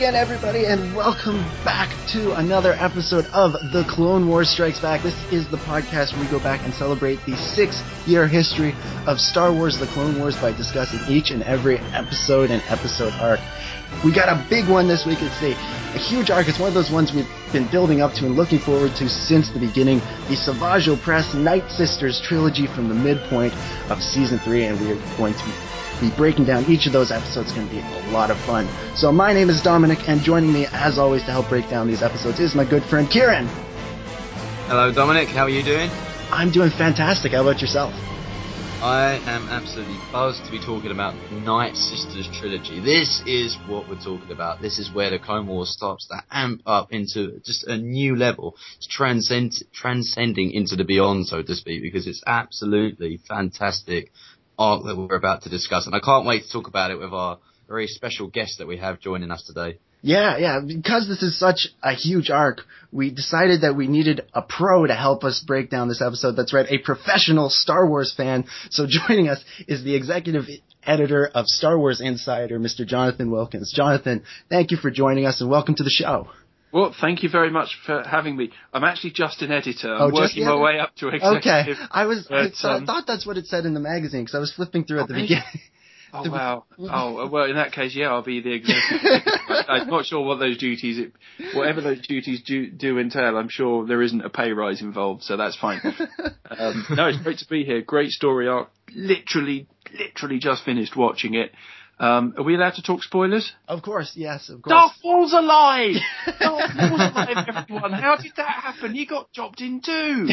[0.00, 5.02] Again, everybody, and welcome back to another episode of The Clone Wars Strikes Back.
[5.02, 8.74] This is the podcast where we go back and celebrate the six year history
[9.06, 13.40] of Star Wars The Clone Wars by discussing each and every episode and episode arc.
[14.02, 15.18] We got a big one this week.
[15.20, 16.48] It's a, a huge arc.
[16.48, 19.50] It's one of those ones we've been building up to and looking forward to since
[19.50, 20.00] the beginning.
[20.28, 23.54] The Savage Opress Night Sisters trilogy from the midpoint
[23.90, 25.44] of season three, and we are going to
[26.00, 27.48] be breaking down each of those episodes.
[27.48, 28.68] It's going to be a lot of fun.
[28.96, 32.02] So my name is Dominic, and joining me, as always, to help break down these
[32.02, 33.46] episodes is my good friend Ciaran.
[34.66, 35.28] Hello, Dominic.
[35.28, 35.90] How are you doing?
[36.30, 37.32] I'm doing fantastic.
[37.32, 37.92] How about yourself?
[38.82, 42.80] I am absolutely buzzed to be talking about Night Sisters trilogy.
[42.80, 44.62] This is what we're talking about.
[44.62, 48.56] This is where the Clone Wars starts to amp up into just a new level.
[48.78, 54.12] It's transcend, transcending into the beyond, so to speak, because it's absolutely fantastic
[54.58, 55.84] arc that we're about to discuss.
[55.84, 58.78] And I can't wait to talk about it with our very special guest that we
[58.78, 59.78] have joining us today.
[60.02, 60.60] Yeah, yeah.
[60.66, 64.94] Because this is such a huge arc, we decided that we needed a pro to
[64.94, 66.32] help us break down this episode.
[66.36, 68.46] That's right, a professional Star Wars fan.
[68.70, 70.44] So joining us is the executive
[70.84, 72.86] editor of Star Wars Insider, Mr.
[72.86, 73.72] Jonathan Wilkins.
[73.74, 76.28] Jonathan, thank you for joining us and welcome to the show.
[76.72, 78.52] Well, thank you very much for having me.
[78.72, 79.92] I'm actually just an editor.
[79.92, 81.76] I'm Oh, just working my way up to executive.
[81.76, 82.28] Okay, I was.
[82.30, 84.52] I, But, I um, thought that's what it said in the magazine because I was
[84.52, 85.22] flipping through at the Okay.
[85.22, 85.44] beginning.
[86.12, 86.64] Oh wow!
[86.78, 89.22] Oh well, in that case, yeah, I'll be the executive.
[89.68, 91.12] I'm not sure what those duties, it,
[91.54, 93.36] whatever those duties do, do entail.
[93.36, 95.80] I'm sure there isn't a pay rise involved, so that's fine.
[96.50, 97.80] Um, no, it's great to be here.
[97.80, 98.70] Great story arc.
[98.92, 101.52] Literally, literally just finished watching it.
[102.00, 103.52] Um, are we allowed to talk spoilers?
[103.68, 104.72] Of course, yes, of course.
[104.72, 105.96] Darth Maul's alive!
[106.40, 107.92] Darth Maul's alive, everyone.
[107.92, 108.94] How did that happen?
[108.94, 110.28] He got chopped in two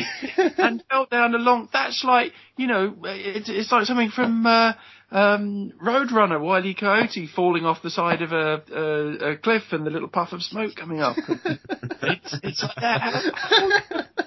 [0.58, 1.68] and fell down a long.
[1.74, 4.74] That's like, you know, it's, it's like something from uh,
[5.12, 6.74] um, Roadrunner, Wile E.
[6.74, 10.42] Coyote falling off the side of a, a, a cliff and the little puff of
[10.42, 11.16] smoke coming up.
[11.28, 14.08] it's, it's like that.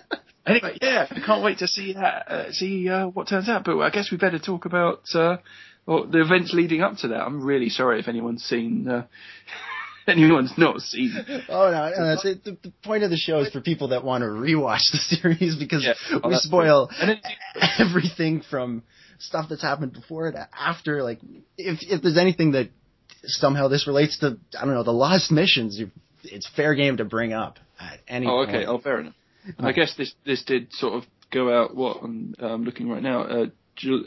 [0.46, 3.62] Anyway, yeah, I can't wait to see that, uh, see uh, what turns out.
[3.62, 5.36] But I guess we better talk about uh,
[5.86, 7.20] well, the events leading up to that.
[7.20, 9.06] I'm really sorry if anyone's seen, uh,
[10.08, 11.12] anyone's not seen.
[11.48, 12.42] Oh no, no that's it.
[12.42, 15.56] The, the point of the show is for people that want to rewatch the series
[15.56, 16.20] because Yeah.
[16.22, 16.90] Oh, we spoil.
[17.00, 17.20] And
[17.78, 18.82] everything from
[19.20, 21.02] stuff that's happened before to after.
[21.02, 21.20] Like,
[21.56, 22.70] if if there's anything that
[23.24, 25.80] somehow this relates to, I don't know, the lost missions,
[26.24, 28.48] it's fair game to bring up at any Oh, point.
[28.50, 28.66] okay.
[28.66, 29.14] Oh, fair enough.
[29.58, 31.74] And I guess this this did sort of go out.
[31.74, 33.22] What I'm um, looking right now.
[33.22, 33.46] Uh,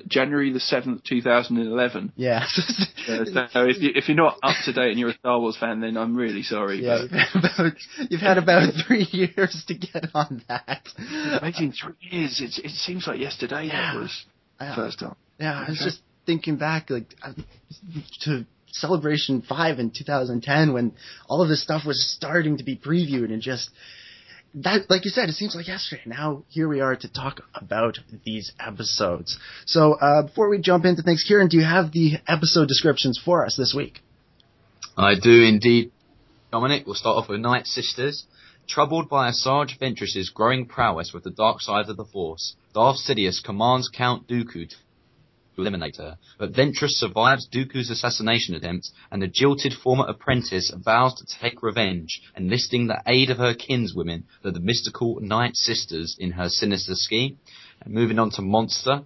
[0.07, 2.11] January the seventh, two thousand and eleven.
[2.15, 2.45] Yeah.
[3.05, 5.57] Uh, so if, you, if you're not up to date and you're a Star Wars
[5.59, 6.81] fan, then I'm really sorry.
[6.81, 7.73] Yeah, you've had, about,
[8.09, 10.87] you've had about three years to get on that.
[11.41, 12.39] Amazing three years.
[12.39, 13.91] It, it seems like yesterday Yeah.
[13.93, 14.25] that was.
[14.59, 15.15] First time.
[15.39, 17.33] Yeah, I was just thinking back, like uh,
[18.21, 20.93] to Celebration Five in 2010, when
[21.27, 23.69] all of this stuff was starting to be previewed, and just
[24.55, 26.03] that, like you said, it seems like yesterday.
[26.05, 29.37] Now here we are to talk about these episodes.
[29.65, 33.45] So uh, before we jump into things, Ciaran, do you have the episode descriptions for
[33.45, 33.99] us this week?
[34.95, 35.91] I do indeed,
[36.51, 36.85] Dominic.
[36.85, 38.25] We'll start off with Night Sisters.
[38.67, 43.43] Troubled by Asajj Ventress's growing prowess with the dark side of the Force, Darth Sidious
[43.43, 44.75] commands Count Dooku to
[45.57, 46.17] eliminate her.
[46.39, 52.21] But Ventress survives Dooku's assassination attempt, and the jilted former apprentice vows to take revenge,
[52.35, 57.37] enlisting the aid of her kinswomen, the mystical Night Sisters, in her sinister scheme.
[57.81, 59.03] And moving on to Monster,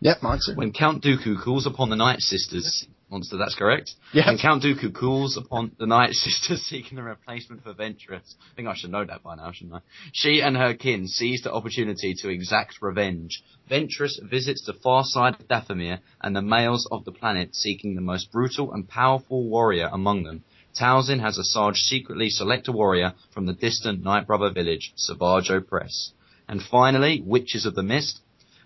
[0.00, 0.54] Yep, monster.
[0.54, 3.92] when Count Dooku calls upon the Night Sisters, monster, that's correct.
[4.12, 4.26] Yep.
[4.26, 8.68] When Count Dooku calls upon the Night Sisters seeking a replacement for Ventress, I think
[8.68, 9.80] I should know that by now, shouldn't I?
[10.12, 13.42] She and her kin seize the opportunity to exact revenge.
[13.70, 18.00] Ventress visits the far side of Dathomir and the males of the planet seeking the
[18.00, 20.44] most brutal and powerful warrior among them.
[20.78, 26.10] Talzin has Asajj secretly select a warrior from the distant Night Brother village, Savage Opress.
[26.48, 28.20] And finally, Witches of the Mist.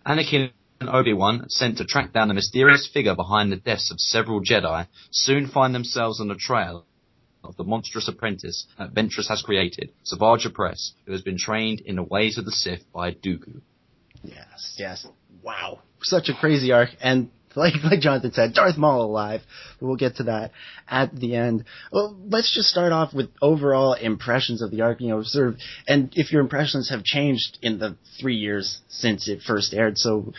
[0.05, 4.41] Anakin and Obi-Wan, sent to track down the mysterious figure behind the deaths of several
[4.41, 6.87] Jedi, soon find themselves on the trail
[7.45, 11.97] of the monstrous apprentice that Ventress has created, Savage Opress, who has been trained in
[11.97, 13.61] the ways of the Sith by Dooku.
[14.23, 15.07] Yes, yes.
[15.43, 15.81] Wow.
[16.03, 16.91] Such a crazy arc.
[17.01, 19.41] And like, like Jonathan said, Darth Maul alive.
[19.79, 20.53] But we'll get to that
[20.89, 21.65] at the end.
[21.93, 25.57] Well, let's just start off with overall impressions of the arc, you know, sort of,
[25.89, 29.99] and if your impressions have changed in the three years since it first aired.
[29.99, 30.33] So,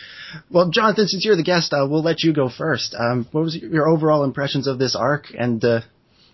[0.50, 2.94] well, Jonathan, since you're the guest, uh, we'll let you go first.
[2.98, 5.80] Um, what was your overall impressions of this arc and, uh,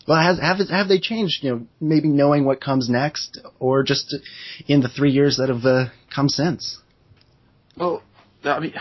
[0.06, 1.44] well, has, have have they changed?
[1.44, 4.16] You know, maybe knowing what comes next, or just
[4.66, 6.78] in the three years that have uh, come since.
[7.76, 8.02] Well,
[8.42, 8.72] I mean,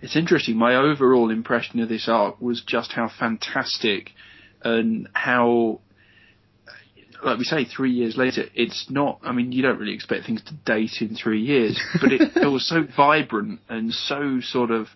[0.00, 0.56] it's interesting.
[0.56, 4.10] My overall impression of this arc was just how fantastic
[4.62, 5.80] and how,
[7.24, 9.20] like we say, three years later, it's not.
[9.22, 12.46] I mean, you don't really expect things to date in three years, but it, it
[12.46, 14.88] was so vibrant and so sort of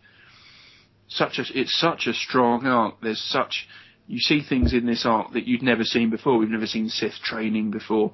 [1.08, 1.44] such a.
[1.54, 3.00] It's such a strong arc.
[3.00, 3.66] There's such
[4.06, 6.38] you see things in this arc that you'd never seen before.
[6.38, 8.12] We've never seen Sith training before.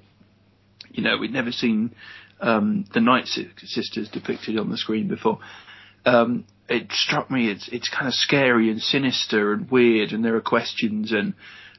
[0.90, 1.94] You know, we'd never seen
[2.40, 5.38] um, the Night Sisters depicted on the screen before.
[6.04, 10.36] Um, it struck me it's it's kind of scary and sinister and weird, and there
[10.36, 11.34] are questions and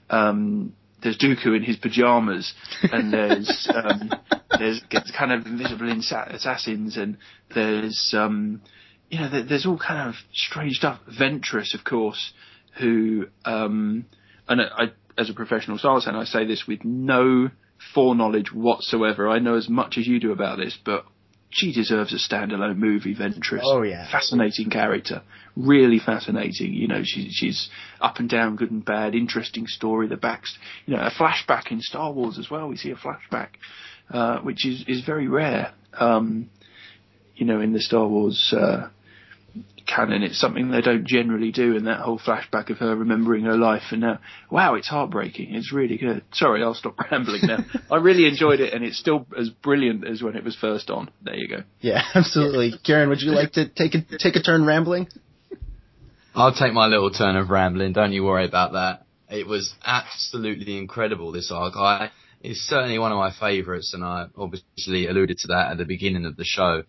[0.09, 2.53] um, there's Dooku in his pajamas,
[2.83, 4.11] and there's um,
[4.59, 4.81] there's
[5.17, 7.17] kind of invisible assassins, and
[7.53, 8.61] there's um,
[9.09, 10.99] you know there's all kind of strange stuff.
[11.19, 12.33] Ventress, of course,
[12.79, 14.05] who um,
[14.47, 17.49] and I, as a professional Star fan, I say this with no
[17.93, 19.29] foreknowledge whatsoever.
[19.29, 21.05] I know as much as you do about this, but
[21.49, 23.61] she deserves a standalone movie, Ventress.
[23.63, 25.23] Oh yeah, fascinating character,
[25.55, 26.73] really fascinating.
[26.73, 27.69] You know, she's she's
[27.99, 30.07] up and down, good and bad, interesting story.
[30.07, 32.67] The backs, you know, a flashback in Star Wars as well.
[32.67, 33.49] We see a flashback,
[34.11, 35.73] uh, which is is very rare.
[35.93, 36.49] Um,
[37.35, 38.89] you know, in the Star Wars uh,
[39.89, 40.23] canon.
[40.23, 43.83] It's something they don't generally do, and that whole flashback of her remembering her life.
[43.91, 44.19] And now,
[44.49, 45.53] wow, it's heartbreaking.
[45.55, 46.23] It's really good.
[46.33, 47.59] Sorry, I'll stop rambling now.
[47.91, 51.09] I really enjoyed it, and it's still as brilliant as when it was first on.
[51.21, 51.63] There you go.
[51.81, 52.73] Yeah, absolutely.
[52.83, 55.07] Ciaran, would you like to take a take a turn rambling?
[56.35, 57.93] I'll take my little turn of rambling.
[57.93, 59.05] Don't you worry about that.
[59.29, 61.31] It was absolutely incredible.
[61.31, 61.75] This arc.
[61.75, 65.85] I, it's certainly one of my favourites, and I obviously alluded to that at the
[65.85, 66.83] beginning of the show.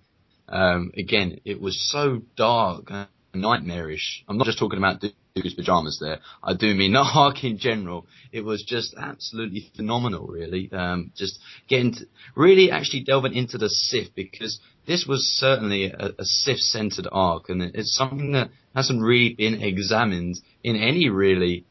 [0.50, 4.25] Um, again, it was so dark and nightmarish.
[4.29, 6.19] I'm not just talking about Dooku's pajamas there.
[6.43, 8.06] I do mean the arc in general.
[8.32, 10.70] It was just absolutely phenomenal, really.
[10.73, 11.38] Um, just
[11.69, 17.06] getting to, really actually delving into the Sith because this was certainly a, a Sith-centered
[17.11, 21.64] arc, and it's something that hasn't really been examined in any really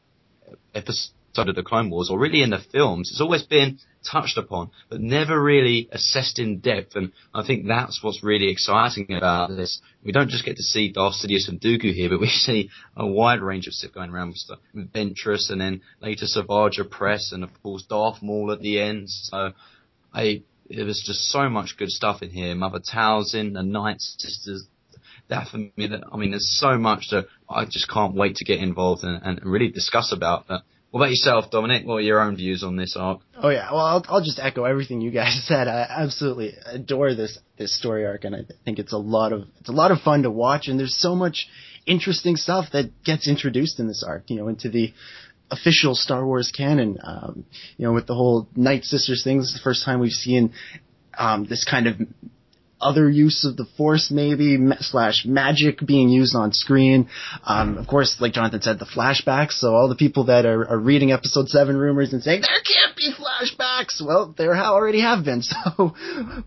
[0.74, 3.10] episode of the Clone Wars or really in the films.
[3.10, 6.96] It's always been touched upon, but never really assessed in depth.
[6.96, 9.80] And I think that's what's really exciting about this.
[10.04, 13.06] We don't just get to see Darth Sidious and Dooku here, but we see a
[13.06, 14.34] wide range of Sith going around
[14.74, 19.08] with Ventress and then later Savage Opress and of course Darth Maul at the end.
[19.08, 19.52] So
[20.12, 22.54] I, it was just so much good stuff in here.
[22.54, 24.66] Mother Talzin, the Night Sisters,
[25.28, 28.44] that for me, that, I mean, there's so much that I just can't wait to
[28.44, 30.46] get involved and, and really discuss about.
[30.48, 31.86] But what about yourself, Dominic?
[31.86, 33.20] What are your own views on this arc?
[33.40, 35.68] Oh yeah, well I'll, I'll just echo everything you guys said.
[35.68, 39.68] I absolutely adore this this story arc, and I think it's a lot of it's
[39.68, 40.68] a lot of fun to watch.
[40.68, 41.48] And there's so much
[41.86, 44.92] interesting stuff that gets introduced in this arc, you know, into the
[45.50, 46.98] official Star Wars canon.
[47.02, 47.44] Um,
[47.76, 50.52] you know, with the whole Night Sisters thing, this is the first time we've seen
[51.16, 51.96] um, this kind of
[52.80, 57.08] other use of the force maybe slash magic being used on screen.
[57.44, 59.52] Um, of course, like Jonathan said, the flashbacks.
[59.52, 62.96] So all the people that are, are, reading episode seven rumors and saying there can't
[62.96, 65.42] be flashbacks, well, there already have been.
[65.50, 65.94] So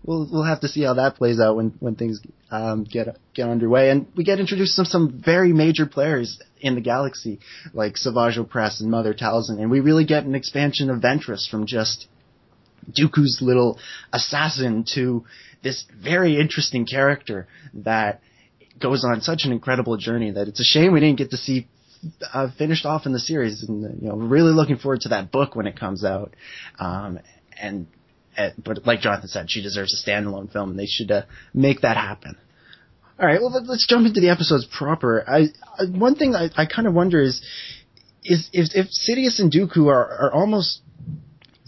[0.02, 3.48] we'll we'll have to see how that plays out when when things um, get get
[3.48, 3.90] underway.
[3.90, 7.40] And we get introduced to some very major players in the galaxy
[7.72, 11.66] like Savage Opress and Mother Talzin, and we really get an expansion of Ventress from
[11.66, 12.06] just
[12.90, 13.78] Dooku's little
[14.12, 15.24] assassin to
[15.64, 18.20] this very interesting character that
[18.78, 21.66] goes on such an incredible journey that it's a shame we didn't get to see
[22.32, 23.64] uh, finished off in the series.
[23.66, 26.34] And you know, really looking forward to that book when it comes out.
[26.78, 27.18] Um,
[27.60, 27.86] and
[28.62, 31.96] but like Jonathan said, she deserves a standalone film, and they should uh, make that
[31.96, 32.36] happen.
[33.18, 35.24] All right, well let's jump into the episodes proper.
[35.28, 35.46] I,
[35.78, 37.40] I one thing I, I kind of wonder is
[38.24, 40.80] is if, if Sidious and Dooku are, are almost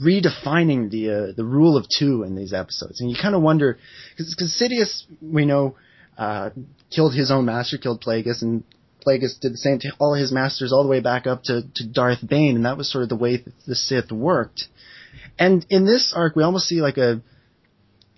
[0.01, 3.79] redefining the uh, the rule of two in these episodes, and you kind of wonder
[4.11, 5.77] because Sidious we know
[6.19, 6.51] uh,
[6.91, 8.65] killed his own master, killed Plagueis, and
[9.07, 11.87] Plagueis did the same to all his masters all the way back up to, to
[11.87, 14.65] Darth Bane, and that was sort of the way the Sith worked.
[15.39, 17.23] And in this arc, we almost see like a,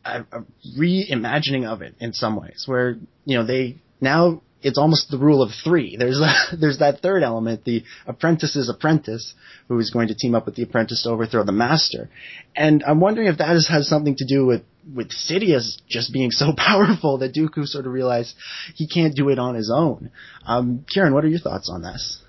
[0.04, 0.44] a, a
[0.78, 5.42] reimagining of it in some ways, where you know they now it's almost the rule
[5.42, 5.96] of three.
[5.96, 9.34] There's a, there's that third element, the apprentice's apprentice,
[9.68, 12.08] who is going to team up with the apprentice to overthrow the master.
[12.56, 14.62] And I'm wondering if that is, has something to do with
[14.94, 18.34] with Sidious just being so powerful that Dooku sort of realized
[18.74, 20.10] he can't do it on his own.
[20.46, 22.22] Um, Ciaran, what are your thoughts on this?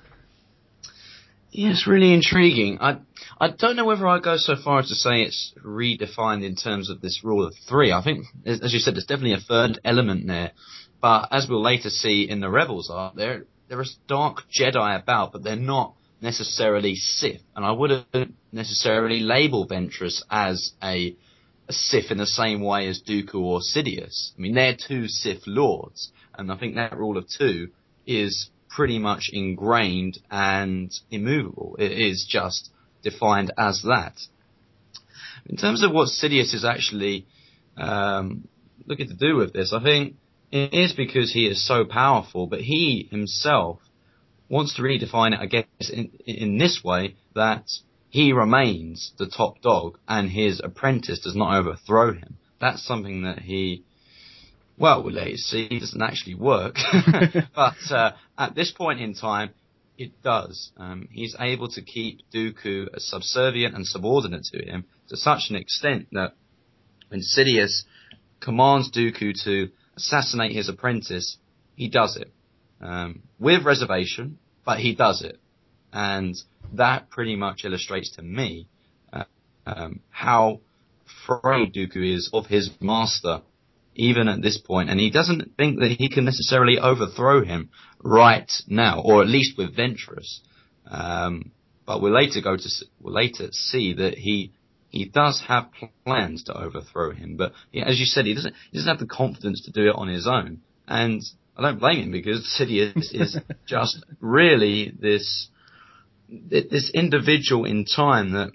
[1.51, 2.77] Yeah, it's really intriguing.
[2.79, 2.99] I
[3.39, 6.89] I don't know whether I go so far as to say it's redefined in terms
[6.89, 7.91] of this rule of three.
[7.91, 10.51] I think, as you said, there's definitely a third element there.
[11.01, 15.31] But as we'll later see in the Rebels are there there are dark Jedi about,
[15.31, 17.41] but they're not necessarily Sith.
[17.55, 21.15] And I wouldn't necessarily label Ventress as a,
[21.67, 24.31] a Sith in the same way as Dooku or Sidious.
[24.37, 27.69] I mean, they're two Sith lords, and I think that rule of two
[28.05, 31.75] is pretty much ingrained and immovable.
[31.79, 32.71] It is just
[33.03, 34.19] defined as that.
[35.45, 37.25] In terms of what Sidious is actually
[37.77, 38.47] um,
[38.85, 40.15] looking to do with this, I think
[40.51, 43.79] it is because he is so powerful, but he himself
[44.49, 47.65] wants to redefine it, I guess, in, in this way that
[48.09, 52.37] he remains the top dog and his apprentice does not overthrow him.
[52.59, 53.83] That's something that he
[54.79, 56.77] well, let's see, it doesn't actually work.
[57.55, 59.49] but uh, at this point in time,
[59.97, 60.71] it does.
[60.77, 66.07] Um, he's able to keep Dooku subservient and subordinate to him to such an extent
[66.13, 66.33] that
[67.09, 67.83] when Sidious
[68.39, 71.37] commands Dooku to assassinate his apprentice,
[71.75, 72.31] he does it.
[72.81, 75.37] Um, with reservation, but he does it.
[75.91, 76.35] And
[76.73, 78.67] that pretty much illustrates to me
[79.11, 79.25] uh,
[79.65, 80.61] um, how
[81.27, 83.41] afraid Dooku is of his master
[83.95, 84.89] even at this point.
[84.89, 87.69] and he doesn't think that he can necessarily overthrow him
[88.01, 90.39] right now, or at least with Ventress.
[90.87, 91.51] Um,
[91.85, 92.69] but we'll later go to
[93.01, 94.53] we'll later see that he
[94.89, 95.69] he does have
[96.03, 99.63] plans to overthrow him, but as you said, he doesn't he doesn't have the confidence
[99.65, 101.21] to do it on his own, and
[101.55, 105.49] I don't blame him because Sidious is just really this
[106.29, 108.51] this individual in time that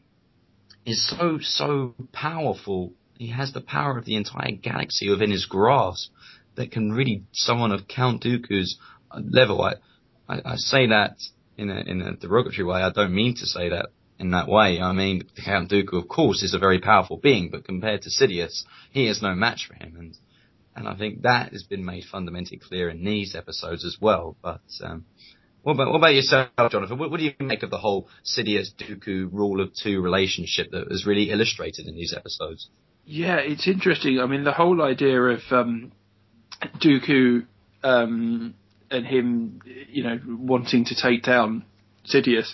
[0.85, 6.11] is so so powerful he has the power of the entire galaxy within his grasp
[6.57, 8.79] that can really someone of Count Dooku's
[9.15, 9.63] level.
[9.63, 9.75] I,
[10.29, 11.17] I, I say that
[11.57, 12.81] in a, in a derogatory way.
[12.81, 13.87] I don't mean to say that
[14.19, 14.81] in that way.
[14.81, 18.65] I mean, Count Dooku, of course, is a very powerful being, but compared to Sidious,
[18.93, 19.97] he is no match for him.
[19.99, 20.17] And,
[20.77, 24.37] and I think that has been made fundamentally clear in these episodes as well.
[24.43, 25.05] But, um,
[25.63, 26.99] what about, what about yourself, Jonathan?
[26.99, 30.89] What, what do you make of the whole Sidious Dooku rule of two relationship that
[30.89, 32.69] was really illustrated in these episodes?
[33.07, 34.21] Yeah, it's interesting.
[34.21, 35.93] I mean, the whole idea of um,
[36.83, 37.47] Dooku
[37.83, 38.55] um,
[38.91, 41.65] and him, you know, wanting to take down
[42.07, 42.53] Sidious,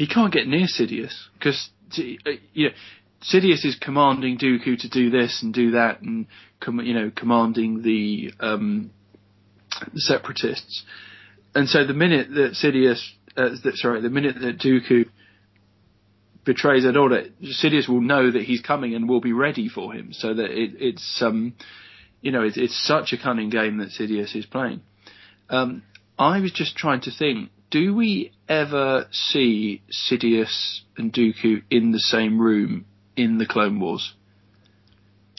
[0.00, 2.74] he can't get near Sidious because, uh, you know,
[3.22, 6.26] Sidious is commanding Dooku to do this and do that, and
[6.58, 8.92] com- you know, commanding the, um,
[9.94, 10.84] separatists.
[11.54, 15.04] And so the minute that Sidious, uh, that, sorry, the minute that Dooku
[16.46, 20.14] betrays order, Sidious will know that he's coming and will be ready for him.
[20.14, 21.52] So that it, it's um,
[22.22, 24.80] you know, it, it's such a cunning game that Sidious is playing.
[25.50, 25.82] Um,
[26.18, 32.00] I was just trying to think: Do we ever see Sidious and Dooku in the
[32.00, 32.84] same room
[33.16, 34.12] in the Clone Wars?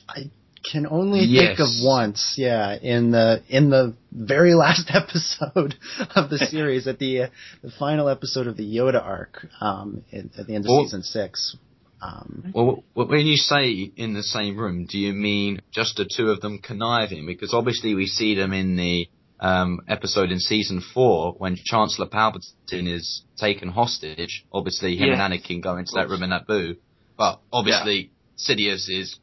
[0.08, 0.30] I
[0.70, 1.58] can only yes.
[1.58, 5.76] think of once, yeah, in the in the very last episode
[6.16, 7.28] of the series, at the uh,
[7.62, 11.04] the final episode of the Yoda arc, um, in, at the end of Well- season
[11.04, 11.58] six.
[12.04, 16.32] Um, Well, when you say in the same room, do you mean just the two
[16.32, 17.28] of them conniving?
[17.28, 19.08] Because obviously we see them in the
[19.42, 24.46] um, episode in season four when Chancellor Palpatine is taken hostage.
[24.54, 25.26] Obviously, him Yeah.
[25.26, 26.78] and Anakin go into that room in Naboo,
[27.18, 29.18] but obviously Sidious is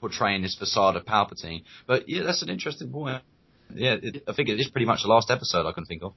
[0.00, 1.62] portraying his facade of Palpatine.
[1.86, 3.22] But yeah, that's an interesting point.
[3.74, 6.12] Yeah, it, I think it is pretty much the last episode I can think of.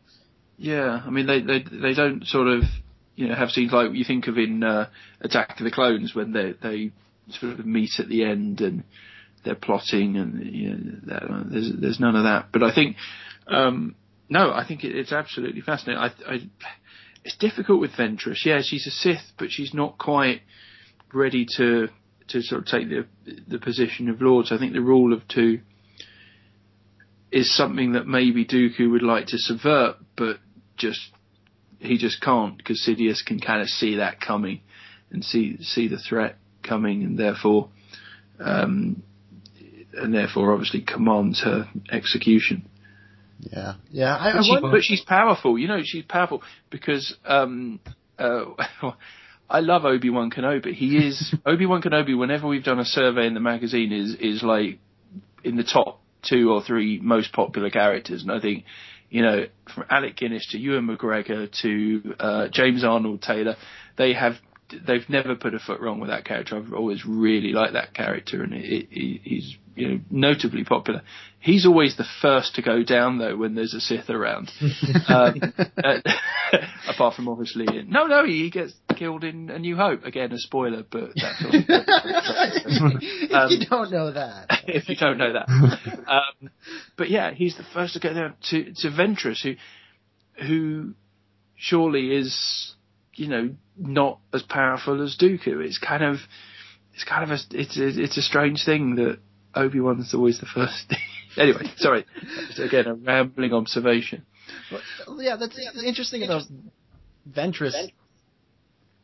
[0.57, 2.63] Yeah, I mean they they they don't sort of
[3.15, 4.89] you know have scenes like you think of in uh,
[5.21, 6.91] Attack of the Clones when they they
[7.39, 8.83] sort of meet at the end and
[9.45, 10.69] they're plotting and you
[11.05, 12.47] know, there's there's none of that.
[12.51, 12.97] But I think
[13.47, 13.95] um,
[14.29, 16.01] no, I think it, it's absolutely fascinating.
[16.01, 16.39] I, I
[17.23, 18.45] it's difficult with Ventress.
[18.45, 20.41] Yeah, she's a Sith, but she's not quite
[21.13, 21.87] ready to
[22.29, 23.05] to sort of take the
[23.47, 24.47] the position of Lord.
[24.47, 25.61] So I think the rule of two
[27.31, 30.37] is something that maybe Dooku would like to subvert, but
[30.77, 30.99] just
[31.79, 34.61] he just can't because Sidious can kind of see that coming
[35.11, 37.69] and see see the threat coming, and therefore,
[38.39, 39.03] um,
[39.93, 42.67] and therefore obviously commands her execution.
[43.39, 44.15] Yeah, yeah.
[44.15, 45.81] I, I But, she, but she's powerful, you know.
[45.83, 47.79] She's powerful because um,
[48.17, 48.45] uh,
[49.49, 50.73] I love Obi Wan Kenobi.
[50.73, 52.17] He is Obi Wan Kenobi.
[52.17, 54.79] Whenever we've done a survey in the magazine, is is like
[55.43, 58.65] in the top two or three most popular characters, and I think
[59.09, 63.55] you know, from Alec Guinness to Ewan McGregor to uh, James Arnold Taylor,
[63.97, 64.33] they have
[64.85, 66.57] they've never put a foot wrong with that character.
[66.57, 71.01] I've always really liked that character, and it, it, he's you know notably popular.
[71.39, 74.51] He's always the first to go down though when there's a Sith around.
[75.07, 75.41] um,
[75.83, 75.99] uh,
[76.89, 80.03] apart from obviously, no, no, he gets killed in A New Hope.
[80.03, 82.77] Again, a spoiler, but if
[83.33, 84.47] Um, you don't know that.
[84.67, 85.47] if you don't know that.
[86.07, 86.49] Um,
[86.97, 89.55] but yeah, he's the first to go down to to Ventress, who
[90.45, 90.93] who
[91.55, 92.73] surely is
[93.13, 95.63] you know not as powerful as Dooku.
[95.63, 96.17] It's kind of
[96.93, 99.19] it's kind of a it's a, it's a strange thing that
[99.57, 100.93] Obi Wan's always the first.
[101.37, 102.05] anyway, sorry.
[102.49, 104.25] It's, again, a rambling observation.
[104.71, 106.43] Well, yeah, that's interesting about
[107.29, 107.73] Ventress.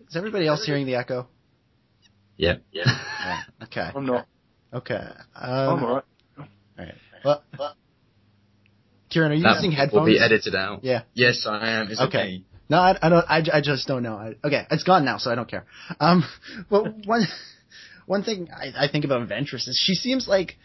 [0.08, 1.28] Is everybody else hearing the echo?
[2.38, 2.58] Yeah.
[2.72, 2.84] Yeah.
[3.64, 3.90] Okay.
[3.96, 4.28] I'm not.
[4.74, 5.00] Okay.
[5.36, 6.04] I'm Um, alright.
[6.78, 6.96] Alright.
[7.24, 7.44] Well,
[9.10, 10.84] Ciaran, are you That using will be edited out.
[10.84, 11.04] Yeah.
[11.14, 11.88] Yes, I am.
[11.90, 12.18] It's Okay.
[12.18, 12.44] okay.
[12.70, 13.26] No, I, I don't.
[13.30, 14.16] I, I just don't know.
[14.16, 15.66] I, okay, it's gone now, so I don't care.
[16.00, 16.24] Um,
[16.70, 17.26] well, one
[18.06, 20.56] one thing I, I think about Ventress is she seems like,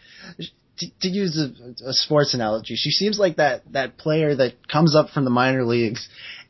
[0.77, 4.95] to, to use a, a sports analogy, she seems like that that player that comes
[4.95, 6.07] up from the minor leagues,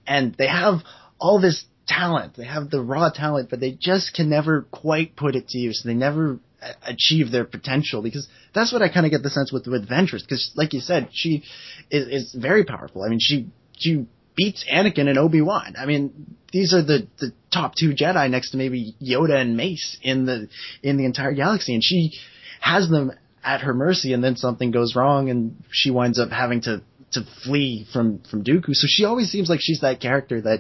[0.08, 0.80] and they have
[1.20, 5.36] all this talent, they have the raw talent, but they just can never quite put
[5.36, 5.82] it to use.
[5.84, 6.40] They never
[6.86, 10.22] achieve their potential because that's what I kind of get the sense with with Ventress
[10.22, 11.44] because, like you said, she
[11.90, 13.04] is, is very powerful.
[13.04, 14.06] I mean, she she
[14.40, 15.76] beats Anakin and Obi Wan.
[15.78, 19.98] I mean, these are the the top two Jedi next to maybe Yoda and Mace
[20.02, 20.48] in the
[20.82, 22.14] in the entire galaxy, and she
[22.62, 23.12] has them
[23.44, 24.14] at her mercy.
[24.14, 26.82] And then something goes wrong, and she winds up having to
[27.12, 28.74] to flee from from Dooku.
[28.74, 30.60] So she always seems like she's that character that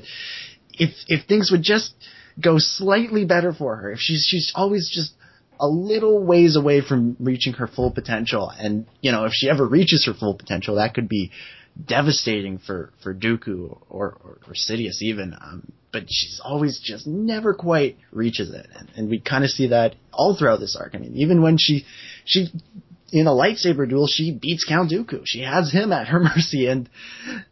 [0.74, 1.94] if if things would just
[2.38, 5.14] go slightly better for her, if she's she's always just
[5.58, 9.66] a little ways away from reaching her full potential, and you know if she ever
[9.66, 11.32] reaches her full potential, that could be
[11.84, 15.34] devastating for for Dooku or or, or Sidious even.
[15.34, 19.68] Um, but she's always just never quite reaches it, and, and we kind of see
[19.68, 20.94] that all throughout this arc.
[20.94, 21.86] I mean, even when she
[22.26, 22.48] she
[23.12, 25.22] in a lightsaber duel, she beats Count Dooku.
[25.26, 26.90] She has him at her mercy, and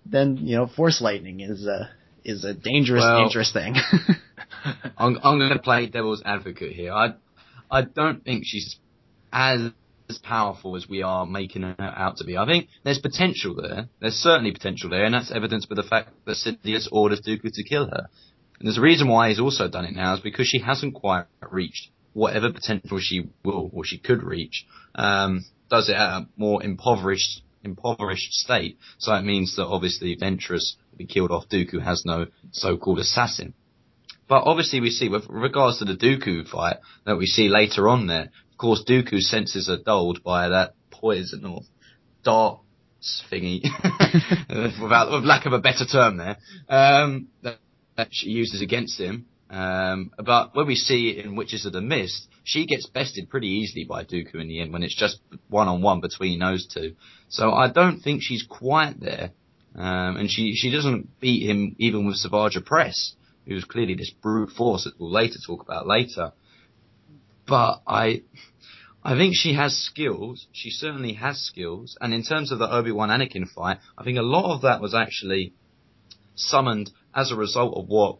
[0.05, 1.89] then you know Force lightning is a
[2.23, 3.75] is a dangerous Well- dangerous thing.
[4.97, 6.91] I'm, I'm going to play devil's advocate here.
[6.91, 7.13] I,
[7.71, 8.77] I don't think she's
[9.31, 9.71] as
[10.09, 12.37] as powerful as we are making her out to be.
[12.37, 13.89] I think there's potential there.
[13.99, 17.63] There's certainly potential there, and that's evidenced by the fact that Sidious orders Dooku to
[17.63, 18.07] kill her.
[18.59, 21.25] And there's a reason why he's also done it now is because she hasn't quite
[21.51, 24.65] reached whatever potential she will or she could reach.
[24.95, 28.77] Um, does it at a more impoverished impoverished state.
[28.97, 31.49] So it means that obviously Ventress will be killed off.
[31.49, 33.53] Dooku has no so-called assassin.
[34.27, 38.07] But obviously we see with regards to the Dooku fight that we see later on
[38.07, 41.61] there, of course Dooku's senses are dulled by that poison or
[42.23, 43.61] darts thingy,
[44.81, 47.59] without, with lack of a better term there, um, that,
[47.97, 49.27] that she uses against him.
[49.51, 53.47] Um, but when we see it in Witches of the Mist, she gets bested pretty
[53.47, 56.95] easily by Dooku in the end when it's just one on one between those two.
[57.29, 59.33] So I don't think she's quite there.
[59.75, 63.11] Um, and she, she doesn't beat him even with Savage Opress,
[63.45, 66.31] who's clearly this brute force that we'll later talk about later.
[67.47, 68.23] But I,
[69.03, 70.47] I think she has skills.
[70.51, 71.97] She certainly has skills.
[72.01, 74.93] And in terms of the Obi-Wan Anakin fight, I think a lot of that was
[74.93, 75.53] actually
[76.35, 78.17] summoned as a result of what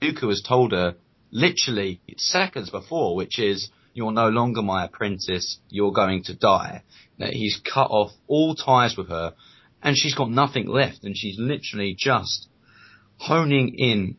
[0.00, 0.96] Dooku has told her
[1.30, 6.82] literally seconds before, which is, you're no longer my apprentice, you're going to die.
[7.18, 9.34] That he's cut off all ties with her,
[9.82, 12.48] and she's got nothing left, and she's literally just
[13.16, 14.16] honing in.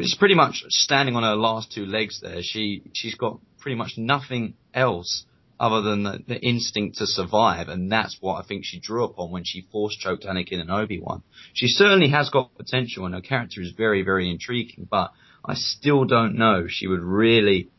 [0.00, 2.42] She's pretty much standing on her last two legs there.
[2.42, 5.24] She, she's got pretty much nothing else
[5.60, 9.32] other than the, the instinct to survive, and that's what I think she drew upon
[9.32, 11.22] when she force choked Anakin and Obi-Wan.
[11.52, 15.12] She certainly has got potential, and her character is very, very intriguing, but
[15.44, 17.70] I still don't know she would really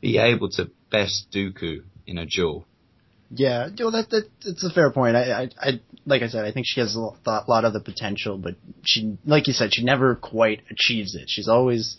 [0.00, 2.66] be able to best Dooku in a duel.
[3.30, 5.16] Yeah, well, that, that it's a fair point.
[5.16, 7.72] I, I, I, like I said, I think she has a lo- thought- lot of
[7.72, 11.24] the potential, but she, like you said, she never quite achieves it.
[11.26, 11.96] She's always,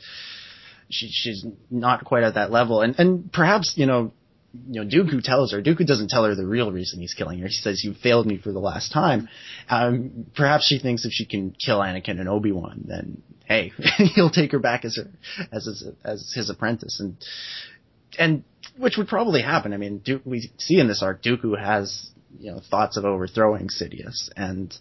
[0.90, 4.14] she, she's not quite at that level, and and perhaps you know,
[4.68, 5.62] you know, Dooku tells her.
[5.62, 7.48] Dooku doesn't tell her the real reason he's killing her.
[7.48, 9.28] He says, "You failed me for the last time."
[9.70, 13.72] Um, perhaps she thinks if she can kill Anakin and Obi Wan, then hey,
[14.16, 15.10] he'll take her back as her
[15.52, 17.18] as his, as his apprentice, and
[18.18, 18.44] and
[18.78, 19.74] which would probably happen.
[19.74, 23.68] I mean, Du- we see in this arc, Dooku has you know thoughts of overthrowing
[23.68, 24.76] Sidious, and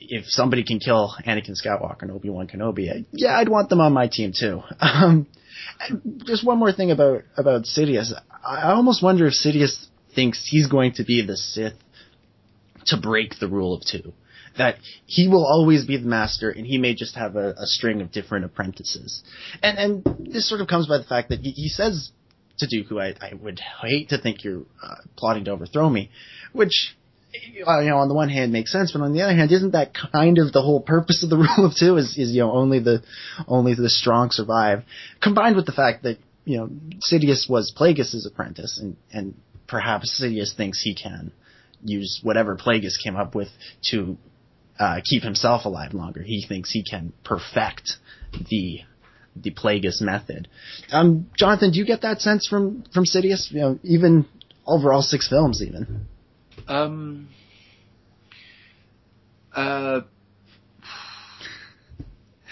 [0.00, 3.80] if somebody can kill Anakin Skywalker and Obi Wan Kenobi, I, yeah, I'd want them
[3.80, 4.62] on my team too.
[4.80, 5.26] Um,
[6.24, 8.12] just one more thing about about Sidious,
[8.44, 11.74] I almost wonder if Sidious thinks he's going to be the Sith
[12.86, 14.12] to break the rule of two.
[14.56, 18.00] that he will always be the master, and he may just have a, a string
[18.00, 19.22] of different apprentices.
[19.62, 22.10] And and this sort of comes by the fact that he, he says
[22.58, 26.10] to Dooku, I, I would hate to think you're uh, plotting to overthrow me,
[26.52, 26.96] which
[27.32, 29.92] you know, on the one hand makes sense, but on the other hand, isn't that
[29.94, 31.96] kind of the whole purpose of the rule of two?
[31.96, 33.02] Is, is you know only the
[33.46, 34.84] only the strong survive,
[35.22, 36.70] combined with the fact that you know
[37.10, 39.34] Sidious was Plagueis' apprentice, and and
[39.66, 41.32] perhaps Sidious thinks he can
[41.84, 43.48] use whatever Plagueis came up with
[43.90, 44.16] to
[44.78, 46.22] uh, keep himself alive longer.
[46.22, 47.92] He thinks he can perfect
[48.50, 48.80] the
[49.36, 50.48] the Plagueis method.
[50.90, 53.50] Um, Jonathan, do you get that sense from from Sidious?
[53.50, 54.26] You know, even
[54.66, 56.08] over all six films, even.
[56.68, 57.28] Um.
[59.54, 60.00] Uh.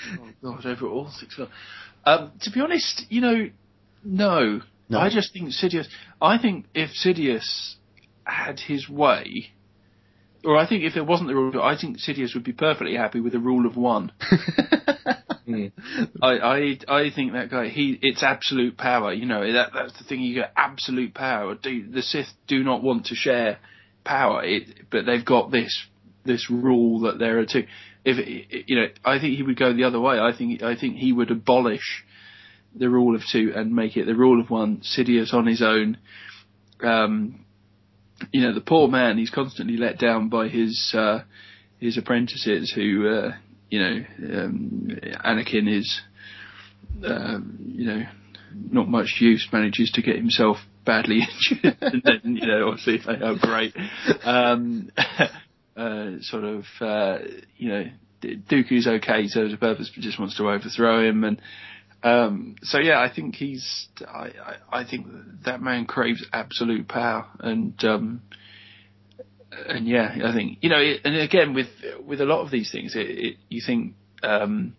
[0.08, 1.36] Oh God, over all six.
[2.04, 3.50] Um, to be honest, you know,
[4.04, 4.60] no.
[4.88, 4.98] No.
[5.00, 5.86] I just think Sidious.
[6.22, 7.74] I think if Sidious
[8.22, 9.50] had his way,
[10.44, 13.18] or I think if there wasn't the rule, I think Sidious would be perfectly happy
[13.18, 14.12] with a rule of one.
[15.48, 15.72] I,
[16.22, 19.12] I I think that guy he it's absolute power.
[19.12, 20.20] You know that that's the thing.
[20.20, 21.56] You get absolute power.
[21.56, 23.58] Do, the Sith do not want to share
[24.06, 25.86] power, it, but they've got this
[26.24, 27.66] this rule that there are two.
[28.04, 30.18] If you know, I think he would go the other way.
[30.18, 32.04] I think I think he would abolish
[32.74, 34.82] the rule of two and make it the rule of one.
[34.82, 35.98] Sidious on his own.
[36.82, 37.44] Um,
[38.32, 39.18] you know, the poor man.
[39.18, 41.20] He's constantly let down by his uh,
[41.78, 43.08] his apprentices who.
[43.08, 43.32] Uh,
[43.70, 44.04] you know,
[44.44, 46.00] um, Anakin is,
[47.04, 48.02] um, you know,
[48.54, 49.46] not much use.
[49.52, 51.20] Manages to get himself badly
[51.50, 53.76] injured, and then you know, obviously, like, oh great,
[54.24, 54.90] um,
[55.76, 57.18] uh, sort of, uh,
[57.58, 57.84] you know,
[58.22, 61.42] Dooku's okay, serves a purpose, but just wants to overthrow him, and
[62.02, 64.30] um, so yeah, I think he's, I,
[64.70, 65.06] I, I think
[65.44, 68.22] that man craves absolute power, and um,
[69.50, 71.68] and yeah, I think you know, it, and again with
[72.04, 74.76] with a lot of these things, it, it, you think, um,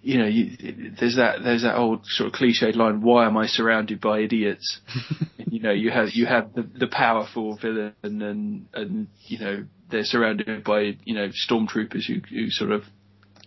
[0.00, 0.56] you know, you,
[0.98, 4.80] there's that there's that old sort of cliched line, "Why am I surrounded by idiots?"
[5.38, 9.64] you know, you have you have the the powerful villain, and and, and you know
[9.90, 12.84] they're surrounded by you know stormtroopers who who sort of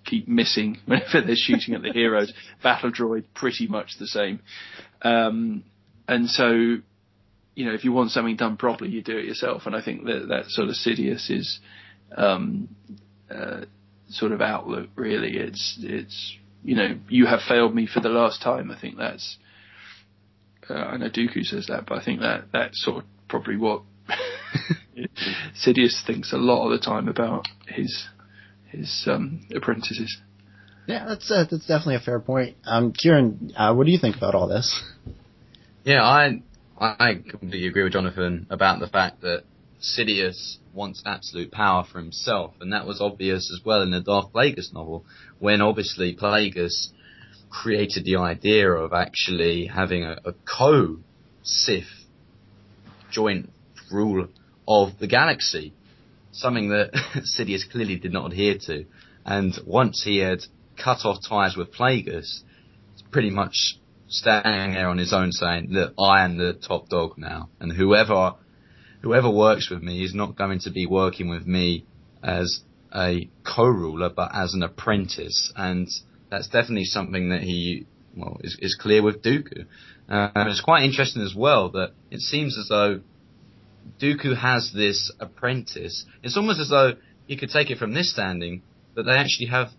[0.05, 2.33] keep missing whenever they're shooting at the heroes.
[2.63, 4.41] Battle droid, pretty much the same.
[5.01, 5.63] Um,
[6.07, 6.77] and so
[7.55, 9.63] you know, if you want something done properly, you do it yourself.
[9.65, 11.59] And I think that that sort of Sidious is
[12.15, 12.69] um,
[13.29, 13.61] uh,
[14.09, 14.89] sort of outlook.
[14.95, 18.71] Really, it's it's you know, you have failed me for the last time.
[18.71, 19.37] I think that's.
[20.69, 23.81] Uh, I know Dooku says that, but I think that that's sort of probably what
[25.65, 28.07] Sidious thinks a lot of the time about his
[28.69, 30.17] his um, apprentices.
[30.87, 32.57] Yeah, that's uh, that's definitely a fair point.
[32.65, 34.83] Um, Ciaran, uh, what do you think about all this?
[35.83, 36.41] Yeah, I
[36.79, 39.43] I completely agree with Jonathan about the fact that
[39.81, 44.31] Sidious wants absolute power for himself, and that was obvious as well in the Darth
[44.31, 45.05] Plagueis novel,
[45.39, 46.89] when obviously Plagueis
[47.49, 52.05] created the idea of actually having a, a co-Sith
[53.09, 53.49] joint
[53.91, 54.27] rule
[54.67, 55.73] of the galaxy,
[56.31, 56.91] something that
[57.37, 58.85] Sidious clearly did not adhere to.
[59.25, 60.39] And once he had
[60.81, 62.41] cut off ties with Plagueis,
[63.11, 67.49] pretty much standing there on his own saying, look, I am the top dog now,
[67.59, 68.35] and whoever,
[69.01, 71.85] whoever works with me is not going to be working with me
[72.23, 72.61] as
[72.93, 75.87] a co-ruler, but as an apprentice, and
[76.29, 77.85] that's definitely something that he,
[78.15, 79.65] well, is, is clear with Dooku.
[80.07, 83.01] And it's quite interesting as well that it seems as though
[84.01, 86.05] Dooku has this apprentice.
[86.21, 86.93] It's almost as though
[87.27, 88.61] you could take it from this standing
[88.95, 89.69] that they actually have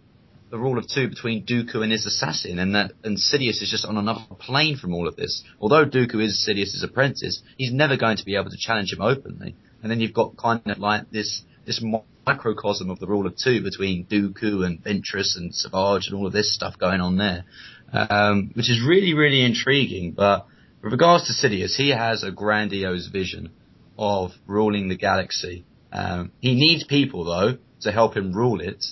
[0.53, 3.87] the rule of two between Dooku and his assassin, and that and Sidious is just
[3.87, 5.43] on another plane from all of this.
[5.59, 9.57] Although Dooku is Sidious's apprentice, he's never going to be able to challenge him openly.
[9.83, 11.83] And then you've got kind of like this this
[12.27, 16.35] microcosm of the rule of two between Dooku and Ventress and Savage and all of
[16.35, 17.45] this stuff going on there,
[17.91, 20.13] um, which is really really intriguing.
[20.13, 20.47] But
[20.83, 23.53] with regards to Sidious, he has a grandiose vision
[23.99, 25.65] of ruling the galaxy.
[25.91, 28.85] Um, he needs people though to help him rule it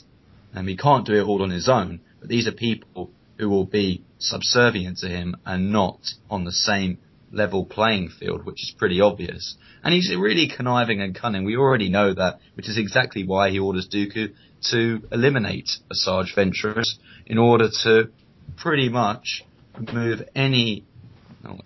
[0.55, 2.01] and he can't do it all on his own.
[2.21, 6.99] But these are people who will be subservient to him and not on the same
[7.33, 9.57] level playing field, which is pretty obvious.
[9.83, 11.45] And he's really conniving and cunning.
[11.45, 14.33] We already know that, which is exactly why he orders Dooku
[14.71, 18.11] to eliminate Asajj Ventress in order to
[18.57, 19.45] pretty much
[19.79, 20.85] remove any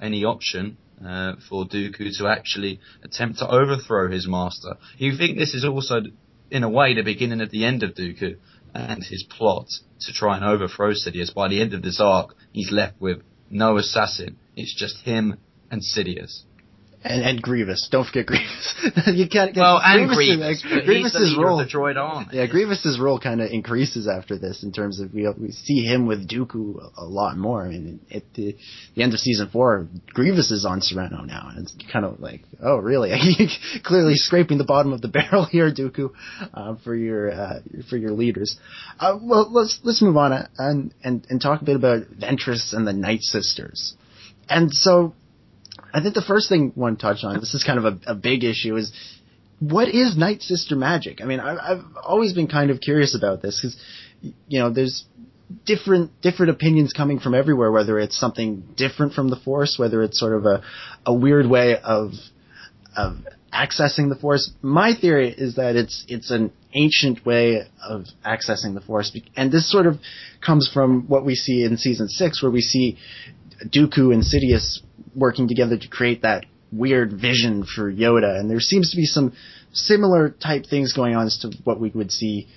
[0.00, 4.76] any option uh, for Dooku to actually attempt to overthrow his master.
[4.98, 6.02] You think this is also,
[6.50, 8.36] in a way, the beginning of the end of Dooku,
[8.74, 9.68] and his plot
[10.00, 11.32] to try and overthrow Sidious.
[11.32, 14.36] By the end of this arc, he's left with no assassin.
[14.56, 15.38] It's just him
[15.70, 16.42] and Sidious.
[17.04, 17.88] And and Grievous.
[17.92, 18.74] Don't forget Grievous.
[19.08, 19.54] you can't.
[19.54, 20.86] Well, and Grievous, Grievous.
[20.86, 21.58] Grievous's role.
[21.58, 22.28] the droid army.
[22.32, 26.06] Yeah, Grievous's role kind of increases after this in terms of we we see him
[26.06, 27.62] with Dooku a, a lot more.
[27.66, 28.56] I mean, at the,
[28.94, 32.40] the end of season four, Grievous is on Serenno now, and it's kind of like,
[32.62, 33.12] oh, really?
[33.84, 36.10] Clearly scraping the bottom of the barrel here, Dooku,
[36.54, 38.56] uh, for your uh, for your leaders.
[38.98, 42.86] Uh, well, let's let's move on and and and talk a bit about Ventress and
[42.86, 43.94] the Night Sisters.
[44.48, 45.14] And so,
[45.92, 48.12] I think the first thing I want to touch on, this is kind of a,
[48.12, 48.92] a big issue, is
[49.60, 51.20] what is Night Sister magic?
[51.22, 53.76] I mean, I, I've always been kind of curious about this because,
[54.48, 55.04] you know, there's
[55.64, 57.70] different different opinions coming from everywhere.
[57.70, 60.62] Whether it's something different from the Force, whether it's sort of a
[61.06, 62.12] a weird way of
[62.96, 63.16] of
[63.52, 64.52] accessing the Force.
[64.62, 69.70] My theory is that it's it's an ancient way of accessing the Force, and this
[69.70, 69.98] sort of
[70.44, 72.98] comes from what we see in season six, where we see
[73.68, 74.80] Dooku and Sidious
[75.14, 79.32] working together to create that weird vision for Yoda, and there seems to be some
[79.72, 82.48] similar type things going on as to what we would see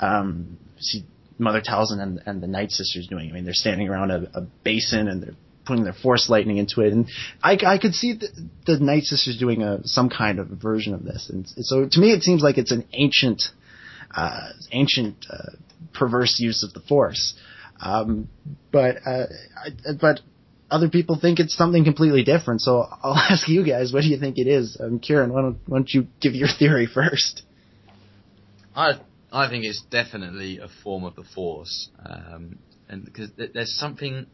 [0.00, 1.04] um, see
[1.38, 3.30] Mother Talzin and, and the Night Sisters doing.
[3.30, 6.82] I mean, they're standing around a, a basin and they're putting their Force lightning into
[6.82, 7.08] it, and
[7.42, 8.28] I, I could see the,
[8.66, 11.30] the Night Sisters doing a some kind of version of this.
[11.30, 13.42] And so to me, it seems like it's an ancient,
[14.14, 15.56] uh, ancient uh,
[15.92, 17.34] perverse use of the Force.
[17.80, 18.28] Um,
[18.70, 20.20] but uh, I, but
[20.70, 22.60] other people think it's something completely different.
[22.60, 24.76] So I'll ask you guys, what do you think it is?
[24.80, 27.42] Um, Ciaran, why don't, why don't you give your theory first?
[28.74, 28.94] I
[29.32, 34.26] I think it's definitely a form of the Force, um, and because th- there's something.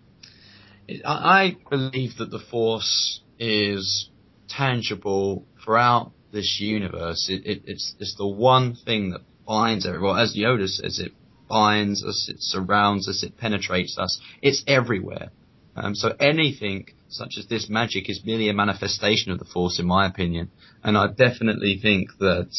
[0.89, 4.11] It, I, I believe that the Force is
[4.49, 7.29] tangible throughout this universe.
[7.31, 10.19] It, it, it's it's the one thing that binds everyone.
[10.19, 11.13] As Yoda says, it
[11.49, 14.21] binds us, it surrounds us, it penetrates us.
[14.43, 15.31] It's everywhere.
[15.77, 19.87] Um, so anything such as this magic is merely a manifestation of the Force, in
[19.87, 20.51] my opinion.
[20.83, 22.51] And I definitely think that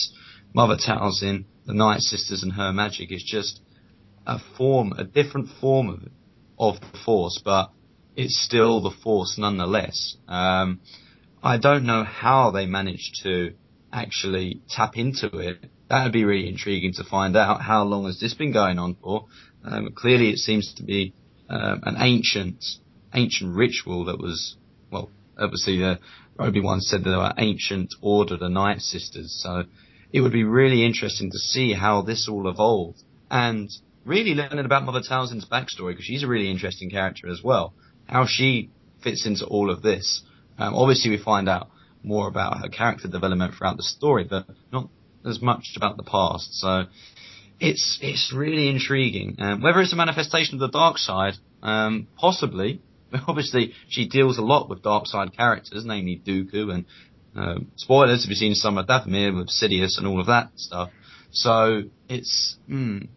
[0.54, 3.62] Mother Talzin, the Night Sisters, and her magic is just
[4.26, 6.00] a form, a different form of
[6.62, 7.72] of the Force, but
[8.16, 10.16] it's still the Force nonetheless.
[10.28, 10.80] Um,
[11.42, 13.56] I don't know how they managed to
[13.92, 15.66] actually tap into it.
[15.90, 17.62] That would be really intriguing to find out.
[17.62, 19.26] How long has this been going on for?
[19.66, 21.14] Um, clearly, it seems to be
[21.50, 22.64] um, an ancient,
[23.14, 24.56] ancient ritual that was,
[24.92, 25.96] well, obviously, uh,
[26.40, 29.40] Obi Wan said there were ancient order, the Night Sisters.
[29.44, 29.64] So
[30.12, 33.70] it would be really interesting to see how this all evolved and
[34.06, 37.74] really learning about Mother Talzin's backstory because she's a really interesting character as well.
[38.08, 38.70] How she
[39.04, 40.24] fits into all of this.
[40.58, 41.70] Um, obviously, we find out
[42.04, 44.90] more about her character development throughout the story, but not
[45.26, 46.54] as much about the past.
[46.54, 46.86] So
[47.60, 49.36] it's it's really intriguing.
[49.40, 52.82] Um, whether it's a manifestation of the dark side, um, possibly.
[53.28, 56.86] Obviously, she deals a lot with dark side characters, namely Dooku and
[57.36, 60.90] um, spoilers if you've seen Son of Dathomir with Sidious and all of that stuff.
[61.32, 63.08] So it's mm,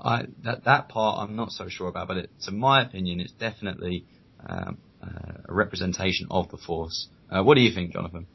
[0.00, 3.32] I that that part I'm not so sure about, but it, to my opinion, it's
[3.32, 4.06] definitely
[4.46, 7.08] um, uh, a representation of the Force.
[7.30, 8.26] Uh, what do you think, Jonathan?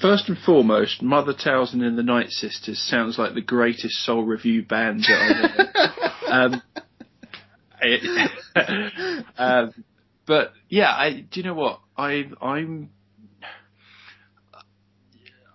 [0.00, 4.64] First and foremost, Mother Talzin and the Night Sisters sounds like the greatest soul revue
[4.64, 6.54] band that I know.
[6.56, 6.62] um,
[9.38, 9.84] um,
[10.26, 12.90] but yeah, I do you know what I I'm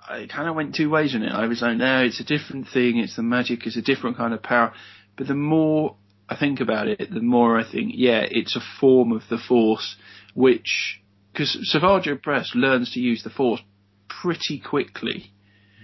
[0.10, 1.32] I kind of went two ways on it.
[1.32, 2.98] I was like, no, it's a different thing.
[2.98, 3.66] It's the magic.
[3.66, 4.74] It's a different kind of power.
[5.18, 5.96] But the more
[6.30, 9.96] I think about it, the more I think, yeah, it's a form of the Force,
[10.34, 13.62] which because Savage Opress learns to use the Force
[14.08, 15.32] pretty quickly.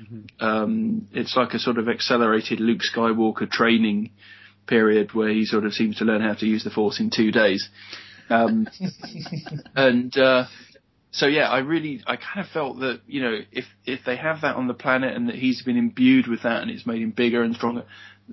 [0.01, 0.45] Mm-hmm.
[0.45, 4.11] Um, it's like a sort of accelerated Luke Skywalker training
[4.67, 7.31] period where he sort of seems to learn how to use the Force in two
[7.31, 7.69] days.
[8.29, 8.67] Um,
[9.75, 10.45] and uh,
[11.11, 14.41] so yeah, I really, I kind of felt that you know, if if they have
[14.41, 17.11] that on the planet and that he's been imbued with that and it's made him
[17.11, 17.83] bigger and stronger,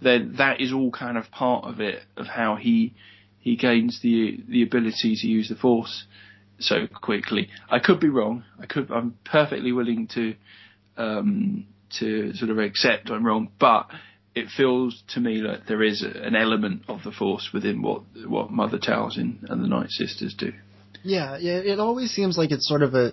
[0.00, 2.94] then that is all kind of part of it of how he
[3.38, 6.04] he gains the the ability to use the Force
[6.58, 7.48] so quickly.
[7.70, 8.44] I could be wrong.
[8.60, 8.90] I could.
[8.90, 10.34] I'm perfectly willing to
[10.96, 11.66] um,
[11.98, 13.88] to sort of accept I'm wrong, but
[14.34, 18.50] it feels to me like there is an element of the Force within what what
[18.50, 20.52] Mother Talzin and the Night Sisters do.
[21.02, 21.58] Yeah, yeah.
[21.58, 23.12] It always seems like it's sort of a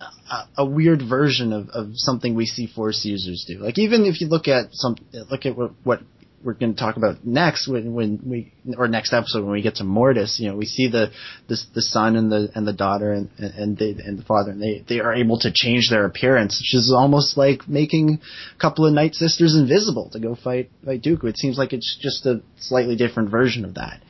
[0.00, 3.58] a, a weird version of, of something we see Force users do.
[3.58, 4.96] Like even if you look at some
[5.30, 6.00] look at what, what
[6.42, 9.76] we're going to talk about next when when we or next episode when we get
[9.76, 11.10] to Mortis, you know, we see the
[11.48, 14.62] the, the son and the and the daughter and and they, and the father, and
[14.62, 18.20] they they are able to change their appearance, which is almost like making
[18.56, 21.24] a couple of Night Sisters invisible to go fight fight Dooku.
[21.24, 24.02] It seems like it's just a slightly different version of that,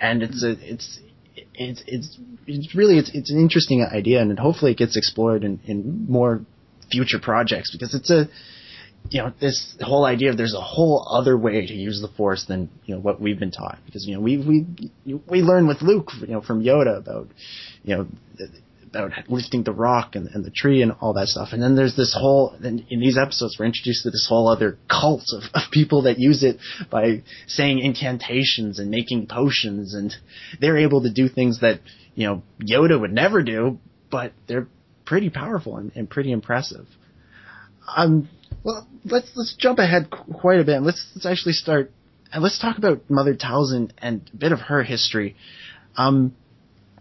[0.00, 1.00] and it's a it's
[1.54, 5.60] it's it's it's really it's it's an interesting idea, and hopefully it gets explored in,
[5.64, 6.42] in more
[6.90, 8.28] future projects because it's a
[9.10, 12.44] you know this whole idea of there's a whole other way to use the force
[12.46, 13.78] than you know what we've been taught.
[13.84, 17.28] Because you know we we we learn with Luke you know from Yoda about
[17.82, 18.06] you know
[18.86, 21.48] about lifting the rock and, and the tree and all that stuff.
[21.52, 24.78] And then there's this whole in, in these episodes we're introduced to this whole other
[24.88, 26.58] cult of, of people that use it
[26.90, 29.94] by saying incantations and making potions.
[29.94, 30.14] And
[30.60, 31.80] they're able to do things that
[32.14, 33.78] you know Yoda would never do
[34.12, 34.68] but they're
[35.06, 36.86] pretty powerful and, and pretty impressive.
[37.96, 38.28] Um
[38.64, 40.76] well, let's let's jump ahead qu- quite a bit.
[40.76, 41.90] And let's let's actually start
[42.32, 45.36] and let's talk about Mother Talzin and a bit of her history.
[45.96, 46.34] Um,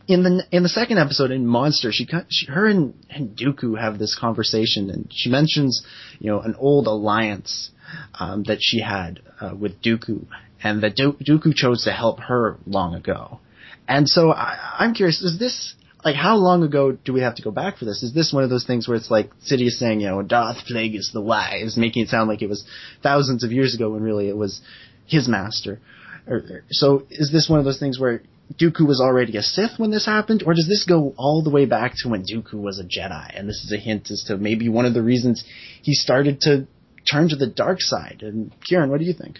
[0.07, 3.97] in the in the second episode in Monster, she, she her and, and Dooku have
[3.97, 5.85] this conversation, and she mentions
[6.19, 7.71] you know an old alliance
[8.19, 10.25] um, that she had uh, with Dooku,
[10.63, 13.39] and that Du- Dooku chose to help her long ago.
[13.87, 17.41] And so I, I'm curious: is this like how long ago do we have to
[17.41, 18.03] go back for this?
[18.03, 21.11] Is this one of those things where it's like Sidious saying, you know, Darth Plagueis
[21.13, 22.65] the Wise, making it sound like it was
[23.03, 24.61] thousands of years ago when really it was
[25.05, 25.79] his master?
[26.27, 28.23] Or, so is this one of those things where
[28.59, 31.65] Dooku was already a Sith when this happened, or does this go all the way
[31.65, 33.37] back to when Dooku was a Jedi?
[33.37, 35.43] And this is a hint as to maybe one of the reasons
[35.81, 36.67] he started to
[37.09, 38.19] turn to the dark side.
[38.21, 39.39] And Ciaran, what do you think?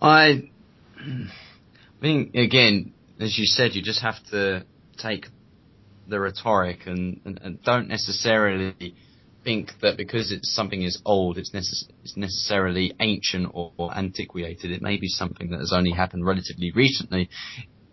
[0.00, 0.50] I
[2.00, 4.64] think again, as you said, you just have to
[4.98, 5.26] take
[6.08, 8.94] the rhetoric and, and, and don't necessarily
[9.42, 14.70] think that because it's something is old, it's, necess- it's necessarily ancient or, or antiquated.
[14.70, 17.28] It may be something that has only happened relatively recently.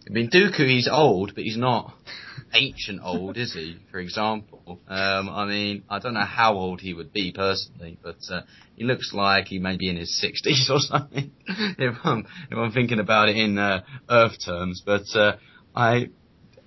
[0.07, 1.93] I mean, Dooku, he's old, but he's not
[2.53, 3.77] ancient old, is he?
[3.91, 8.17] For example, um, I mean, I don't know how old he would be personally, but
[8.29, 8.41] uh,
[8.75, 11.31] he looks like he may be in his sixties or something.
[11.47, 15.37] if I'm if I'm thinking about it in uh, Earth terms, but uh,
[15.75, 16.09] I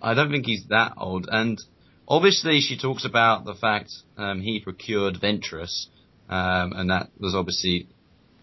[0.01, 1.29] I don't think he's that old.
[1.31, 1.61] And
[2.09, 5.87] obviously, she talks about the fact um, he procured Ventress,
[6.29, 7.89] um, and that was obviously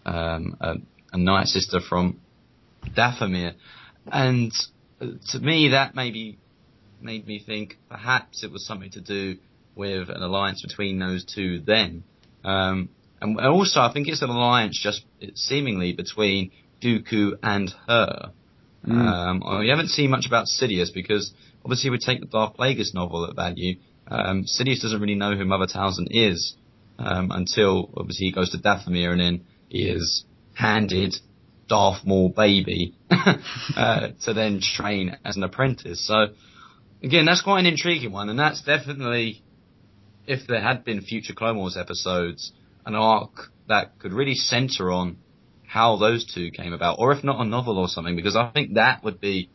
[0.06, 0.74] um, a,
[1.12, 2.20] a night sister from
[2.96, 3.54] Dathomir,
[4.06, 4.52] and
[5.30, 6.38] to me that maybe
[7.00, 9.36] made me think perhaps it was something to do
[9.74, 12.04] with an alliance between those two then.
[12.44, 12.88] Um,
[13.20, 16.50] and also, I think it's an alliance just seemingly between
[16.82, 18.32] Dooku and her.
[18.86, 18.92] Mm.
[18.92, 21.32] Um, we haven't seen much about Sidious because
[21.64, 23.76] obviously we take the Darth Plagueis novel at value.
[24.06, 26.54] Um, Sidious doesn't really know who Mother Talzin is
[26.98, 31.16] um, until obviously he goes to Dathomir and then he is handed
[31.68, 36.06] Darth Maul baby uh, to then train as an apprentice.
[36.06, 36.28] So
[37.02, 39.42] again, that's quite an intriguing one, and that's definitely
[40.26, 42.52] if there had been future Clone Wars episodes,
[42.86, 45.18] an arc that could really center on
[45.66, 48.74] how those two came about, or if not a novel or something, because I think
[48.74, 49.50] that would be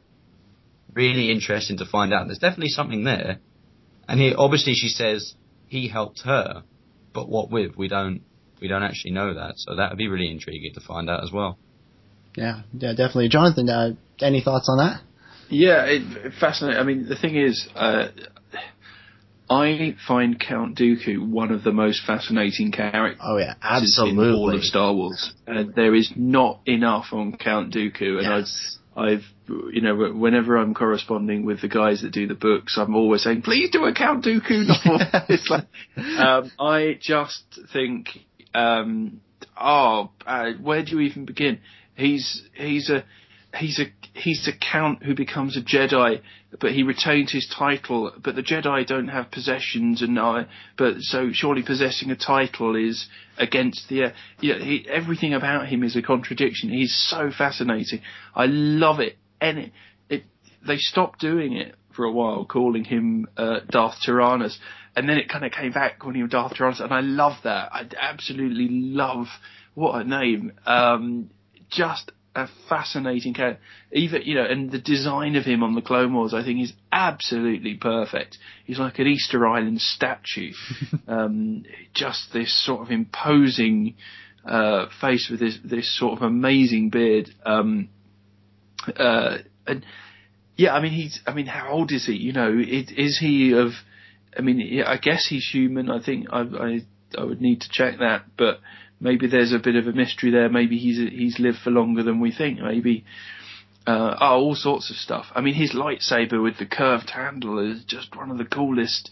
[0.93, 2.28] really interesting to find out.
[2.28, 3.39] There's definitely something there,
[4.08, 5.34] and he obviously she says
[5.67, 6.63] he helped her,
[7.13, 8.22] but what with we don't
[8.62, 11.32] we don't actually know that, so that would be really intriguing to find out as
[11.32, 11.58] well.
[12.36, 13.30] Yeah, yeah, definitely.
[13.30, 15.02] Jonathan, uh, any thoughts on that?
[15.50, 16.80] Yeah, it, fascinating.
[16.80, 18.10] I mean, the thing is, uh,
[19.50, 23.22] I find Count Dooku one of the most fascinating characters.
[23.24, 24.28] Oh yeah, absolutely.
[24.28, 28.78] In all of Star Wars, and there is not enough on Count Dooku, and yes.
[28.96, 29.24] I've, I've,
[29.74, 33.42] you know, whenever I'm corresponding with the guys that do the books, I'm always saying,
[33.42, 35.08] please do a Count Dooku novel.
[35.30, 35.65] it's like,
[35.98, 38.10] um, I just think,
[38.54, 39.22] um,
[39.60, 41.60] oh, uh, where do you even begin?
[42.00, 43.04] He's he's a
[43.58, 46.22] he's a he's a count who becomes a Jedi,
[46.60, 48.12] but he retains his title.
[48.24, 50.46] But the Jedi don't have possessions, and I.
[50.78, 53.08] But so surely possessing a title is
[53.38, 54.06] against the.
[54.06, 54.10] Uh,
[54.40, 56.70] yeah, he, everything about him is a contradiction.
[56.70, 58.02] He's so fascinating.
[58.34, 59.72] I love it, and it,
[60.10, 60.24] it
[60.66, 64.58] they stopped doing it for a while, calling him uh, Darth Tyrannus.
[64.96, 67.72] And then it kind of came back he was Darth Tyrannus, and I love that.
[67.74, 69.28] I absolutely love
[69.76, 70.54] what a name.
[70.66, 71.30] Um,
[71.70, 73.62] just a fascinating character.
[73.92, 76.74] Even you know, and the design of him on the Clone Wars, I think, is
[76.92, 78.38] absolutely perfect.
[78.66, 80.54] He's like an Easter Island statue.
[81.08, 81.63] um,
[81.94, 83.96] just this sort of imposing
[84.46, 87.30] uh, face with this this sort of amazing beard.
[87.46, 87.90] Um,
[88.96, 89.86] uh, and
[90.56, 91.20] yeah, I mean, he's.
[91.26, 92.13] I mean, how old is he?
[92.13, 93.72] You know, it, is he of?
[94.38, 95.90] I mean, I guess he's human.
[95.90, 96.80] I think I, I
[97.17, 98.60] I would need to check that, but
[99.00, 100.50] maybe there's a bit of a mystery there.
[100.50, 102.60] Maybe he's he's lived for longer than we think.
[102.60, 103.06] Maybe
[103.87, 105.25] uh, oh, all sorts of stuff.
[105.33, 109.10] I mean, his lightsaber with the curved handle is just one of the coolest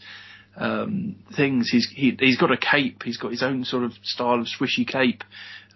[0.55, 1.69] um, things.
[1.71, 3.03] He's he, he's got a cape.
[3.03, 5.23] He's got his own sort of style of swishy cape.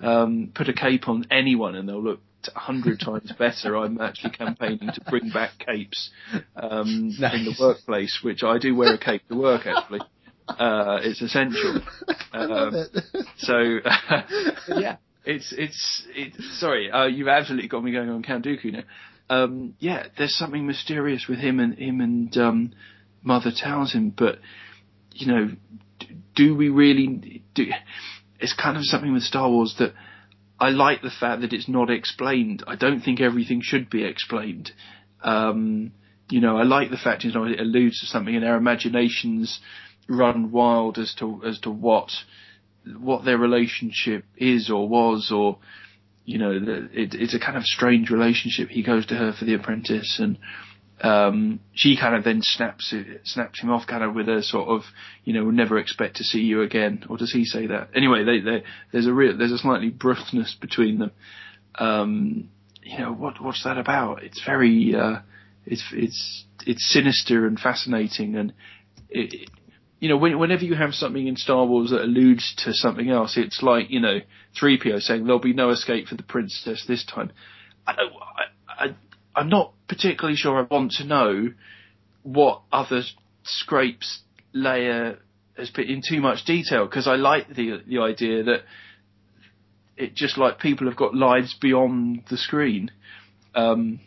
[0.01, 2.19] um, put a cape on anyone and they'll look
[2.55, 3.77] a hundred times better.
[3.77, 6.09] I'm actually campaigning to bring back capes
[6.55, 7.35] um, Nice.
[7.35, 10.01] in the workplace, which I do wear a cape to work actually.
[10.47, 11.81] Uh, it's essential.
[12.33, 13.25] I love Um, it.
[13.37, 13.59] so
[14.79, 16.33] yeah, it's it's it.
[16.59, 18.83] Sorry, uh, you've absolutely got me going on Count Dooku now.
[19.29, 22.73] Um, yeah, there's something mysterious with him and him and um,
[23.23, 24.39] Mother Talzin, but
[25.13, 25.51] you know,
[25.99, 27.67] d- do we really do?
[28.39, 29.93] It's kind of something with Star Wars that
[30.59, 32.63] I like the fact that it's not explained.
[32.67, 34.71] I don't think everything should be explained.
[35.23, 35.91] Um,
[36.29, 39.59] you know, I like the fact you know it alludes to something, in our imaginations
[40.07, 42.11] run wild as to as to what
[42.99, 45.59] what their relationship is or was, or
[46.25, 48.69] you know, it, it's a kind of strange relationship.
[48.69, 50.37] He goes to her for the apprentice, and
[51.01, 54.69] um, she kind of then snaps it, snaps him off, kind of with a sort
[54.69, 54.81] of,
[55.23, 57.89] you know, we'll never expect to see you again, or does he say that?
[57.95, 61.11] Anyway, they, they, there's a real, there's a slightly brusqueness between them.
[61.75, 62.49] Um,
[62.83, 64.23] you know, what what's that about?
[64.23, 65.19] It's very, uh,
[65.65, 68.53] it's it's it's sinister and fascinating, and
[69.09, 69.49] it,
[70.01, 73.37] you know, when, whenever you have something in Star Wars that alludes to something else,
[73.37, 74.19] it's like you know,
[74.59, 77.31] three PO saying there'll be no escape for the princess this time.
[77.85, 78.13] I don't,
[78.67, 78.95] I, I,
[79.35, 81.53] I'm not particularly sure I want to know
[82.23, 83.03] what other
[83.43, 84.21] scrapes
[84.55, 85.19] Leia
[85.55, 88.61] has put in too much detail because I like the the idea that
[89.97, 92.89] it just like people have got lives beyond the screen,
[93.53, 93.99] um,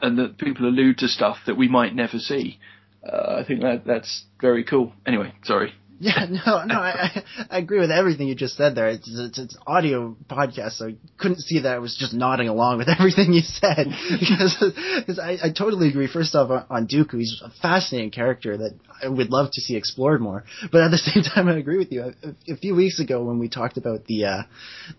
[0.00, 2.58] and that people allude to stuff that we might never see.
[3.06, 4.92] Uh, I think that that's very cool.
[5.06, 5.72] Anyway, sorry.
[5.98, 8.88] Yeah, no, no, I, I I agree with everything you just said there.
[8.88, 12.76] It's, it's, it's audio podcast, so you couldn't see that I was just nodding along
[12.76, 13.86] with everything you said
[14.20, 14.56] because
[14.98, 16.06] because I, I totally agree.
[16.06, 20.20] First off, on, Dooku, he's a fascinating character that I would love to see explored
[20.20, 20.44] more.
[20.70, 22.12] But at the same time, I agree with you.
[22.22, 24.42] A, a few weeks ago, when we talked about the uh,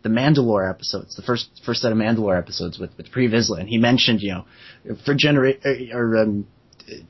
[0.02, 3.70] the Mandalore episodes, the first first set of Mandalore episodes with with Pre Vizsla, and
[3.70, 5.54] he mentioned, you know, for genera-
[5.94, 6.48] or um,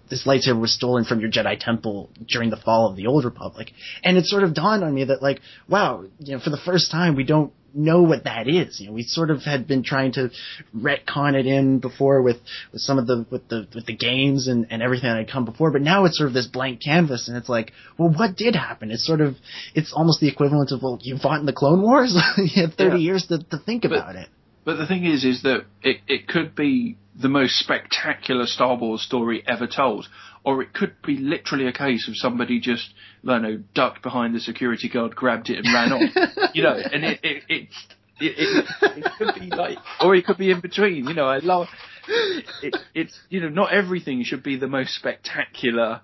[0.10, 3.72] this lightsaber was stolen from your Jedi temple during the fall of the Old Republic.
[4.04, 6.92] And it sort of dawned on me that like, wow, you know, for the first
[6.92, 8.80] time we don't know what that is.
[8.80, 10.32] You know, we sort of had been trying to
[10.76, 12.38] retcon it in before with,
[12.72, 15.46] with some of the, with the, with the games and, and everything that had come
[15.46, 18.56] before, but now it's sort of this blank canvas and it's like, well, what did
[18.56, 18.90] happen?
[18.90, 19.36] It's sort of,
[19.76, 22.18] it's almost the equivalent of, well, you fought in the Clone Wars?
[22.38, 22.96] you had 30 Yeah.
[22.98, 24.30] years to, to think about it.
[24.68, 29.02] But the thing is, is that it, it could be the most spectacular Star Wars
[29.02, 30.10] story ever told,
[30.44, 32.94] or it could be literally a case of somebody just,
[33.26, 36.52] I know, ducked behind the security guard, grabbed it, and ran off.
[36.54, 37.70] you know, and it it it,
[38.20, 41.08] it, it, could be like, or it could be in between.
[41.08, 41.68] You know, I love
[42.10, 42.76] it.
[42.94, 46.02] It's you know, not everything should be the most spectacular.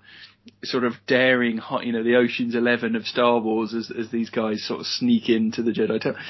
[0.62, 4.28] Sort of daring, hot, you know, the Ocean's Eleven of Star Wars, as as these
[4.28, 6.22] guys sort of sneak into the Jedi Temple.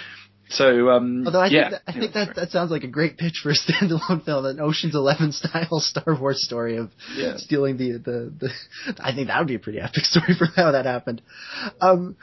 [0.50, 1.70] So, um, Although I yeah.
[1.70, 4.44] think that, I think that that sounds like a great pitch for a standalone film,
[4.44, 7.36] an Ocean's Eleven style Star Wars story of Yeah.
[7.38, 8.50] stealing the, the the.
[9.02, 11.22] I think that would be a pretty epic story for how that happened.
[11.80, 12.16] Um,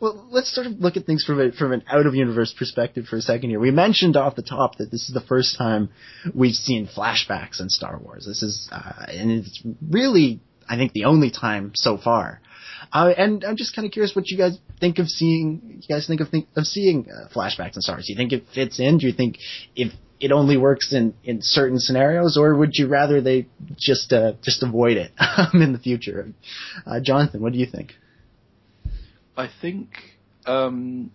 [0.00, 3.06] well, let's sort of look at things from a, from an out of universe perspective
[3.06, 3.60] for a second here.
[3.60, 5.90] We mentioned off the top that this is the first time
[6.34, 8.26] we've seen flashbacks in Star Wars.
[8.26, 12.40] This is uh, and it's really I think the only time so far.
[12.92, 15.80] Uh, and I'm just kind of curious what you guys think of seeing.
[15.80, 18.06] You guys think of think of seeing uh, flashbacks and Star Wars.
[18.06, 18.98] Do you think it fits in?
[18.98, 19.38] Do you think
[19.74, 23.46] if it only works in in certain scenarios, or would you rather they
[23.76, 26.32] just uh, just avoid it um, in the future?
[26.86, 27.94] Uh, Jonathan, what do you think?
[29.36, 29.90] I think
[30.46, 31.10] um,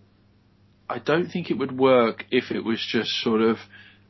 [0.88, 3.56] I don't think it would work if it was just sort of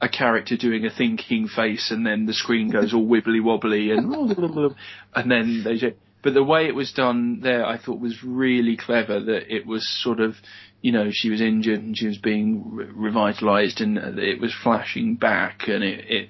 [0.02, 4.12] a character doing a thinking face and then the screen goes all wibbly wobbly and
[5.14, 8.76] and then they ju- but the way it was done there I thought was really
[8.76, 10.34] clever that it was sort of
[10.80, 15.14] you know she was injured and she was being re- revitalized and it was flashing
[15.14, 16.28] back and it, it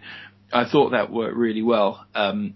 [0.53, 2.53] I thought that worked really well um,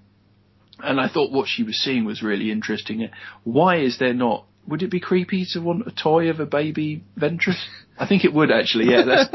[0.81, 3.09] and I thought what she was seeing was really interesting.
[3.45, 4.45] Why is there not?
[4.69, 7.64] Would it be creepy to want a toy of a baby Ventress?
[7.99, 8.90] I think it would actually.
[8.90, 9.30] Yeah, that's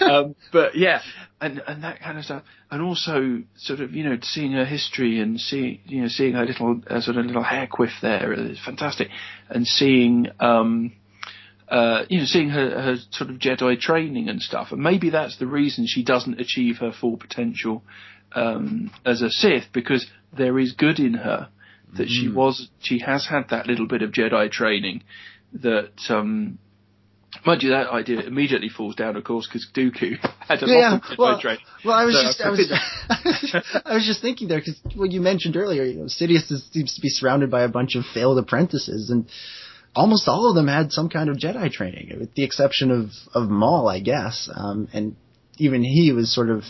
[0.00, 1.00] go um, but yeah,
[1.40, 5.20] and and that kind of stuff, and also sort of you know seeing her history
[5.20, 8.58] and seeing you know seeing her little uh, sort of little hair quiff there is
[8.64, 9.08] fantastic,
[9.48, 10.28] and seeing.
[10.40, 10.92] um
[11.68, 15.38] uh, you know, seeing her, her sort of Jedi training and stuff, and maybe that's
[15.38, 17.84] the reason she doesn't achieve her full potential
[18.32, 20.06] um, as a Sith because
[20.36, 21.48] there is good in her
[21.96, 25.02] that she was she has had that little bit of Jedi training
[25.52, 26.58] that um
[27.46, 30.18] mind you that idea immediately falls down of course because Dooku
[30.48, 33.94] had a lot of Jedi well, training well, I was So just, I was, I
[33.94, 37.00] was just thinking there because well, you mentioned earlier, you know, Sidious is, seems to
[37.00, 39.26] be surrounded by a bunch of failed apprentices, and
[39.94, 43.48] almost all of them had some kind of Jedi training, with the exception of of
[43.48, 44.50] Maul, I guess.
[44.54, 45.16] Um, and
[45.58, 46.64] even he was sort of,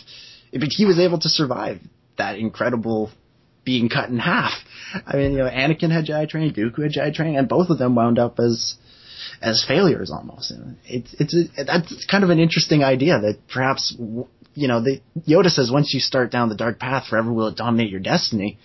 [0.51, 1.79] but he was able to survive
[2.17, 3.11] that incredible
[3.63, 4.53] being cut in half.
[5.05, 7.77] I mean, you know, Anakin had Jedi training, Dooku had Jedi training, and both of
[7.77, 8.75] them wound up as
[9.41, 10.53] as failures almost.
[10.85, 15.49] It's it's a, that's kind of an interesting idea that perhaps you know the Yoda
[15.49, 18.59] says once you start down the dark path, forever will it dominate your destiny.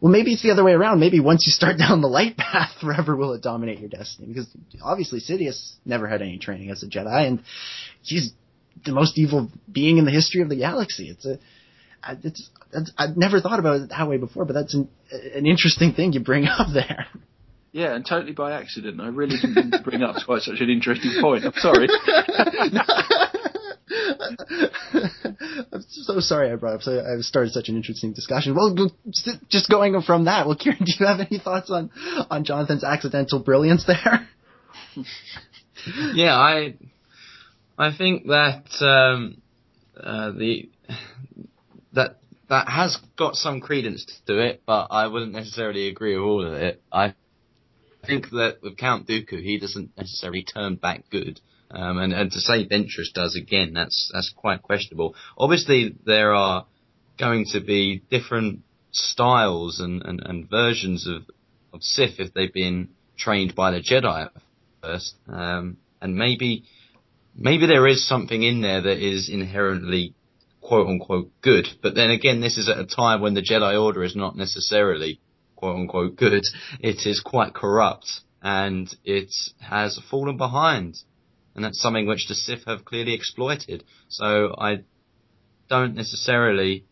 [0.00, 1.00] Well, maybe it's the other way around.
[1.00, 4.28] Maybe once you start down the light path, forever will it dominate your destiny.
[4.28, 4.48] Because
[4.82, 7.42] obviously Sidious never had any training as a Jedi, and
[8.02, 8.32] he's
[8.84, 11.08] the most evil being in the history of the galaxy.
[11.08, 11.38] It's a
[12.22, 12.50] it's,
[12.96, 14.88] I've never thought about it that way before, but that's an,
[15.34, 17.06] an interesting thing you bring up there.
[17.76, 19.02] Yeah, and totally by accident.
[19.02, 21.44] I really didn't mean to bring up quite such an interesting point.
[21.44, 21.88] I'm sorry.
[25.72, 26.80] I'm so sorry I brought up.
[26.80, 28.54] So I started such an interesting discussion.
[28.54, 28.74] Well,
[29.50, 30.46] just going from that.
[30.46, 31.90] Well, Ciaran, do you have any thoughts on
[32.30, 34.26] on Jonathan's accidental brilliance there?
[36.14, 36.76] yeah, I
[37.76, 39.42] I think that um,
[40.02, 40.70] uh, the
[41.92, 46.46] that that has got some credence to it, but I wouldn't necessarily agree with all
[46.46, 46.82] of it.
[46.90, 47.14] I
[48.06, 51.40] think that with Count Dooku, he doesn't necessarily turn back good.
[51.70, 55.14] Um, and, and to say Ventress does again, that's that's quite questionable.
[55.36, 56.66] Obviously, there are
[57.18, 58.60] going to be different
[58.92, 61.22] styles and, and, and versions of,
[61.72, 62.88] of Sith if they've been
[63.18, 64.30] trained by the Jedi
[64.82, 65.14] first.
[65.28, 66.64] Um, and maybe
[67.34, 70.14] maybe there is something in there that is inherently
[70.60, 71.66] quote unquote good.
[71.82, 75.20] But then again, this is at a time when the Jedi Order is not necessarily
[75.56, 76.44] quote unquote good.
[76.80, 80.96] It is quite corrupt and it has fallen behind
[81.56, 83.82] and that's something which the Sith have clearly exploited.
[84.08, 84.80] So I
[85.70, 86.84] don't necessarily,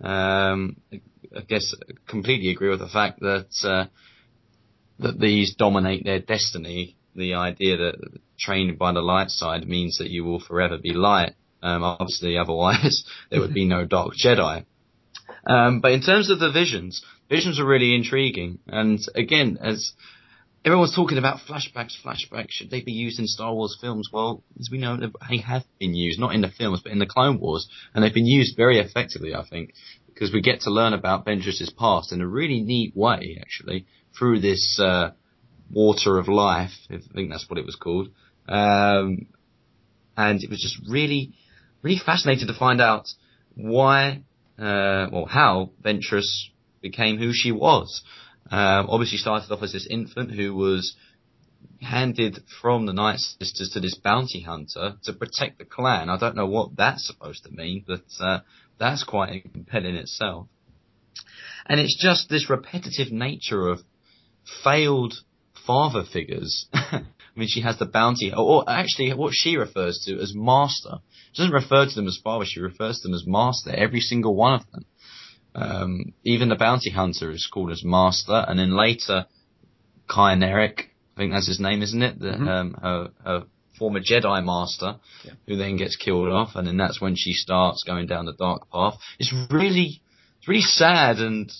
[0.00, 1.74] um, I guess,
[2.08, 3.86] completely agree with the fact that uh,
[4.98, 6.96] that these dominate their destiny.
[7.14, 11.34] The idea that trained by the light side means that you will forever be light.
[11.62, 14.64] Um, obviously, otherwise there would be no dark Jedi.
[15.46, 18.58] Um, but in terms of the visions, visions are really intriguing.
[18.66, 19.92] And again, as
[20.66, 22.50] everyone's talking about flashbacks, flashbacks.
[22.50, 24.08] Should they be used in Star Wars films?
[24.12, 27.06] Well, as we know, they have been used, not in the films, but in the
[27.06, 29.74] Clone Wars, and they've been used very effectively, I think,
[30.08, 33.86] because we get to learn about Ventress's past in a really neat way, actually,
[34.18, 35.10] through this uh,
[35.72, 36.72] Water of Life.
[36.90, 38.08] I think that's what it was called,
[38.48, 39.26] um,
[40.16, 41.32] and it was just really,
[41.82, 43.06] really fascinating to find out
[43.54, 44.22] why,
[44.58, 46.48] uh, well, how Ventress
[46.90, 48.02] became who she was.
[48.50, 50.94] Um, obviously started off as this infant who was
[51.80, 56.08] handed from the Night Sisters to this bounty hunter to protect the clan.
[56.08, 58.40] I don't know what that's supposed to mean, but uh,
[58.78, 60.46] that's quite compelling itself.
[61.66, 63.80] And it's just this repetitive nature of
[64.62, 65.14] failed
[65.66, 66.66] father figures.
[66.74, 71.00] I mean, she has the bounty, or actually what she refers to as master.
[71.32, 74.34] She doesn't refer to them as father, she refers to them as master, every single
[74.34, 74.86] one of them.
[75.56, 79.24] Um, even the bounty hunter is called as master, and then later,
[80.06, 82.18] Ky Narec, I think that's his name, isn't it?
[82.18, 82.48] The, mm-hmm.
[82.48, 83.44] um, her, her
[83.78, 85.32] former Jedi master, yeah.
[85.46, 88.70] who then gets killed off, and then that's when she starts going down the dark
[88.70, 88.98] path.
[89.18, 90.02] It's really,
[90.38, 91.50] it's really sad and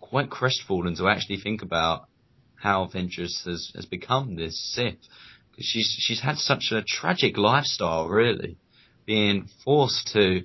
[0.00, 2.08] quite crestfallen to actually think about
[2.56, 4.98] how Ventress has, has become this Sith.
[5.58, 8.56] She's, she's had such a tragic lifestyle, really.
[9.06, 10.42] Being forced to,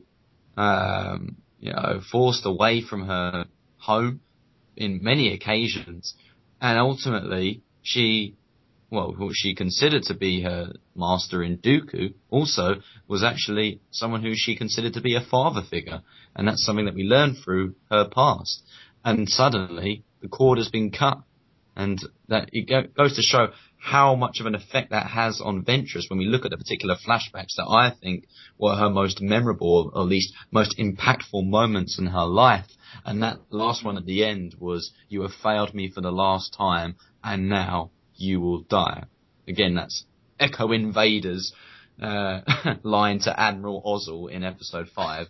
[0.56, 3.46] um, you know, forced away from her
[3.78, 4.22] home
[4.78, 6.14] in many occasions,
[6.62, 8.36] and ultimately she,
[8.92, 12.76] well, what she considered to be her master in Dooku, also
[13.08, 16.02] was actually someone who she considered to be a father figure,
[16.36, 18.62] and that's something that we learn through her past.
[19.04, 21.18] And suddenly the cord has been cut,
[21.76, 23.48] and that it goes to show
[23.86, 26.96] how much of an effect that has on Ventress when we look at the particular
[26.96, 28.26] flashbacks that I think
[28.58, 32.66] were her most memorable, or at least most impactful moments in her life.
[33.06, 36.52] And that last one at the end was, you have failed me for the last
[36.58, 39.04] time, and now you will die.
[39.48, 40.06] Again, that's
[40.40, 41.54] Echo Invader's
[42.02, 42.42] uh,
[42.84, 45.28] line to Admiral Ozzel in episode 5.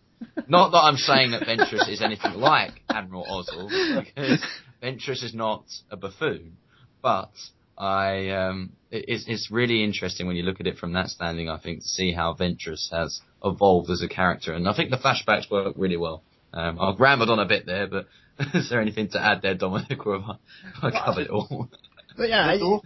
[0.47, 3.67] not that I'm saying that Ventress is anything like Admiral Ozzel,
[3.99, 4.39] because
[4.81, 6.55] Ventress is not a buffoon,
[7.01, 7.31] but
[7.77, 11.49] I um, it's it's really interesting when you look at it from that standing.
[11.49, 14.97] I think to see how Ventress has evolved as a character, and I think the
[14.97, 16.23] flashbacks work really well.
[16.53, 18.07] Um, I've rambled on a bit there, but
[18.53, 20.37] is there anything to add there, Dominic, or have
[20.81, 21.69] I, I covered it all?
[22.17, 22.81] But yeah, I, oh,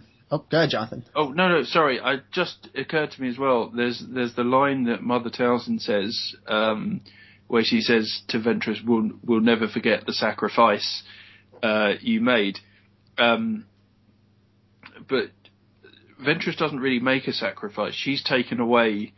[0.50, 1.04] go ahead, Jonathan.
[1.14, 2.00] Oh no, no, sorry.
[2.00, 3.70] I just occurred to me as well.
[3.70, 7.02] There's there's the line that Mother Talzin says, um,
[7.46, 11.04] where she says to Ventress, "We'll we'll never forget the sacrifice
[11.62, 12.58] uh, you made."
[13.18, 13.66] Um,
[15.10, 15.30] but
[16.24, 17.94] Ventress doesn't really make a sacrifice.
[17.94, 19.12] She's taken away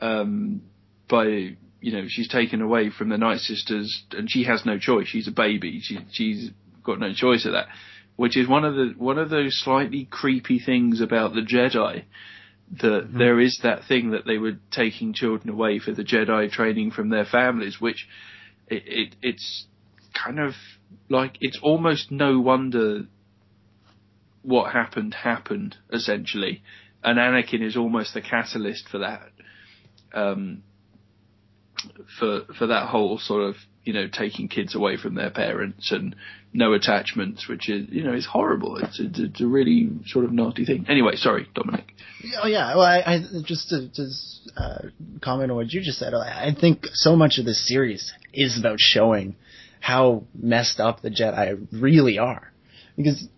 [0.00, 0.62] um,
[1.08, 5.08] by you know she's taken away from the Night Sisters, and she has no choice.
[5.08, 5.80] She's a baby.
[5.82, 6.50] She, she's
[6.82, 7.66] got no choice of that,
[8.16, 12.04] which is one of the one of those slightly creepy things about the Jedi.
[12.80, 13.18] That Mm-hmm.
[13.18, 17.10] there is that thing that they were taking children away for the Jedi training from
[17.10, 18.08] their families, which
[18.66, 19.66] it, it it's
[20.12, 20.54] kind of
[21.08, 23.02] like it's almost no wonder
[24.46, 26.62] what happened happened essentially,
[27.02, 29.30] and Anakin is almost the catalyst for that.
[30.14, 30.62] Um,
[32.18, 36.16] for for that whole sort of you know taking kids away from their parents and
[36.52, 38.76] no attachments, which is you know is horrible.
[38.78, 40.86] It's it's, it's a really sort of naughty thing.
[40.88, 41.92] Anyway, sorry, Dominic.
[42.42, 44.10] Oh yeah, well, I, I just to, to
[44.56, 44.78] uh,
[45.22, 46.14] comment on what you just said.
[46.14, 49.36] I, think so much of this series is about showing
[49.80, 52.52] how messed up the Jedi really are,
[52.96, 53.28] because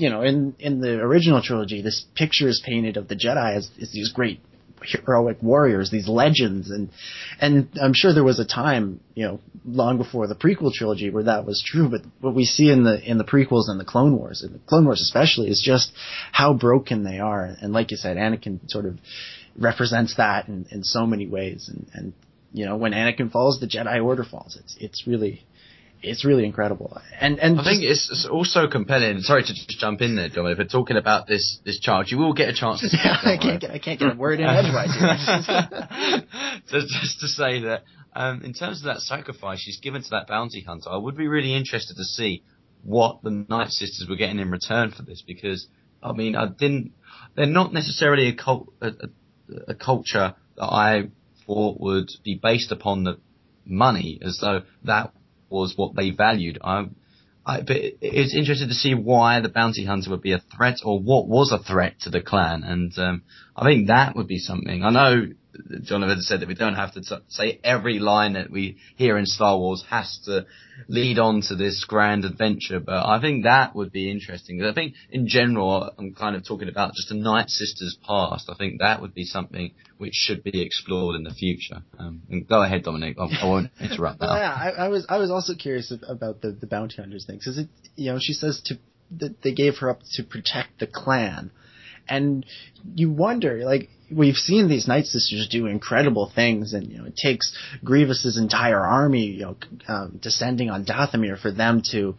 [0.00, 3.70] you know in in the original trilogy, this picture is painted of the Jedi as,
[3.80, 4.40] as these great
[4.82, 6.88] heroic warriors, these legends, and
[7.38, 11.24] and I'm sure there was a time, you know, long before the prequel trilogy where
[11.24, 11.90] that was true.
[11.90, 14.58] But what we see in the in the prequels and the Clone Wars, and the
[14.60, 15.92] Clone Wars especially, is just
[16.32, 17.44] how broken they are.
[17.44, 18.96] And like you said, Anakin sort of
[19.54, 21.68] represents that in, in so many ways.
[21.68, 22.12] And and
[22.54, 24.58] you know, when Anakin falls, the Jedi Order falls.
[24.58, 25.44] It's it's really
[26.02, 27.00] it's really incredible.
[27.20, 29.20] And and I think it's, it's also compelling.
[29.20, 32.32] Sorry to just jump in there, Dominic, but talking about this this charge, you will
[32.32, 32.88] get a chance to.
[32.98, 34.94] I can't get I can't get a word in edgewise.
[36.70, 37.84] just, just to say that
[38.14, 41.28] um, in terms of that sacrifice she's given to that bounty hunter, I would be
[41.28, 42.42] really interested to see
[42.82, 45.68] what the Night Sisters were getting in return for this because
[46.02, 46.92] I mean I didn't.
[47.36, 48.92] They're not necessarily a, cult, a, a,
[49.68, 51.10] a culture that I
[51.46, 53.18] thought would be based upon the
[53.66, 55.12] money as though that
[55.50, 56.58] was what they valued.
[56.62, 56.86] I,
[57.44, 61.00] I, but it's interesting to see why the bounty hunter would be a threat or
[61.00, 62.62] what was a threat to the clan.
[62.64, 63.22] And um,
[63.56, 64.84] I think that would be something.
[64.84, 65.26] I know
[65.82, 69.26] Jonathan said that we don't have to t- say every line that we hear in
[69.26, 70.46] Star Wars has to
[70.88, 74.62] lead on to this grand adventure, but I think that would be interesting.
[74.64, 78.48] I think in general, I'm kind of talking about just a Night Sisters past.
[78.48, 81.82] I think that would be something which should be explored in the future.
[81.98, 83.16] Um, go ahead, Dominic.
[83.18, 84.34] I, I won't interrupt now.
[84.36, 87.60] yeah, I, I was I was also curious about the the bounty hunters thing because
[87.96, 88.78] you know she says to
[89.18, 91.50] that they gave her up to protect the clan,
[92.10, 92.44] and
[92.94, 97.16] you wonder like we've seen these Night Sisters do incredible things, and you know it
[97.16, 99.56] takes Grievous's entire army you know
[99.88, 102.16] um, descending on Dathomir for them to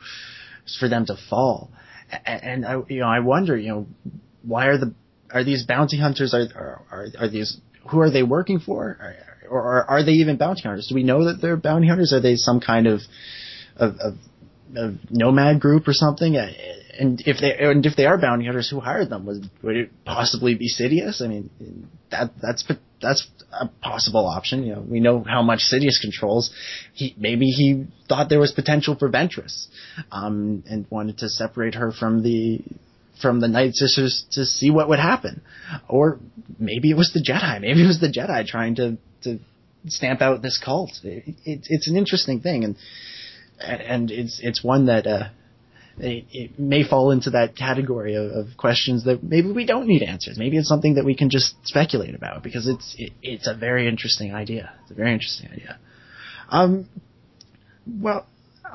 [0.80, 1.72] for them to fall,
[2.26, 3.86] and, and I you know I wonder you know
[4.42, 4.94] why are the
[5.30, 9.16] are these bounty hunters are are are, are these who are they working for?
[9.50, 10.88] Or, are they even bounty hunters?
[10.88, 12.14] Do we know that they're bounty hunters?
[12.14, 13.02] Are they some kind of
[13.76, 14.14] of, of,
[14.76, 16.38] of nomad group or something
[17.00, 19.92] and if they and if they are bounty hunters who hired them was would it
[20.06, 21.50] possibly be Sidious I mean
[22.10, 22.64] that that's
[23.02, 26.52] that's a possible option you know we know how much Sidious controls
[26.94, 29.68] he maybe he thought there was potential for Ventress
[30.12, 32.62] um and wanted to separate her from the
[33.22, 35.42] from the Night Sisters to see what would happen.
[35.88, 36.20] Or
[36.58, 37.62] maybe it was the Jedi.
[37.62, 39.40] Maybe it was the Jedi trying to, to
[39.86, 40.92] stamp out this cult.
[41.04, 42.76] It, it, it's an interesting thing, and
[43.60, 45.30] and it's it's one that uh,
[46.02, 50.02] it, it may fall into that category of, of questions that maybe we don't need
[50.02, 50.38] answers.
[50.38, 53.88] Maybe it's something that we can just speculate about because it's it, it's a very
[53.88, 54.74] interesting idea.
[54.82, 55.78] It's a very interesting idea.
[56.50, 56.90] Um,
[57.88, 58.26] well,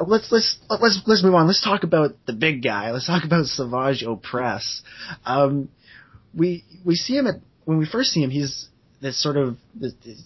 [0.07, 1.47] let's let's let's let's move on.
[1.47, 2.93] Let's talk about the big guy.
[2.93, 4.83] Let's talk about Savage Opress.
[5.25, 5.69] Um,
[6.35, 8.31] we we see him at when we first see him.
[8.31, 8.69] He's
[9.01, 9.57] this sort of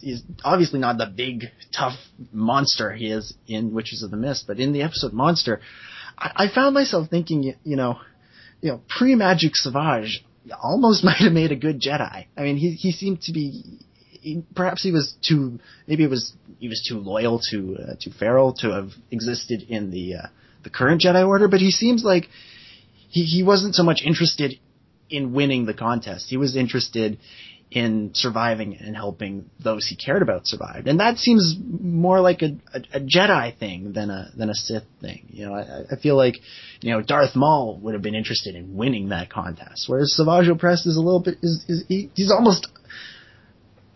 [0.01, 1.47] he's obviously not the big
[1.77, 1.95] tough
[2.33, 5.61] monster he is in Witches of the Mist, but in the episode Monster,
[6.21, 7.99] I, found myself thinking, you, know,
[8.61, 10.25] you know, pre Magic Savage
[10.63, 12.27] almost might have made a good Jedi.
[12.37, 13.79] I mean, he he seemed to be.
[14.23, 15.59] He, perhaps he was too.
[15.87, 19.91] Maybe it was he was too loyal to uh, to Feral to have existed in
[19.91, 20.27] the uh,
[20.63, 21.49] the current Jedi Order.
[21.49, 22.29] But he seems like
[23.09, 24.59] he he wasn't so much interested
[25.09, 26.27] in winning the contest.
[26.29, 27.19] He was interested
[27.71, 30.87] in surviving and helping those he cared about survive.
[30.87, 34.85] And that seems more like a, a, a Jedi thing than a than a Sith
[35.01, 35.27] thing.
[35.31, 36.37] You know, I, I feel like
[36.81, 40.87] you know Darth Maul would have been interested in winning that contest, whereas Savage Opress
[40.87, 42.67] is a little bit is, is he, he's almost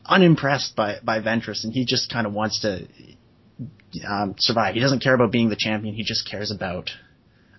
[0.07, 2.87] unimpressed by by Ventress, and he just kind of wants to
[4.07, 4.75] um, survive.
[4.75, 5.97] He doesn't care about being the champion.
[5.97, 6.91] He just cares about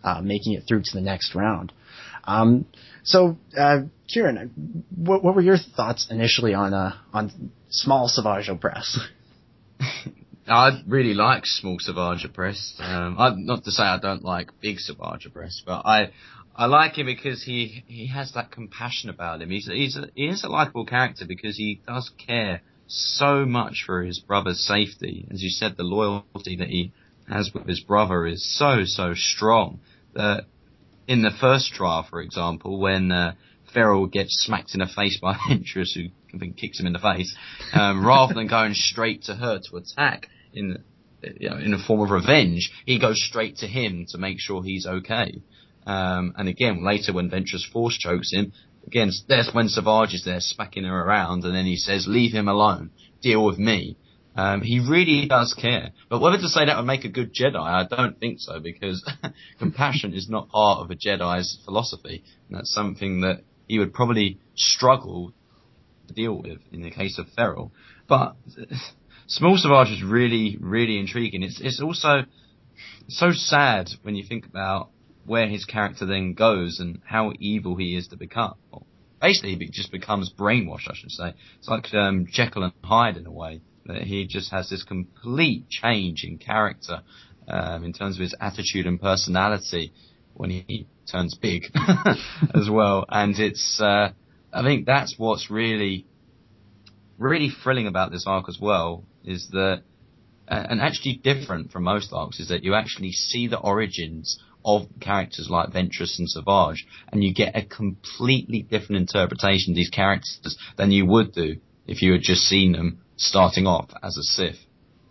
[0.01, 1.73] uh, making it through to the next round.
[2.23, 2.65] Um,
[3.05, 8.97] so, uh, Ciaran, what, what were your thoughts initially on uh, on small Savage Opress?
[10.47, 12.79] I really like small Savage Opress.
[12.79, 16.11] Um, I, not to say I don't like big Savage Opress, but I
[16.55, 19.51] I like him because he he has that compassion about him.
[19.51, 24.01] He's he's a, he is a likable character because he does care so much for
[24.01, 25.27] his brother's safety.
[25.29, 26.91] As you said, the loyalty that he
[27.29, 29.79] has with his brother is so so strong
[30.15, 30.45] that
[31.07, 33.33] in the first trial, for example, when uh,
[33.73, 36.99] Feral gets smacked in the face by Ventress, who I think kicks him in the
[36.99, 37.35] face,
[37.73, 40.83] um, rather than going straight to her to attack in
[41.39, 44.63] you know, in a form of revenge, he goes straight to him to make sure
[44.63, 45.41] he's okay.
[45.85, 48.53] Um, and again, later when Ventress force chokes him,
[48.85, 52.47] again, there's when Savage is there smacking her around, and then he says, "Leave him
[52.47, 52.91] alone.
[53.21, 53.97] Deal with me."
[54.35, 55.91] Um, he really does care.
[56.09, 59.09] But whether to say that would make a good Jedi, I don't think so, because
[59.59, 62.23] compassion is not part of a Jedi's philosophy.
[62.49, 65.33] And that's something that he would probably struggle
[66.07, 67.71] to deal with in the case of Feral.
[68.07, 68.35] But
[69.27, 71.41] Small Savage is really, really intriguing.
[71.41, 72.25] It's, it's also
[73.07, 74.89] so sad when you think about
[75.25, 78.55] where his character then goes and how evil he is to become.
[78.71, 78.85] Well,
[79.21, 81.33] basically, he just becomes brainwashed, I should say.
[81.57, 83.61] It's like um, Jekyll and Hyde in a way.
[83.85, 87.01] That he just has this complete change in character
[87.47, 89.93] um, in terms of his attitude and personality
[90.33, 91.63] when he turns big
[92.53, 93.05] as well.
[93.09, 94.11] And it's, uh,
[94.51, 96.05] I think that's what's really,
[97.17, 99.83] really thrilling about this arc as well is that,
[100.47, 105.47] and actually different from most arcs is that you actually see the origins of characters
[105.49, 110.91] like Ventress and Savage, and you get a completely different interpretation of these characters than
[110.91, 111.57] you would do
[111.87, 114.59] if you had just seen them starting off as a Sith.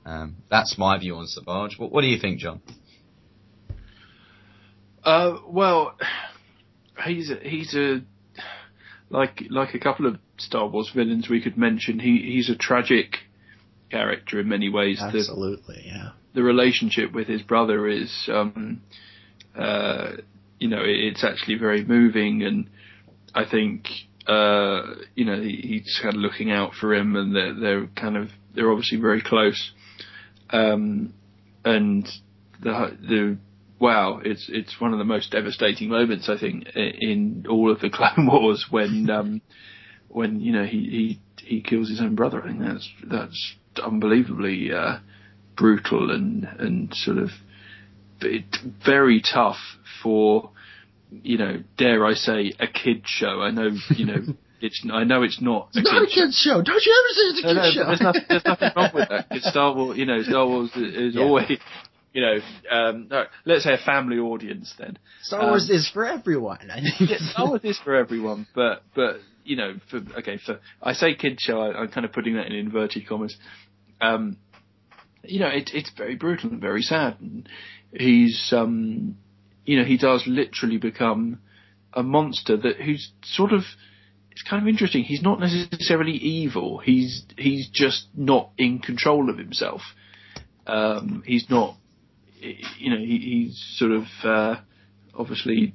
[0.05, 1.79] Um, that's my view on Savage.
[1.79, 2.61] What, what do you think, John?
[5.03, 5.97] Uh, well,
[7.05, 8.03] he's a, he's a
[9.11, 11.99] like like a couple of Star Wars villains we could mention.
[11.99, 13.19] He he's a tragic
[13.91, 15.01] character in many ways.
[15.01, 16.11] Absolutely, the, yeah.
[16.35, 18.83] The relationship with his brother is, um,
[19.57, 20.13] uh,
[20.59, 22.71] you know, it's actually very moving, and
[23.35, 23.87] I think
[24.27, 28.17] uh, you know, he, he's kind of looking out for him, and they're, they're kind
[28.17, 29.73] of they're obviously very close.
[30.51, 31.15] Um,
[31.65, 32.09] and
[32.63, 33.39] the the
[33.79, 37.91] wow, it's it's one of the most devastating moments I think in all of the
[37.93, 39.43] Clone Wars when um,
[40.09, 42.43] when you know he, he he kills his own brother.
[42.43, 44.99] I think that's that's unbelievably uh,
[45.57, 47.31] brutal and and sort of
[48.85, 49.59] very tough
[50.03, 50.51] for
[51.23, 53.41] you know, dare I say, a kid show.
[53.41, 54.23] I know, you know,
[54.61, 55.69] it's I know it's not.
[55.75, 56.55] It's a not a kids show.
[56.57, 56.63] show.
[56.63, 57.87] Don't you ever say it's a kids no, no, show.
[57.87, 59.29] There's nothing, there's nothing wrong with that.
[59.29, 61.23] Because Star Wars, you know, Star Wars is, yeah.
[61.23, 61.59] always,
[62.13, 62.39] you know,
[62.71, 64.75] um, no, let's say a family audience.
[64.79, 66.71] Then Star Wars um, is for everyone.
[66.71, 70.61] I think yeah, Star Wars is for everyone, but but you know, for okay, for
[70.83, 73.37] I say kid show, I, am kind of putting that in inverted commas.
[74.01, 74.39] Um,
[75.27, 77.17] you know, it, it's very brutal and very sad.
[77.21, 77.49] And
[77.93, 79.17] he's um,
[79.65, 81.41] you know, he does literally become
[81.93, 83.63] a monster that who's sort of
[84.31, 85.05] it's kind of interesting.
[85.05, 86.79] He's not necessarily evil.
[86.79, 89.81] He's he's just not in control of himself.
[90.67, 91.77] Um, he's not,
[92.41, 94.57] you know, he, he's sort of uh,
[95.15, 95.75] obviously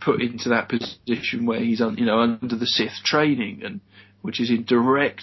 [0.00, 3.80] put into that position where he's un, you know under the Sith training and
[4.22, 5.22] which is in direct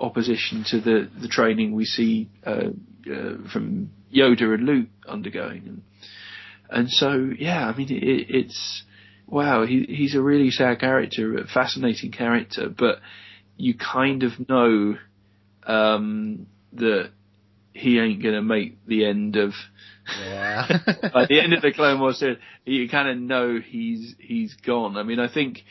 [0.00, 2.70] opposition to the the training we see uh,
[3.10, 5.62] uh, from Yoda and Luke undergoing.
[5.66, 5.82] And
[6.72, 8.82] and so, yeah, I mean, it, it's
[9.26, 9.64] wow.
[9.66, 12.98] He, he's a really sad character, a fascinating character, but
[13.56, 14.96] you kind of know
[15.66, 17.10] um, that
[17.72, 19.52] he ain't gonna make the end of.
[20.20, 20.66] Yeah.
[21.14, 24.96] by the end of the Clone Wars series, you kind of know he's he's gone.
[24.96, 25.62] I mean, I think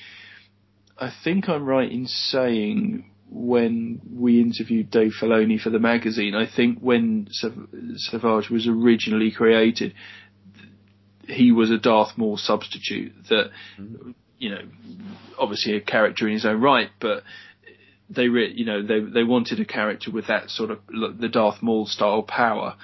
[0.98, 6.46] I think I'm right in saying when we interviewed Dave Filoni for the magazine, I
[6.54, 9.94] think when Savage was originally created,
[11.32, 13.52] he was a Darth Maul substitute that,
[14.38, 14.62] you know,
[15.40, 17.24] obviously a character in his own right, but
[18.10, 21.62] they, re- you know, they they wanted a character with that sort of the Darth
[21.62, 22.76] Maul style power,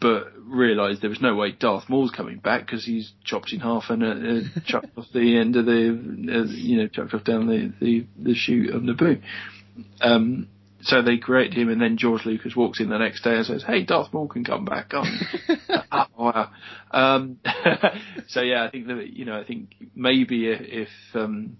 [0.00, 3.84] but realised there was no way Darth Maul's coming back because he's chopped in half
[3.88, 5.88] and uh, uh, chucked off the end of the,
[6.32, 9.20] uh, you know, chucked off down the the, the chute of Naboo.
[10.00, 10.48] Um,
[10.84, 13.64] so they create him, and then George Lucas walks in the next day and says,
[13.66, 15.04] "Hey, Darth Maul can come back." Oh,
[15.92, 16.50] oh wow.
[16.90, 17.38] Um,
[18.28, 21.56] so yeah, I think that you know, I think maybe if um,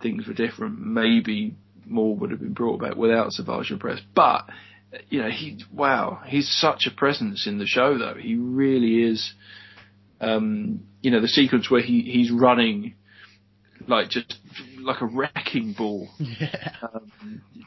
[0.00, 1.54] things were different, maybe
[1.84, 4.00] Maul would have been brought back without Savage Opress.
[4.14, 4.46] But
[5.10, 8.14] you know, he wow, he's such a presence in the show, though.
[8.14, 9.34] He really is.
[10.18, 12.94] Um, you know, the sequence where he he's running
[13.86, 14.34] like just
[14.86, 16.08] like a wrecking ball.
[16.18, 16.76] Yeah.
[16.82, 17.10] Um,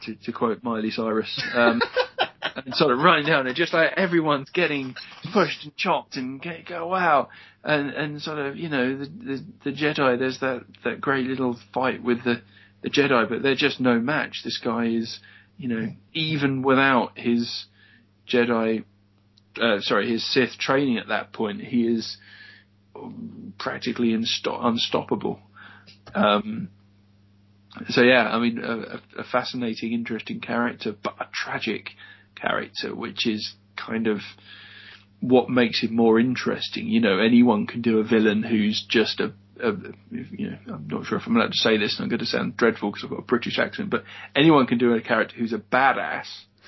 [0.04, 1.42] to, to, quote Miley Cyrus.
[1.54, 1.82] Um,
[2.56, 4.96] and sort of running down, and just like everyone's getting
[5.34, 7.30] pushed and chopped, and get, go wow,
[7.64, 10.18] and and sort of you know the, the the Jedi.
[10.20, 12.42] There's that that great little fight with the
[12.82, 14.42] the Jedi, but they're just no match.
[14.44, 15.20] This guy is,
[15.58, 17.66] you know, even without his
[18.32, 18.84] Jedi,
[19.62, 22.18] uh, sorry, his Sith training at that point, he is
[23.58, 25.40] practically insto- unstoppable.
[26.14, 26.70] Um,
[27.90, 31.92] so yeah, I mean, a, a, fascinating, interesting character, but a tragic
[32.36, 34.20] character, which is kind of
[35.22, 36.88] what makes it more interesting.
[36.88, 39.72] You know, anyone can do a villain who's just a, a
[40.12, 42.26] you know, I'm not sure if I'm allowed to say this, and I'm going to
[42.26, 44.04] sound dreadful because I've got a British accent, but
[44.36, 46.28] anyone can do a character who's a badass.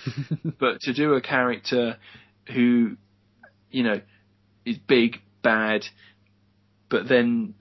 [0.59, 1.97] but to do a character
[2.53, 2.97] who,
[3.69, 4.01] you know,
[4.65, 5.85] is big, bad,
[6.89, 7.53] but then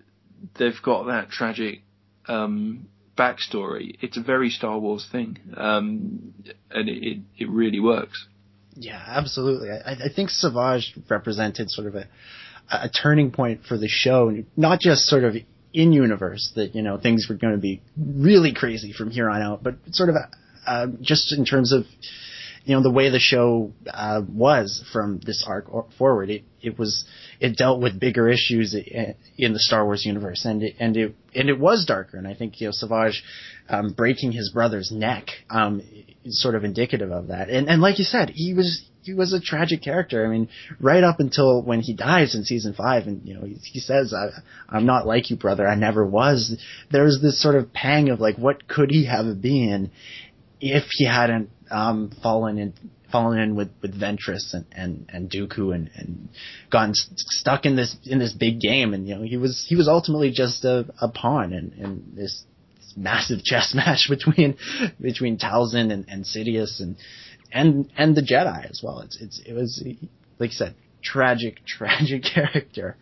[0.59, 1.83] they've got that tragic
[2.27, 2.89] um,
[3.21, 3.97] backstory.
[4.01, 6.33] It's a very Star Wars thing, um,
[6.71, 8.27] and it, it, it really works.
[8.75, 9.69] Yeah, absolutely.
[9.71, 12.09] I, I think Savage represented sort of a
[12.73, 15.35] a turning point for the show, not just sort of
[15.73, 19.43] in universe that you know things were going to be really crazy from here on
[19.43, 20.15] out, but sort of
[20.67, 21.85] uh, just in terms of
[22.65, 26.31] you know the way the show uh, was from this arc forward.
[26.31, 27.05] It it was
[27.41, 31.49] it dealt with bigger issues in the Star Wars universe, and it and it and
[31.49, 32.19] it was darker.
[32.19, 33.23] And I think you know Savage
[33.69, 35.81] um, breaking his brother's neck um,
[36.25, 37.49] is sort of indicative of that.
[37.49, 40.27] And and like you said, he was he was a tragic character.
[40.27, 40.49] I mean,
[40.79, 44.13] right up until when he dies in season five, and you know he, he says,
[44.13, 44.29] I,
[44.69, 45.67] "I'm not like you, brother.
[45.67, 46.57] I never was."
[46.91, 49.91] There's this sort of pang of like, what could he have been
[50.61, 52.75] if he hadn't um, fallen in
[53.11, 56.29] fallen in with with Ventress and and and Dooku and and
[56.71, 59.77] gotten st- stuck in this in this big game and you know he was he
[59.77, 62.45] was ultimately just a, a pawn in, in this,
[62.77, 64.57] this massive chess match between
[65.01, 66.97] between Talzin and, and Sidious and
[67.53, 69.01] and and the Jedi as well.
[69.01, 69.83] It's it's it was
[70.39, 72.97] like you said tragic tragic character.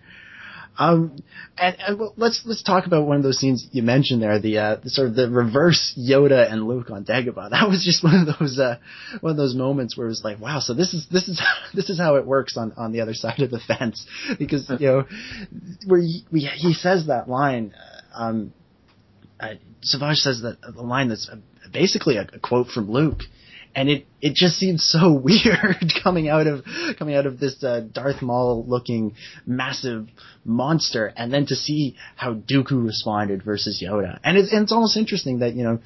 [0.78, 1.18] Um,
[1.56, 4.76] and, and let's let's talk about one of those scenes you mentioned there, the, uh,
[4.76, 7.50] the sort of the reverse Yoda and Luke on Dagobah.
[7.58, 8.78] That was just one of those uh,
[9.20, 11.42] one of those moments where it was like, wow, so this is this is
[11.74, 14.06] this is how it works on on the other side of the fence,
[14.38, 15.04] because you know
[15.86, 17.74] where he, he says that line.
[17.74, 18.52] Uh, um,
[19.40, 21.30] uh, Savage says that the line that's
[21.72, 23.20] basically a, a quote from Luke,
[23.78, 26.64] and it it just seems so weird coming out of
[26.98, 29.14] coming out of this uh, Darth Maul looking
[29.46, 30.08] massive
[30.44, 34.96] monster, and then to see how Dooku responded versus Yoda, and it's and it's almost
[34.96, 35.78] interesting that you know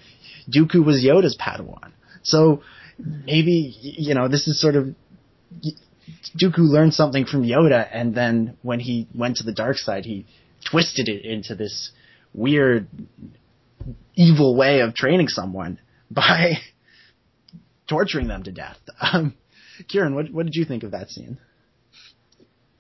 [0.49, 2.62] Dooku was Yoda's Padawan, so
[2.99, 4.95] maybe you know this is sort of
[6.40, 10.24] Dooku learned something from Yoda, and then when he went to the dark side, he
[10.64, 11.90] twisted it into this
[12.32, 12.88] weird
[14.14, 15.78] evil way of training someone
[16.11, 16.55] by
[17.89, 18.78] torturing them to death.
[19.12, 19.35] Um,
[19.89, 21.39] Ciaran, what what did you think of that scene?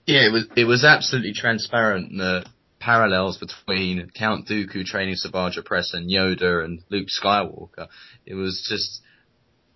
[0.06, 2.44] Yeah, it was it was absolutely transparent the
[2.78, 7.88] parallels between Count Dooku training Savage Opress and Yoda and Luke Skywalker.
[8.26, 9.00] It was just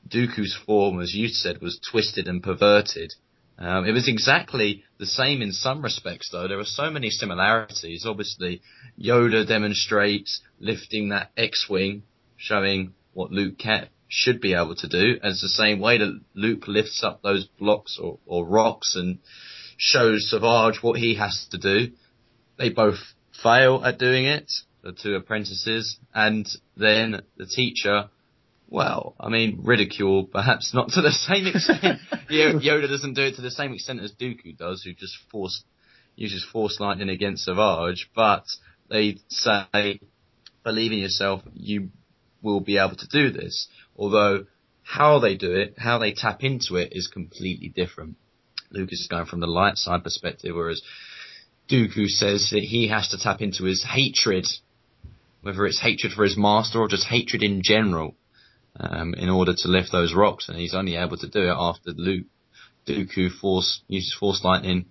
[0.09, 3.13] Dooku's form, as you said, was twisted and perverted.
[3.59, 6.47] Um, it was exactly the same in some respects, though.
[6.47, 8.05] There are so many similarities.
[8.05, 8.61] Obviously,
[9.01, 12.03] Yoda demonstrates lifting that X-wing,
[12.37, 15.19] showing what Luke can, should be able to do.
[15.23, 19.19] As the same way that Luke lifts up those blocks or, or rocks and
[19.77, 21.93] shows Savage what he has to do.
[22.59, 22.99] They both
[23.43, 24.51] fail at doing it,
[24.83, 28.09] the two apprentices, and then the teacher,
[28.69, 32.01] well, I mean, ridicule, perhaps not to the same extent.
[32.31, 35.63] Yoda doesn't do it to the same extent as Dooku does, who just force,
[36.15, 38.45] uses force lightning against Savage, but
[38.89, 40.01] they say,
[40.65, 41.91] believe in yourself, you
[42.47, 43.69] will be able to do this.
[43.97, 44.47] Although
[44.83, 48.17] how they do it, how they tap into it is completely different.
[48.71, 50.81] Lucas is going from the light side perspective, whereas
[51.69, 54.47] Dooku says that he has to tap into his hatred,
[55.43, 58.17] whether it's hatred for his master or just hatred in general,
[58.79, 61.91] um, in order to lift those rocks, and he's only able to do it after
[61.91, 62.27] Luke,
[62.87, 64.87] Dooku force uses force lightning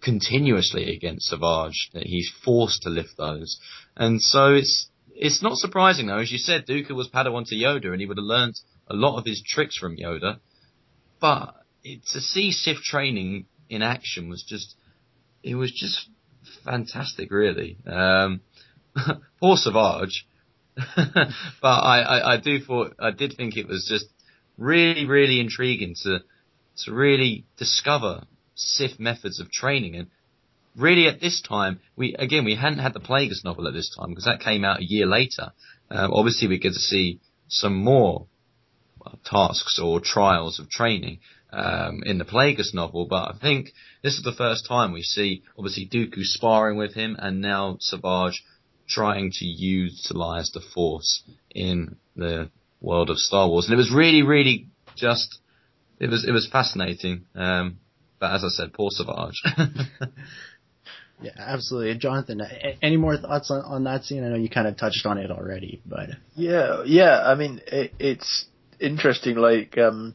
[0.00, 1.90] continuously against Savage.
[1.94, 3.58] That he's forced to lift those,
[3.96, 7.92] and so it's it's not surprising though, as you said, Dooku was Padawan to Yoda,
[7.92, 8.54] and he would have learned
[8.88, 10.38] a lot of his tricks from Yoda.
[11.20, 14.74] But it, to see Sith training in action was just,
[15.42, 16.08] it was just
[16.64, 17.78] fantastic, really.
[17.86, 18.40] Um,
[19.40, 20.26] poor Savage,
[20.76, 21.24] but
[21.62, 24.06] I, I, I do thought, I did think it was just
[24.58, 26.20] really, really intriguing to,
[26.84, 30.08] to really discover Sith methods of training and
[30.76, 34.10] really at this time, we again we hadn't had the Plagueis novel at this time
[34.10, 35.52] because that came out a year later.
[35.90, 38.26] Um, obviously, we get to see some more
[38.98, 41.20] well, tasks or trials of training
[41.52, 43.72] um, in the Plagueis novel, but I think
[44.02, 48.42] this is the first time we see obviously Dooku sparring with him, and now Savage
[48.88, 52.50] trying to utilize the Force in the
[52.80, 55.38] world of Star Wars, and it was really, really just
[55.98, 57.26] it was it was fascinating.
[57.34, 57.78] Um,
[58.18, 59.42] but as I said, poor Savage.
[61.24, 61.96] Yeah, absolutely.
[61.98, 62.42] Jonathan,
[62.82, 64.24] any more thoughts on, on that scene?
[64.24, 67.22] I know you kind of touched on it already, but yeah, yeah.
[67.24, 68.46] I mean, it, it's
[68.78, 69.36] interesting.
[69.36, 70.14] Like, um,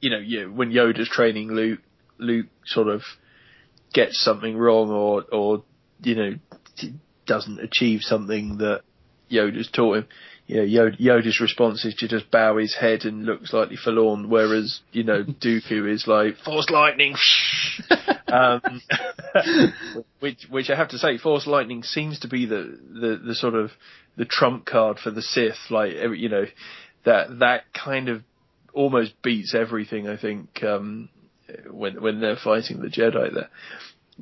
[0.00, 1.80] you know, you, when Yoda's training Luke,
[2.18, 3.02] Luke sort of
[3.92, 5.64] gets something wrong, or or
[6.02, 6.34] you know,
[7.26, 8.82] doesn't achieve something that
[9.30, 10.06] Yoda's taught him
[10.50, 14.80] you know, Yoda's response is to just bow his head and look slightly forlorn, whereas,
[14.90, 17.14] you know, Dooku is like, Force Lightning!
[18.32, 18.82] um,
[20.20, 23.54] which, which I have to say, Force Lightning seems to be the, the, the sort
[23.54, 23.70] of,
[24.16, 26.44] the trump card for the Sith, like, you know,
[27.04, 28.22] that, that kind of
[28.74, 31.08] almost beats everything, I think, um,
[31.70, 33.48] when, when they're fighting the Jedi there.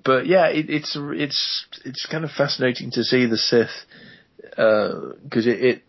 [0.05, 3.87] But yeah, it, it's, it's, it's kind of fascinating to see the Sith,
[4.41, 5.83] because uh, it, it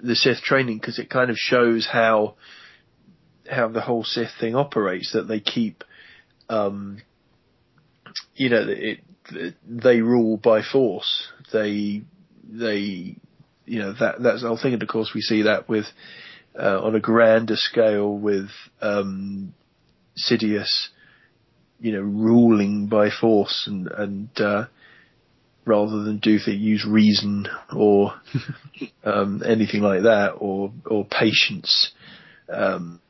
[0.00, 2.34] the Sith training because it kind of shows how
[3.48, 5.12] how the whole Sith thing operates.
[5.12, 5.84] That they keep,
[6.48, 7.02] um,
[8.34, 9.00] you know, it,
[9.68, 11.28] they rule by force.
[11.52, 12.02] They
[12.48, 13.16] they
[13.64, 14.74] you know that that's the whole thing.
[14.74, 15.86] And of course, we see that with
[16.58, 18.48] uh, on a grander scale with
[18.80, 19.54] um,
[20.16, 20.88] Sidious,
[21.80, 24.66] you know, ruling by force and and uh,
[25.64, 28.14] rather than do things, use reason or
[29.04, 31.92] um, anything like that, or or patience.
[32.48, 33.00] Um,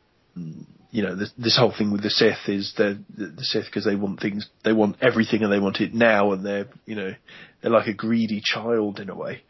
[0.96, 3.96] you know, this, this, whole thing with the Sith is the the Sith because they
[3.96, 7.12] want things, they want everything, and they want it now, and they're you know
[7.60, 9.42] they're like a greedy child in a way.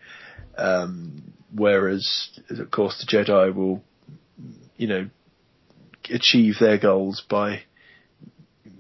[0.59, 3.85] Um, whereas, of course, the Jedi will,
[4.77, 5.09] you know,
[6.11, 7.61] achieve their goals by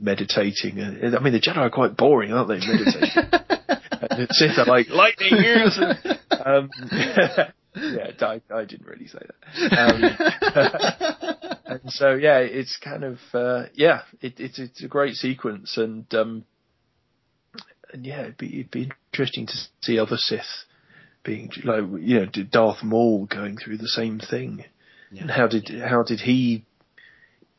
[0.01, 0.83] meditating.
[0.83, 2.59] I mean, the Jedi are quite boring, aren't they?
[2.67, 3.31] Meditating.
[4.11, 5.79] and Sith are like lightning years.
[6.45, 6.69] um,
[7.77, 9.79] yeah, I, I, didn't really say that.
[9.79, 11.37] Um,
[11.67, 16.13] and so yeah, it's kind of uh, yeah, it, it's it's a great sequence, and
[16.15, 16.45] um,
[17.93, 20.65] and yeah, it'd be it'd be interesting to see other Sith
[21.25, 24.65] being like you know Darth Maul going through the same thing,
[25.11, 25.23] yeah.
[25.23, 26.65] and how did how did he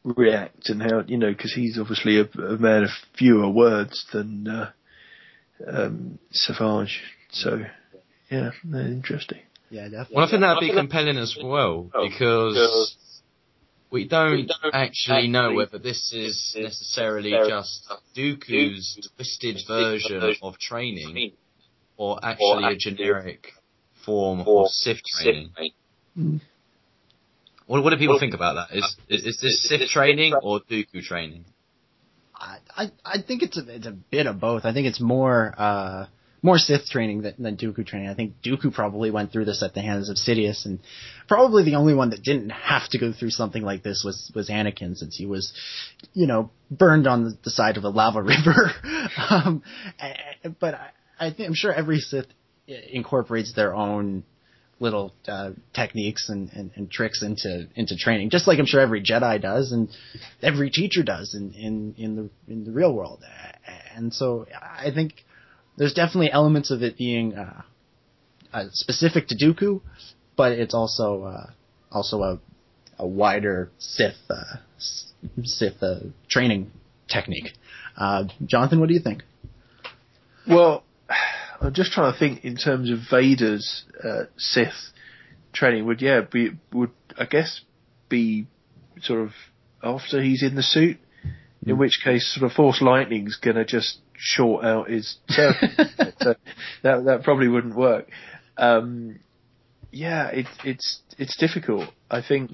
[0.03, 4.47] react, and how you know because he's obviously a, a, man of fewer words than.
[4.47, 4.71] Uh,
[5.65, 7.01] um, Savage.
[7.31, 7.63] So,
[8.29, 9.39] yeah, interesting.
[9.69, 10.15] Yeah, definitely.
[10.15, 12.95] Well, I think that'd be compelling as well because
[13.91, 21.31] we don't actually know whether this is necessarily just Dooku's twisted version of training
[21.95, 23.47] or actually a generic
[24.05, 25.51] form of Sith training.
[26.17, 26.41] Mm.
[27.65, 28.77] What, what do people think about that?
[28.77, 31.45] Is, is, is this Sith training or Dooku training?
[32.77, 34.63] I, I think it's a, it's a bit of both.
[34.65, 36.05] I think it's more, uh,
[36.41, 38.09] more Sith training than, than Dooku training.
[38.09, 40.79] I think Dooku probably went through this at the hands of Sidious, and
[41.27, 44.49] probably the only one that didn't have to go through something like this was was
[44.49, 45.53] Anakin, since he was,
[46.13, 48.71] you know, burned on the, side of a lava river.
[49.29, 49.63] um,
[50.59, 52.27] but I, I think I'm sure every Sith
[52.67, 54.23] incorporates their own
[54.79, 59.01] little uh, techniques and, and, and, tricks into into training, just like I'm sure every
[59.01, 59.89] Jedi does and
[60.43, 63.23] every teacher does in in, in the in the real world.
[63.95, 65.13] And so I think
[65.77, 67.61] there's definitely elements of it being uh,
[68.51, 69.81] uh, specific to Dooku,
[70.35, 71.51] but it's also uh,
[71.91, 72.39] also a
[72.99, 74.57] a wider Sith uh,
[75.43, 75.99] Sith uh,
[76.29, 76.71] training
[77.07, 77.53] technique.
[78.45, 79.23] Jonathan, what do you think?
[80.47, 80.83] Well.
[81.59, 84.91] I'm just trying to think in terms of Vader's uh, Sith
[85.53, 85.85] training.
[85.85, 87.61] Would yeah be would I guess
[88.09, 88.45] be
[89.01, 89.31] sort of
[89.83, 91.31] after he's in the suit, mm.
[91.65, 91.79] in hmm.
[91.79, 96.35] which case sort of Force Lightning's gonna just short out his so
[96.83, 98.09] that that probably wouldn't work.
[98.57, 99.19] Um,
[99.91, 101.89] yeah, it's it's it's difficult.
[102.09, 102.51] I think.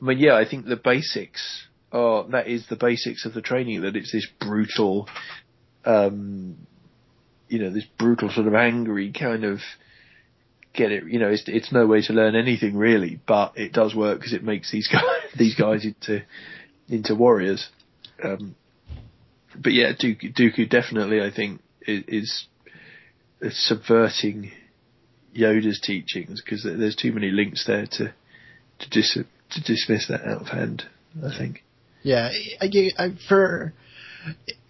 [0.00, 3.82] I mean, yeah, I think the basics are that is the basics of the training.
[3.82, 5.08] That it's this brutal,
[5.84, 6.56] um,
[7.48, 9.60] you know, this brutal sort of angry kind of
[10.74, 11.04] get it.
[11.04, 14.32] You know, it's it's no way to learn anything really, but it does work because
[14.32, 15.02] it makes these guys
[15.38, 16.22] these guys into
[16.88, 17.68] into warriors.
[18.22, 18.54] Um,
[19.62, 22.46] but yeah, Dooku, Dooku definitely I think is,
[23.40, 24.52] is subverting
[25.34, 28.14] Yoda's teachings because there's too many links there to
[28.78, 30.84] to, dis, to dismiss that out of hand.
[31.24, 31.62] I think.
[32.02, 32.30] Yeah,
[32.60, 33.72] I, I, for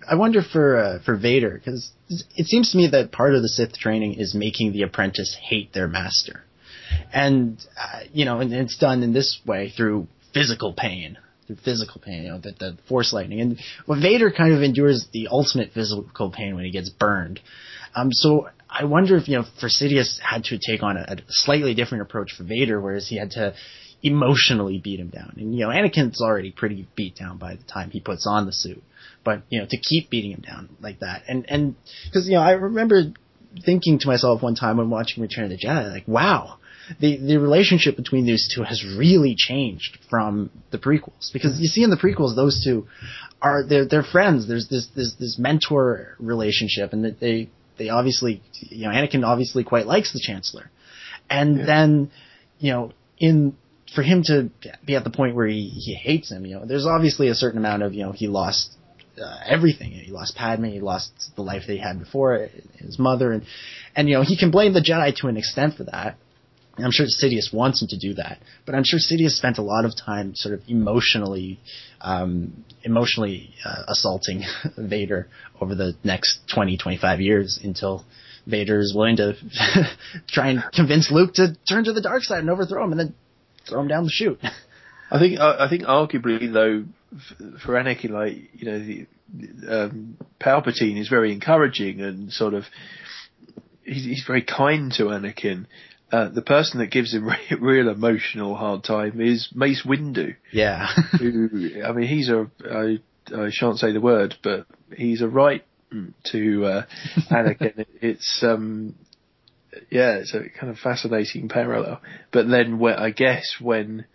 [0.09, 3.49] I wonder for uh, for Vader because it seems to me that part of the
[3.49, 6.45] Sith training is making the apprentice hate their master,
[7.13, 12.01] and uh, you know, and it's done in this way through physical pain, through physical
[12.01, 12.25] pain.
[12.25, 16.31] You know, the, the force lightning, and well, Vader kind of endures the ultimate physical
[16.31, 17.41] pain when he gets burned.
[17.95, 21.75] Um, so I wonder if you know, Sidious had to take on a, a slightly
[21.75, 23.55] different approach for Vader, whereas he had to
[24.03, 25.35] emotionally beat him down.
[25.37, 28.53] And you know, Anakin's already pretty beat down by the time he puts on the
[28.53, 28.83] suit.
[29.25, 31.75] But you know, to keep beating him down like that, and and
[32.05, 33.13] because you know, I remember
[33.65, 36.59] thinking to myself one time when watching Return of the Jedi, like, wow,
[37.01, 41.83] the the relationship between these two has really changed from the prequels because you see
[41.83, 42.87] in the prequels those two
[43.43, 44.49] are they're they're friends.
[44.49, 49.65] There's this this this mentor relationship, and that they they obviously you know Anakin obviously
[49.65, 50.71] quite likes the Chancellor,
[51.29, 51.67] and yeah.
[51.67, 52.11] then
[52.59, 53.57] you know in
[53.95, 54.51] for him to
[54.85, 57.59] be at the point where he, he hates him, you know, there's obviously a certain
[57.59, 58.71] amount of, you know, he lost
[59.21, 59.93] uh, everything.
[59.93, 63.45] He lost Padme, he lost the life that he had before, his mother, and,
[63.95, 66.17] and, you know, he can blame the Jedi to an extent for that.
[66.79, 69.85] I'm sure Sidious wants him to do that, but I'm sure Sidious spent a lot
[69.85, 71.59] of time sort of emotionally,
[72.01, 74.45] um, emotionally uh, assaulting
[74.77, 75.29] Vader
[75.61, 78.05] over the next 20, 25 years until
[78.47, 79.35] Vader is willing to
[80.29, 83.15] try and convince Luke to turn to the dark side and overthrow him, and then
[83.69, 84.39] throw him down the chute.
[85.11, 86.85] I think uh, I think arguably though
[87.65, 92.65] for Anakin, like you know, the, um, Palpatine is very encouraging and sort of
[93.85, 95.67] he's, he's very kind to Anakin.
[96.13, 100.37] Uh, the person that gives him re- real emotional hard time is Mace Windu.
[100.53, 100.87] Yeah.
[101.19, 102.99] who, I mean, he's a I,
[103.35, 105.65] I shan't say the word, but he's a right
[106.25, 106.83] to uh,
[107.31, 107.87] Anakin.
[108.01, 108.95] it's um,
[109.91, 112.01] yeah, it's a kind of fascinating parallel.
[112.33, 114.07] But then, where I guess when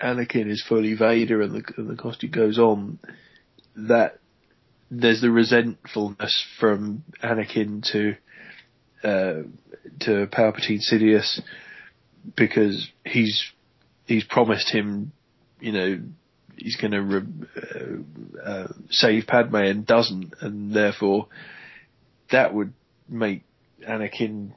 [0.00, 2.98] Anakin is fully Vader and the, and the costume goes on,
[3.76, 4.18] that
[4.90, 8.16] there's the resentfulness from Anakin to
[9.06, 9.42] uh,
[10.00, 11.40] to Palpatine Sidious
[12.36, 13.44] because he's
[14.06, 15.12] he's promised him,
[15.60, 16.00] you know,
[16.56, 21.28] he's going to re- uh, uh, save Padme and doesn't, and therefore
[22.30, 22.72] that would
[23.08, 23.42] make
[23.86, 24.52] Anakin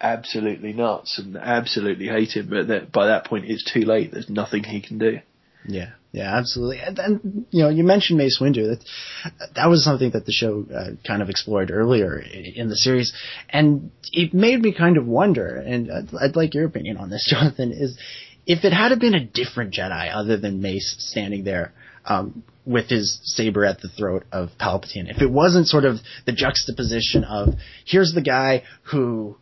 [0.00, 4.12] absolutely nuts and absolutely hate him, but that by that point it's too late.
[4.12, 5.20] There's nothing he can do.
[5.66, 6.80] Yeah, yeah, absolutely.
[6.80, 8.76] And, and you know, you mentioned Mace Windu.
[8.76, 13.12] That that was something that the show uh, kind of explored earlier in the series,
[13.48, 15.56] and it made me kind of wonder.
[15.56, 17.72] And I'd, I'd like your opinion on this, Jonathan.
[17.72, 17.98] Is
[18.46, 21.72] if it had been a different Jedi other than Mace standing there,
[22.04, 25.10] um, with his saber at the throat of Palpatine.
[25.10, 25.96] If it wasn't sort of
[26.26, 27.54] the juxtaposition of
[27.84, 29.36] here's the guy who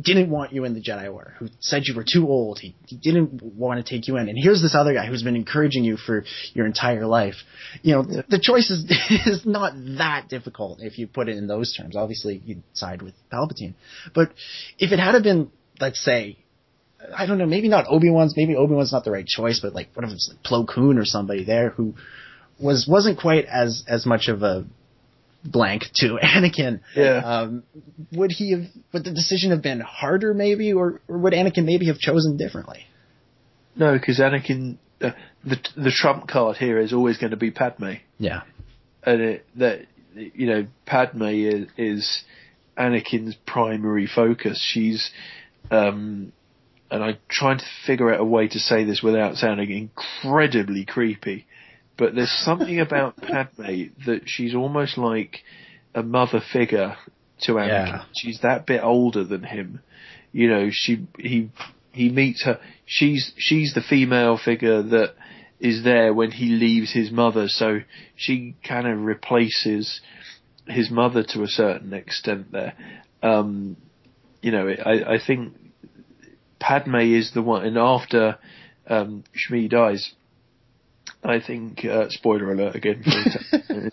[0.00, 2.96] didn't want you in the Jedi Order, who said you were too old, he, he
[2.96, 5.96] didn't want to take you in, and here's this other guy who's been encouraging you
[5.96, 6.24] for
[6.54, 7.34] your entire life.
[7.82, 8.84] You know, the, the choice is,
[9.26, 11.96] is not that difficult if you put it in those terms.
[11.96, 13.74] Obviously, you'd side with Palpatine.
[14.14, 14.32] But
[14.78, 16.38] if it had been, let's say,
[17.14, 19.74] I don't know, maybe not Obi Wan's, maybe Obi Wan's not the right choice, but
[19.74, 21.94] like what if it's like Plo Koon or somebody there who
[22.60, 24.64] was wasn't quite as as much of a
[25.44, 26.80] blank to Anakin.
[26.94, 27.18] Yeah.
[27.18, 27.62] Um,
[28.12, 28.64] would he have?
[28.92, 32.86] Would the decision have been harder, maybe, or, or would Anakin maybe have chosen differently?
[33.74, 35.10] No, because Anakin, uh,
[35.44, 37.94] the the trump card here is always going to be Padme.
[38.18, 38.42] Yeah.
[39.04, 42.24] And it, that you know, Padme is, is
[42.76, 44.62] Anakin's primary focus.
[44.62, 45.10] She's
[45.70, 46.32] um,
[46.92, 51.46] and I'm trying to figure out a way to say this without sounding incredibly creepy,
[51.96, 55.38] but there's something about Padme that she's almost like
[55.94, 56.96] a mother figure
[57.42, 57.68] to Anakin.
[57.68, 58.04] Yeah.
[58.16, 59.80] She's that bit older than him.
[60.32, 61.50] You know, she he
[61.92, 62.58] he meets her.
[62.86, 65.14] She's she's the female figure that
[65.60, 67.80] is there when he leaves his mother, so
[68.16, 70.00] she kind of replaces
[70.66, 72.74] his mother to a certain extent there.
[73.22, 73.76] Um,
[74.40, 75.54] you know, I, I think
[76.58, 78.38] Padme is the one, and after
[78.88, 80.12] um, Shmi dies,
[81.24, 83.02] I think uh, spoiler alert again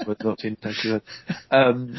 [0.03, 1.01] for not intentional.
[1.51, 1.95] Um,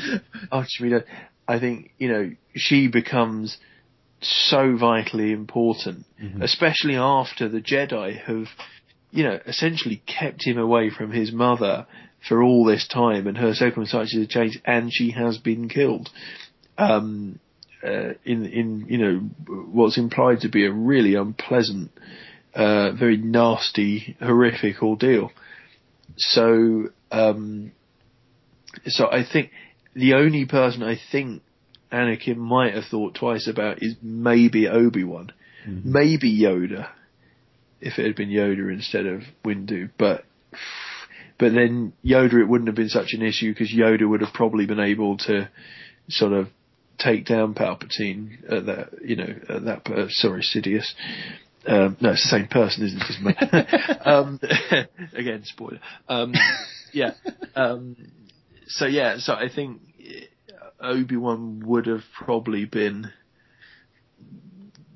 [0.51, 1.09] after Shmi dies,
[1.47, 3.59] I think you know she becomes
[4.23, 6.43] so vitally important, mm-hmm.
[6.43, 8.49] especially after the Jedi have,
[9.11, 11.87] you know, essentially kept him away from his mother
[12.29, 16.11] for all this time, and her circumstances have changed, and she has been killed.
[16.77, 17.39] Um,
[17.83, 19.19] uh, in in you know
[19.73, 21.91] what's implied to be a really unpleasant,
[22.55, 25.31] uh, very nasty, horrific ordeal.
[26.17, 27.73] So um,
[28.87, 29.51] so I think
[29.95, 31.43] the only person I think
[31.93, 35.33] Anakin might have thought twice about is maybe Obi Wan,
[35.67, 35.93] mm-hmm.
[35.93, 36.89] maybe Yoda,
[37.81, 40.25] if it had been Yoda instead of Windu, but.
[41.39, 44.67] But then Yoda, it wouldn't have been such an issue because Yoda would have probably
[44.67, 45.49] been able to
[46.11, 46.49] sort of
[46.99, 50.93] take down Palpatine at that, you know, at that, uh, sorry, Sidious.
[51.71, 54.01] Um, no, it's the same person, isn't it?
[54.07, 54.41] um,
[55.15, 55.81] again, spoiler.
[56.09, 56.35] Um,
[56.93, 57.13] yeah.
[57.55, 57.97] Um,
[58.67, 59.81] so yeah, so I think
[60.81, 63.13] Obi Wan would have probably been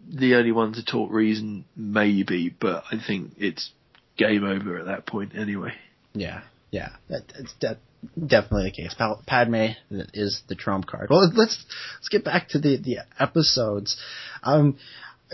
[0.08, 3.70] the only one to talk reason, maybe, but I think it's
[4.16, 5.72] game over at that point anyway.
[6.12, 7.78] Yeah, yeah, that, it's de-
[8.14, 8.94] definitely the case.
[8.94, 11.08] Pal- Padme is the trump card.
[11.10, 11.64] Well, let's
[11.96, 13.96] let's get back to the the episodes.
[14.42, 14.78] Um,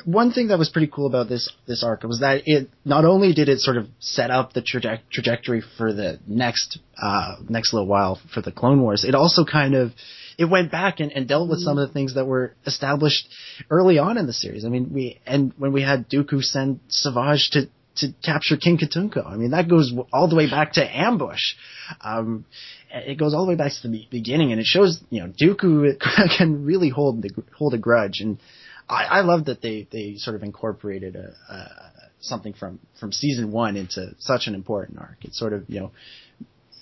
[0.04, 3.32] one thing that was pretty cool about this this arc was that it not only
[3.32, 7.88] did it sort of set up the traje- trajectory for the next uh, next little
[7.88, 9.92] while for the Clone Wars, it also kind of
[10.38, 13.28] it went back and, and dealt with some of the things that were established
[13.68, 14.64] early on in the series.
[14.64, 19.26] I mean, we and when we had Dooku send Savage to to capture King Katuunko.
[19.26, 21.54] I mean, that goes all the way back to Ambush.
[22.00, 22.44] Um,
[22.92, 25.98] it goes all the way back to the beginning, and it shows you know Dooku
[26.38, 28.38] can really hold the, hold a grudge, and
[28.90, 31.90] I, I love that they they sort of incorporated a, a
[32.20, 35.18] something from from season one into such an important arc.
[35.22, 35.92] It's sort of you know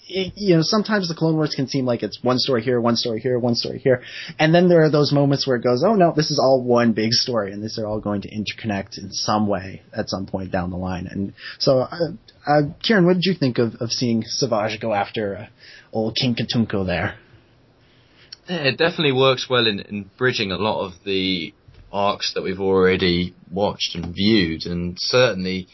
[0.08, 2.96] it, you know, sometimes the Clone Wars can seem like it's one story here, one
[2.96, 4.02] story here, one story here,
[4.38, 6.92] and then there are those moments where it goes, oh no, this is all one
[6.92, 10.50] big story, and these are all going to interconnect in some way at some point
[10.50, 11.06] down the line.
[11.06, 12.12] And so, uh,
[12.46, 15.46] uh, Ciaran, what did you think of, of seeing Savage go after uh,
[15.92, 17.16] old King Katuunko there?
[18.48, 21.52] Yeah, it definitely works well in, in bridging a lot of the
[21.92, 25.68] arcs that we've already watched and viewed, and certainly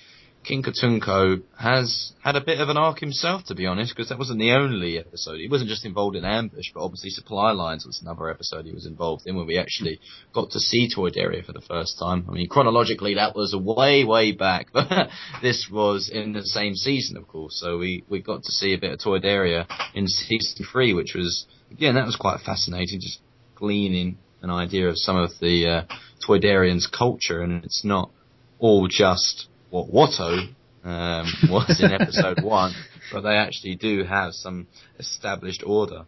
[0.44, 4.18] King Katuunko has had a bit of an arc himself, to be honest, because that
[4.18, 5.38] wasn't the only episode.
[5.38, 8.86] He wasn't just involved in Ambush, but obviously Supply Lines was another episode he was
[8.86, 10.00] involved in when we actually
[10.34, 12.26] got to see Toydaria for the first time.
[12.28, 15.08] I mean, chronologically, that was way, way back, but
[15.42, 17.58] this was in the same season, of course.
[17.58, 21.46] So we, we got to see a bit of Toydaria in season three, which was,
[21.70, 23.20] again, that was quite fascinating, just
[23.54, 25.94] gleaning an idea of some of the uh,
[26.26, 28.10] Toydarians' culture, and it's not
[28.58, 30.48] all just what Watto
[30.84, 32.74] um, was in episode one,
[33.10, 34.68] but they actually do have some
[34.98, 36.04] established order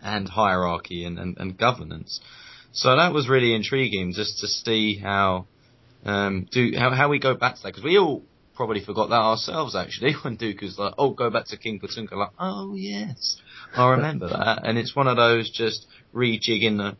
[0.00, 2.20] and hierarchy and, and, and governance.
[2.72, 5.46] So that was really intriguing just to see how
[6.04, 8.22] um, do how, how we go back to that because we all
[8.54, 12.30] probably forgot that ourselves actually when Dooku's like, oh, go back to King Katuunko, like,
[12.38, 13.38] oh yes,
[13.74, 16.96] I remember that, and it's one of those just rejigging the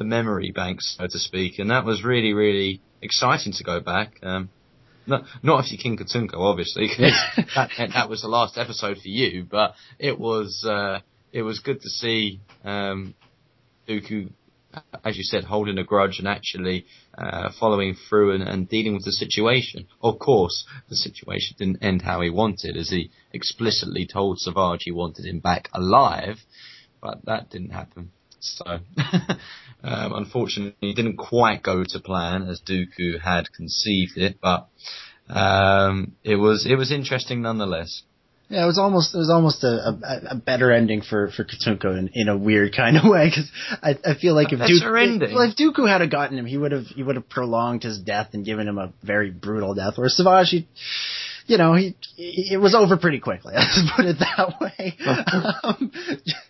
[0.00, 4.14] the memory banks, so to speak, and that was really really exciting to go back.
[4.22, 4.48] Um,
[5.06, 7.12] not, not if you're King Katuunko, obviously, because
[7.54, 9.44] that, that was the last episode for you.
[9.44, 11.00] But it was uh,
[11.32, 13.14] it was good to see um,
[13.86, 14.32] Dooku,
[15.04, 16.86] as you said, holding a grudge and actually
[17.18, 19.86] uh, following through and, and dealing with the situation.
[20.02, 24.92] Of course, the situation didn't end how he wanted, as he explicitly told Savage he
[24.92, 26.38] wanted him back alive,
[27.02, 28.12] but that didn't happen.
[28.40, 28.64] So,
[29.82, 34.68] um, unfortunately, it didn't quite go to plan as Dooku had conceived it, but
[35.28, 38.02] um, it was it was interesting nonetheless.
[38.50, 41.96] Yeah, it was almost it was almost a, a, a better ending for for Katuunko
[41.96, 43.48] in, in a weird kind of way because
[43.80, 46.72] I, I feel like if Dooku if, well, if Dooku had gotten him, he would
[46.72, 49.94] have he would have prolonged his death and given him a very brutal death.
[49.96, 50.68] Whereas Savage, he,
[51.46, 53.54] you know, he, he, it was over pretty quickly.
[53.56, 54.96] Let's put it that way.
[55.62, 55.92] um,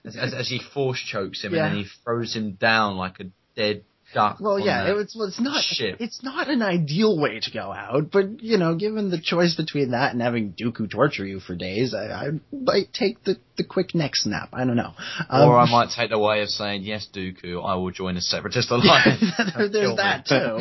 [0.04, 1.66] as, as, he force chokes him yeah.
[1.66, 3.24] and then he throws him down like a
[3.56, 3.84] dead
[4.14, 4.38] duck.
[4.40, 5.62] Well, yeah, it was, well, it's not.
[5.62, 5.96] Ship.
[6.00, 9.92] It's not an ideal way to go out, but you know, given the choice between
[9.92, 13.94] that and having Dooku torture you for days, I, I might take the the quick
[13.94, 14.48] neck snap.
[14.52, 14.92] I don't know.
[15.28, 18.20] Um, or I might take the way of saying, yes, Dooku, I will join a
[18.20, 19.20] separatist alliance.
[19.56, 20.60] there, there's that too.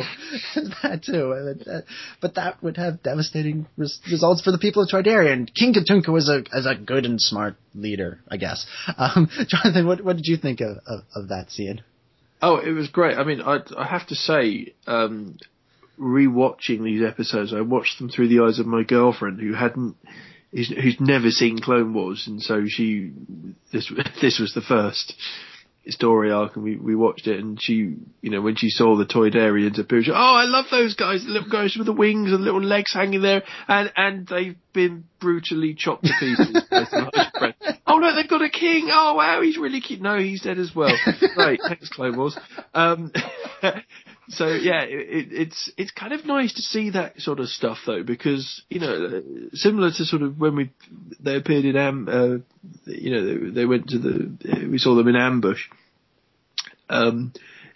[0.54, 1.82] there's that too.
[2.20, 5.32] But that would have devastating res- results for the people of Toydaria.
[5.32, 8.66] And King Katuunko was a is a good and smart leader, I guess.
[8.96, 11.82] Um, Jonathan, what what did you think of, of, of that scene?
[12.42, 13.18] Oh, it was great.
[13.18, 15.36] I mean, I, I have to say, um,
[15.98, 19.96] rewatching these episodes, I watched them through the eyes of my girlfriend who hadn't,
[20.50, 23.12] who's, who's never seen Clone Wars, and so she,
[23.72, 23.92] this
[24.22, 25.14] this was the first
[25.88, 29.06] story arc, and we, we watched it, and she, you know, when she saw the
[29.06, 32.42] Toydarians appear, she, oh, I love those guys, the little guys with the wings and
[32.42, 36.62] little legs hanging there, and and they've been brutally chopped to pieces.
[37.90, 38.88] oh no, they've got a king.
[38.90, 40.00] Oh wow, he's really cute.
[40.00, 40.94] No, he's dead as well.
[41.34, 42.38] Great, thanks, Clone Wars.
[42.74, 43.12] Um,
[44.28, 48.02] so yeah, it, it's it's kind of nice to see that sort of stuff though,
[48.02, 49.22] because you know,
[49.52, 50.70] similar to sort of when we
[51.18, 52.36] they appeared in Am, uh,
[52.86, 55.62] you know, they, they, went to the we saw them in Ambush.
[56.88, 57.32] Um,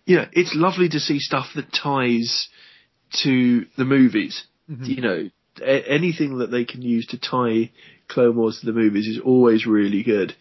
[0.06, 2.48] you know, it's lovely to see stuff that ties
[3.22, 4.44] to the movies.
[4.70, 4.84] Mm-hmm.
[4.84, 5.30] You know,
[5.60, 7.70] a- anything that they can use to tie
[8.08, 10.34] Clone Wars to the movies is always really good.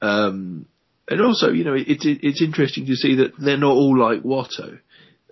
[0.00, 0.66] Um,
[1.08, 4.22] and also, you know, it's it, it's interesting to see that they're not all like
[4.22, 4.78] Watto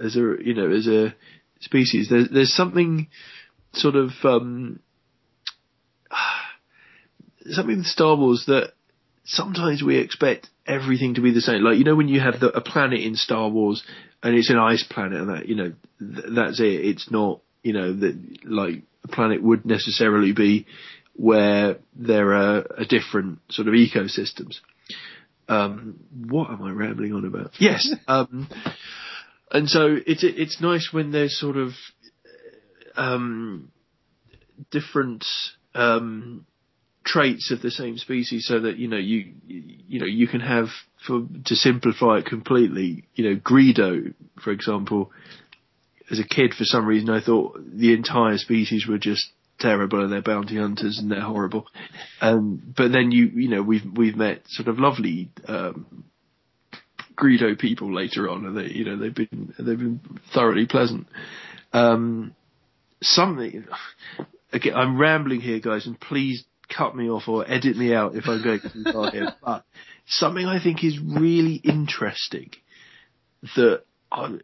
[0.00, 1.14] as a you know as a
[1.60, 2.08] species.
[2.10, 3.08] There's there's something
[3.72, 4.80] sort of um,
[7.46, 8.72] something with Star Wars that
[9.24, 11.62] sometimes we expect everything to be the same.
[11.62, 13.84] Like you know when you have the, a planet in Star Wars
[14.22, 16.64] and it's an ice planet and that you know th- that's it.
[16.64, 20.66] It's not you know that like a planet would necessarily be
[21.18, 24.60] where there are a different sort of ecosystems.
[25.48, 27.52] Um, what am I rambling on about?
[27.58, 27.92] Yes.
[28.08, 28.48] Um,
[29.50, 31.72] and so it's it's nice when there's sort of
[32.96, 33.70] um,
[34.70, 35.24] different
[35.74, 36.46] um,
[37.04, 40.66] traits of the same species, so that you know you you know you can have
[41.06, 43.04] for to simplify it completely.
[43.14, 44.12] You know, Greedo,
[44.42, 45.12] for example,
[46.10, 50.12] as a kid, for some reason, I thought the entire species were just terrible and
[50.12, 51.66] they're bounty hunters and they're horrible.
[52.20, 56.04] Um, but then you, you know, we've, we've met sort of lovely, um,
[57.16, 60.00] Greedo people later on and they, you know, they've been, they've been
[60.32, 61.06] thoroughly pleasant.
[61.72, 62.34] Um,
[63.02, 63.66] something,
[64.52, 68.28] again, I'm rambling here guys and please cut me off or edit me out if
[68.28, 69.64] I'm going too far here, but
[70.06, 72.50] something I think is really interesting
[73.56, 74.38] that I,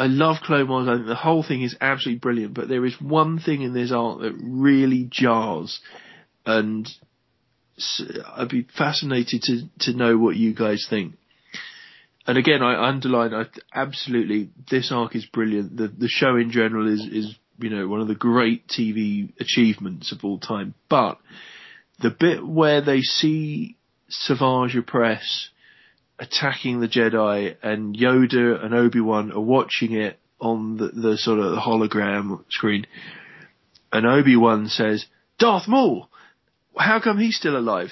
[0.00, 0.88] I love Clone Wars.
[0.88, 2.54] I think the whole thing is absolutely brilliant.
[2.54, 5.78] But there is one thing in this art that really jars,
[6.46, 6.88] and
[8.34, 11.18] I'd be fascinated to to know what you guys think.
[12.26, 13.44] And again, I underline, I
[13.74, 15.76] absolutely this arc is brilliant.
[15.76, 20.12] The the show in general is is you know one of the great TV achievements
[20.12, 20.72] of all time.
[20.88, 21.18] But
[22.00, 23.76] the bit where they see
[24.08, 25.50] Savage Opress
[26.20, 31.40] attacking the Jedi, and Yoda and Obi Wan are watching it on the, the sort
[31.40, 32.86] of hologram screen,
[33.92, 35.06] and Obi Wan says,
[35.38, 36.08] "Darth Maul,
[36.76, 37.90] how come he's still alive?"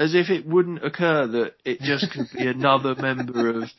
[0.00, 3.70] As if it wouldn't occur that it just could be another member of,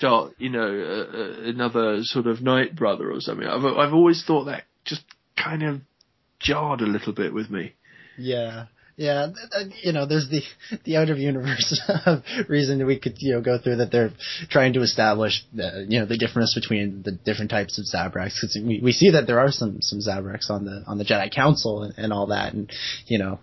[0.00, 3.46] Darth, you know, uh, uh, another sort of Nightbrother or something.
[3.46, 5.02] I've I've always thought that just
[5.36, 5.80] kind of
[6.40, 7.74] jarred a little bit with me.
[8.18, 8.66] Yeah.
[8.98, 9.26] Yeah,
[9.82, 10.40] you know, there's the
[10.84, 11.80] the out of universe
[12.48, 14.12] reason that we could you know go through that they're
[14.48, 18.40] trying to establish the, you know the difference between the different types of Zabraks.
[18.40, 21.30] Because we, we see that there are some some Zabraks on the on the Jedi
[21.34, 22.54] Council and, and all that.
[22.54, 22.72] And
[23.06, 23.38] you know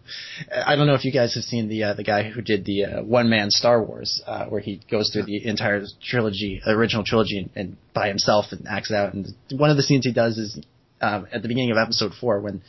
[0.52, 2.86] I don't know if you guys have seen the uh, the guy who did the
[2.86, 7.38] uh, one man Star Wars uh, where he goes through the entire trilogy original trilogy
[7.38, 9.14] and, and by himself and acts out.
[9.14, 10.60] And one of the scenes he does is
[11.04, 12.62] um, at the beginning of episode four when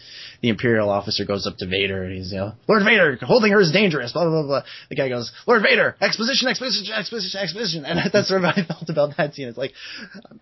[0.43, 3.61] the Imperial officer goes up to Vader and he's, you know, Lord Vader, holding her
[3.61, 4.63] is dangerous, blah, blah, blah, blah.
[4.91, 7.85] The guy goes, Lord Vader, exposition, exposition, exposition, exposition.
[7.85, 9.49] And that's sort of how I felt about that scene.
[9.49, 9.73] It's like,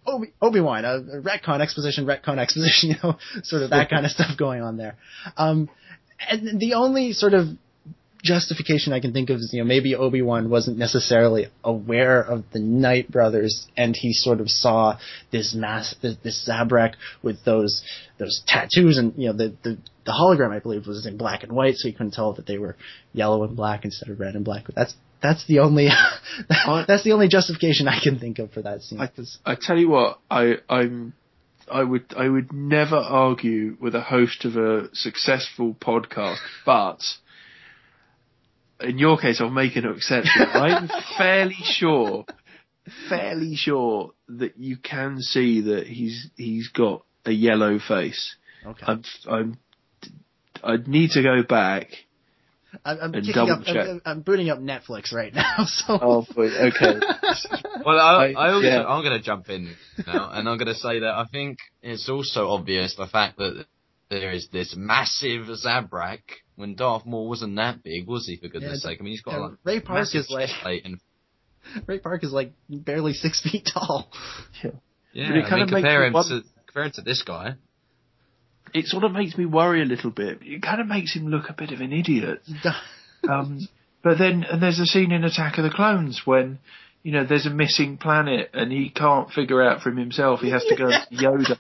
[0.07, 4.39] Obi- Obi-Wan, uh, retcon, exposition, retcon, exposition, you know, sort of that kind of stuff
[4.39, 4.97] going on there.
[5.37, 5.69] Um,
[6.29, 7.49] and the only sort of
[8.23, 12.61] justification I can think of is, you know, maybe Obi-Wan wasn't necessarily aware of the
[12.61, 14.99] Nightbrothers and he sort of saw
[15.33, 17.83] this mass, this, this Zabrak with those,
[18.19, 21.53] those tattoos and, you know, the, the, the hologram I believe was in black and
[21.53, 22.77] white so he couldn't tell that they were
[23.13, 24.67] yellow and black instead of red and black.
[24.67, 25.89] But that's, that's the only,
[26.49, 29.01] that's the only justification I can think of for that scene.
[29.01, 29.11] I,
[29.45, 31.15] I tell you what, I, I'm,
[31.71, 37.01] I would, I would never argue with a host of a successful podcast, but
[38.85, 40.43] in your case, I'll make an exception.
[40.55, 42.25] I'm fairly sure,
[43.09, 48.37] fairly sure that you can see that he's he's got a yellow face.
[48.67, 48.85] Okay.
[48.87, 49.59] I'm, I'm,
[50.63, 51.89] I need to go back.
[52.85, 53.77] I'm, I'm, and double up, check.
[53.87, 55.65] I'm, I'm booting up Netflix right now.
[55.67, 57.01] So Oh, okay.
[57.85, 58.85] Well, I, I- I also, yeah.
[58.87, 59.75] I'm going to jump in
[60.07, 63.67] now, and I'm going to say that I think it's also obvious the fact that
[64.21, 66.21] there is this massive Zabrak
[66.57, 68.37] when Darth Maul wasn't that big, was he?
[68.37, 70.49] For goodness Yeah, sake, I mean he's got yeah, like Ray Park massive is like-
[70.49, 70.99] chest plate and
[71.87, 74.11] Ray Park is like barely six feet tall.
[74.63, 74.71] yeah,
[75.15, 77.55] But it I mean, kinda compare him wonder- to compare him to this guy.
[78.75, 80.39] It sort of makes me worry a little bit.
[80.43, 82.43] It kind of makes him look a bit of an idiot.
[83.29, 83.69] Um,
[84.03, 86.59] but then, and there's a scene in Attack of the Clones when,
[87.05, 90.41] you know, there's a missing planet and he can't figure out from himself.
[90.41, 91.57] He has to go to Yoda,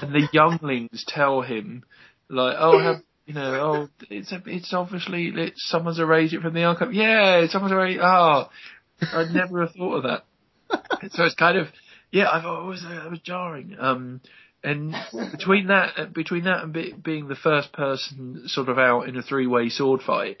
[0.00, 1.84] and the younglings tell him,
[2.28, 6.92] like, oh, you know, oh, it's it's obviously it's, someone's erased it from the archive.
[6.92, 8.00] Yeah, someone's erased.
[8.02, 8.48] Oh,
[9.00, 10.24] I'd never have thought of that.
[11.12, 11.68] so it's kind of,
[12.10, 13.76] yeah, I've always that was jarring.
[13.78, 14.20] Um,
[14.64, 14.94] and
[15.32, 19.22] between that, between that and be, being the first person sort of out in a
[19.22, 20.38] three-way sword fight,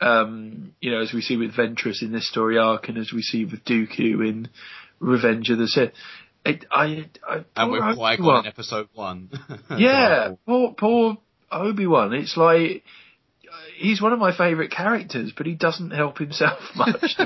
[0.00, 3.22] um, you know, as we see with Ventress in this story arc, and as we
[3.22, 4.48] see with Dooku in
[5.00, 5.92] Revenge of the Sith.
[6.48, 9.30] It, I, I, And poor with Qui Gon in episode one.
[9.76, 11.18] Yeah, poor, poor
[11.50, 12.12] Obi Wan.
[12.14, 12.84] It's like
[13.76, 17.16] he's one of my favourite characters, but he doesn't help himself much.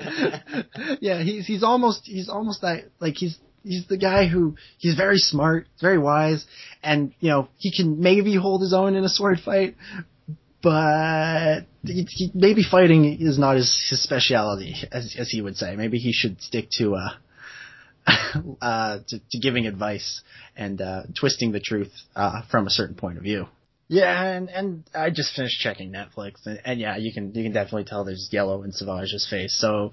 [1.00, 5.18] yeah, he's he's almost he's almost that like he's he's the guy who he's very
[5.18, 6.44] smart, very wise,
[6.82, 9.76] and you know he can maybe hold his own in a sword fight,
[10.62, 15.76] but he, he, maybe fighting is not his his specialty, as as he would say.
[15.76, 17.10] Maybe he should stick to uh
[18.60, 20.22] uh to, to giving advice
[20.56, 23.46] and uh twisting the truth uh from a certain point of view.
[23.88, 27.52] Yeah, and and I just finished checking Netflix, and, and yeah, you can you can
[27.52, 29.54] definitely tell there's yellow in Savage's face.
[29.58, 29.92] So,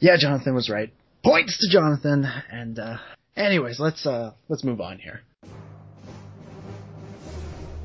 [0.00, 0.92] yeah, Jonathan was right.
[1.24, 2.26] Points to Jonathan.
[2.50, 2.98] And uh,
[3.36, 5.22] anyways, let's uh let's move on here.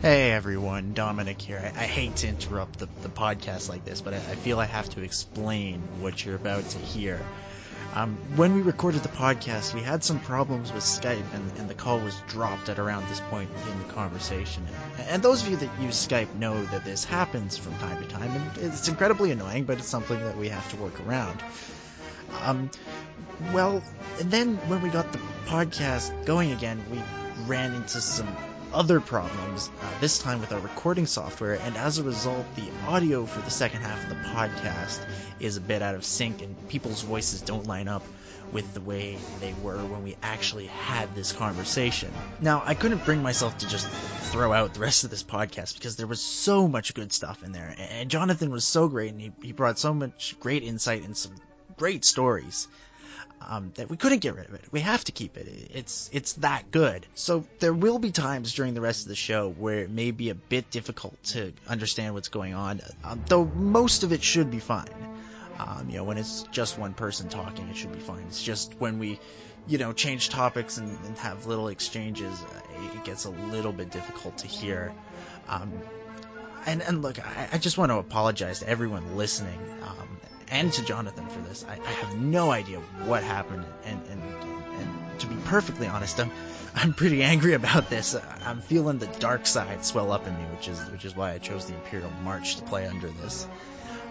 [0.02, 1.60] Hey everyone, Dominic here.
[1.76, 4.66] I, I hate to interrupt the, the podcast like this, but I, I feel I
[4.66, 7.20] have to explain what you're about to hear.
[7.94, 11.74] Um, when we recorded the podcast, we had some problems with Skype, and, and, the
[11.74, 14.68] call was dropped at around this point in the conversation.
[14.98, 18.08] And, and, those of you that use Skype know that this happens from time to
[18.08, 21.42] time, and it's incredibly annoying, but it's something that we have to work around.
[22.44, 22.70] Um,
[23.52, 23.82] well,
[24.20, 27.02] and then when we got the podcast going again, we
[27.46, 28.28] ran into some
[28.74, 33.26] other problems, uh, this time with our recording software, and as a result, the audio
[33.26, 35.00] for the second half of the podcast
[35.40, 38.04] is a bit out of sync, and people's voices don't line up
[38.52, 42.12] with the way they were when we actually had this conversation.
[42.40, 43.88] Now, I couldn't bring myself to just
[44.32, 47.52] throw out the rest of this podcast because there was so much good stuff in
[47.52, 51.16] there, and Jonathan was so great, and he, he brought so much great insight and
[51.16, 51.34] some
[51.78, 52.68] great stories
[53.42, 54.62] um, that we couldn't get rid of it.
[54.72, 55.48] We have to keep it.
[55.74, 57.06] It's it's that good.
[57.16, 60.30] So there will be times during the rest of the show where it may be
[60.30, 64.60] a bit difficult to understand what's going on, um, though most of it should be
[64.60, 64.90] fine.
[65.58, 68.26] Um, you know, when it's just one person talking, it should be fine.
[68.28, 69.20] It's just when we,
[69.68, 73.90] you know, change topics and, and have little exchanges, uh, it gets a little bit
[73.90, 74.94] difficult to hear.
[75.48, 75.74] Um,
[76.68, 79.58] and and look, I, I, just want to apologize to everyone listening.
[80.50, 81.66] And to Jonathan for this.
[81.68, 84.22] I, I have no idea what happened, and, and
[84.80, 86.32] and to be perfectly honest, I'm
[86.76, 88.16] I'm pretty angry about this.
[88.46, 91.40] I'm feeling the dark side swell up in me, which is which is why I
[91.40, 93.48] chose the Imperial March to play under this.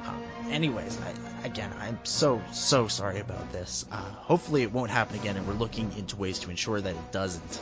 [0.07, 3.85] Um, anyways, I, again, I'm so so sorry about this.
[3.91, 7.13] Uh, hopefully, it won't happen again, and we're looking into ways to ensure that it
[7.13, 7.61] doesn't.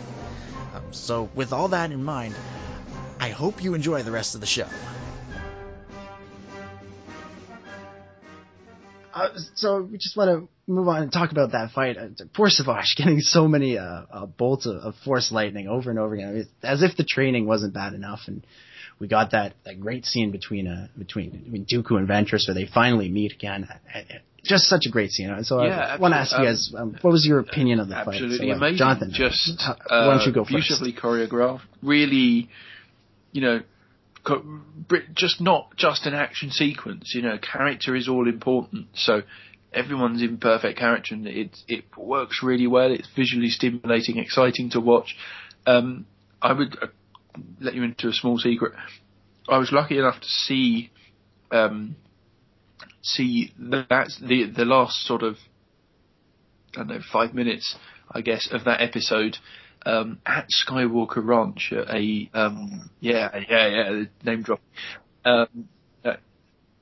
[0.74, 2.34] Um, so, with all that in mind,
[3.20, 4.66] I hope you enjoy the rest of the show.
[9.14, 11.96] Uh, so we just want to move on and talk about that fight.
[11.96, 15.98] Uh, poor Savage getting so many uh, uh, bolts of, of, force lightning over and
[15.98, 18.20] over again, I mean, as if the training wasn't bad enough.
[18.26, 18.44] And
[18.98, 22.66] we got that, that great scene between uh, between, between Dooku and Ventress where they
[22.66, 23.68] finally meet again.
[23.70, 24.00] Uh,
[24.42, 25.32] just such a great scene.
[25.44, 27.96] So yeah, I want to ask you guys, um, what was your opinion of the
[27.96, 28.50] absolutely fight?
[28.50, 28.78] Absolutely so, amazing.
[28.78, 31.02] Jonathan, just why don't you go beautifully first?
[31.02, 31.62] choreographed.
[31.82, 32.50] Really,
[33.32, 33.60] you know,
[35.14, 37.12] just not just an action sequence.
[37.14, 38.88] You know, character is all important.
[38.94, 39.22] So
[39.72, 42.90] everyone's in perfect character, and it it works really well.
[42.90, 45.16] It's visually stimulating, exciting to watch.
[45.66, 46.06] Um,
[46.40, 46.86] I would uh,
[47.60, 48.72] let you into a small secret.
[49.48, 50.90] I was lucky enough to see
[51.50, 51.96] um,
[53.02, 55.36] see that the the last sort of
[56.74, 57.76] I don't know five minutes,
[58.10, 59.36] I guess, of that episode
[59.84, 64.60] um, at Skywalker Ranch a um, yeah yeah yeah name drop.
[65.24, 65.68] Um,
[66.04, 66.16] uh,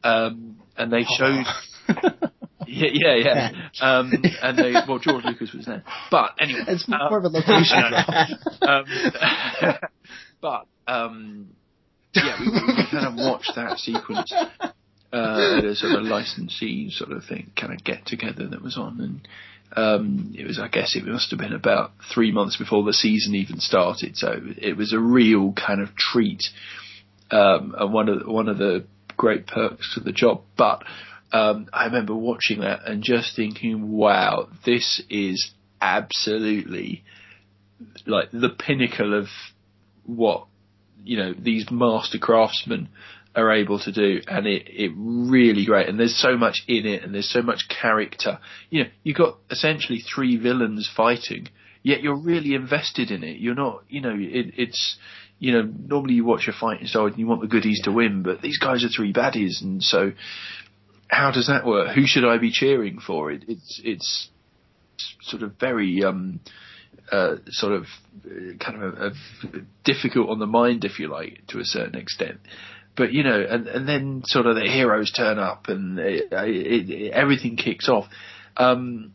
[0.04, 1.44] um, and they showed
[2.66, 3.50] yeah yeah yeah.
[3.80, 4.12] Um,
[4.42, 5.84] and they well George Lucas was there.
[6.10, 7.94] But anyway it's more of a location
[8.62, 8.84] um,
[10.40, 11.48] but um,
[12.14, 14.32] yeah we, we kind of watched that sequence.
[15.14, 18.78] Uh, at a sort of licensee sort of thing kind of get together that was
[18.78, 19.28] on and
[19.76, 23.34] um, it was, I guess, it must have been about three months before the season
[23.34, 24.16] even started.
[24.16, 26.44] So it was a real kind of treat,
[27.30, 28.84] um, and one of one of the
[29.16, 30.42] great perks of the job.
[30.56, 30.84] But
[31.32, 37.02] um, I remember watching that and just thinking, wow, this is absolutely
[38.06, 39.26] like the pinnacle of
[40.04, 40.46] what
[41.04, 42.88] you know these master craftsmen
[43.34, 45.88] are able to do, and it it really great.
[45.88, 48.38] And there's so much in it, and there's so much character.
[48.70, 51.48] You know, you got essentially three villains fighting,
[51.82, 53.38] yet you're really invested in it.
[53.38, 54.96] You're not, you know, it, it's.
[55.38, 57.86] You know, normally you watch a fighting side and you want the goodies yeah.
[57.86, 60.12] to win, but these guys are three baddies, and so
[61.08, 61.96] how does that work?
[61.96, 63.32] Who should I be cheering for?
[63.32, 64.28] It, it's it's
[65.22, 66.38] sort of very um,
[67.10, 67.86] uh, sort of
[68.24, 71.96] uh, kind of a, a difficult on the mind, if you like, to a certain
[71.96, 72.38] extent
[72.96, 76.90] but you know, and, and then sort of the heroes turn up and it, it,
[76.90, 78.06] it, everything kicks off.
[78.56, 79.12] Um,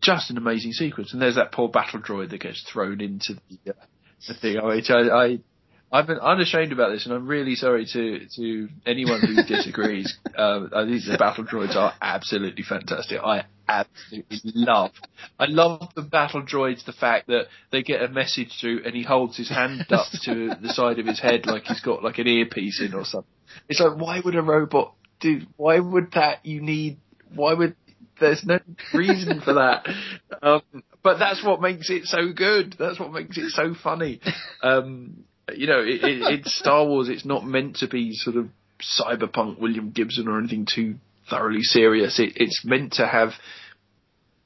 [0.00, 1.12] just an amazing sequence.
[1.12, 3.84] And there's that poor battle droid that gets thrown into the, uh,
[4.26, 4.58] the thing.
[4.58, 4.80] I,
[5.14, 5.38] I,
[5.92, 10.18] I've been unashamed about this, and I'm really sorry to to anyone who disagrees.
[10.26, 13.18] I think the battle droids are absolutely fantastic.
[13.20, 14.92] I absolutely love.
[15.38, 16.84] I love the battle droids.
[16.84, 20.52] The fact that they get a message through, and he holds his hand up to
[20.62, 23.30] the side of his head like he's got like an earpiece in or something.
[23.68, 25.40] It's like, why would a robot do?
[25.56, 26.46] Why would that?
[26.46, 26.98] You need.
[27.34, 27.74] Why would?
[28.20, 28.60] There's no
[28.94, 29.88] reason for that.
[30.42, 30.62] Um,
[31.02, 32.76] but that's what makes it so good.
[32.78, 34.20] That's what makes it so funny.
[34.62, 37.08] Um, you know, it, it, it's Star Wars.
[37.08, 38.48] It's not meant to be sort of
[38.80, 40.96] cyberpunk William Gibson or anything too
[41.28, 42.18] thoroughly serious.
[42.18, 43.30] It, it's meant to have,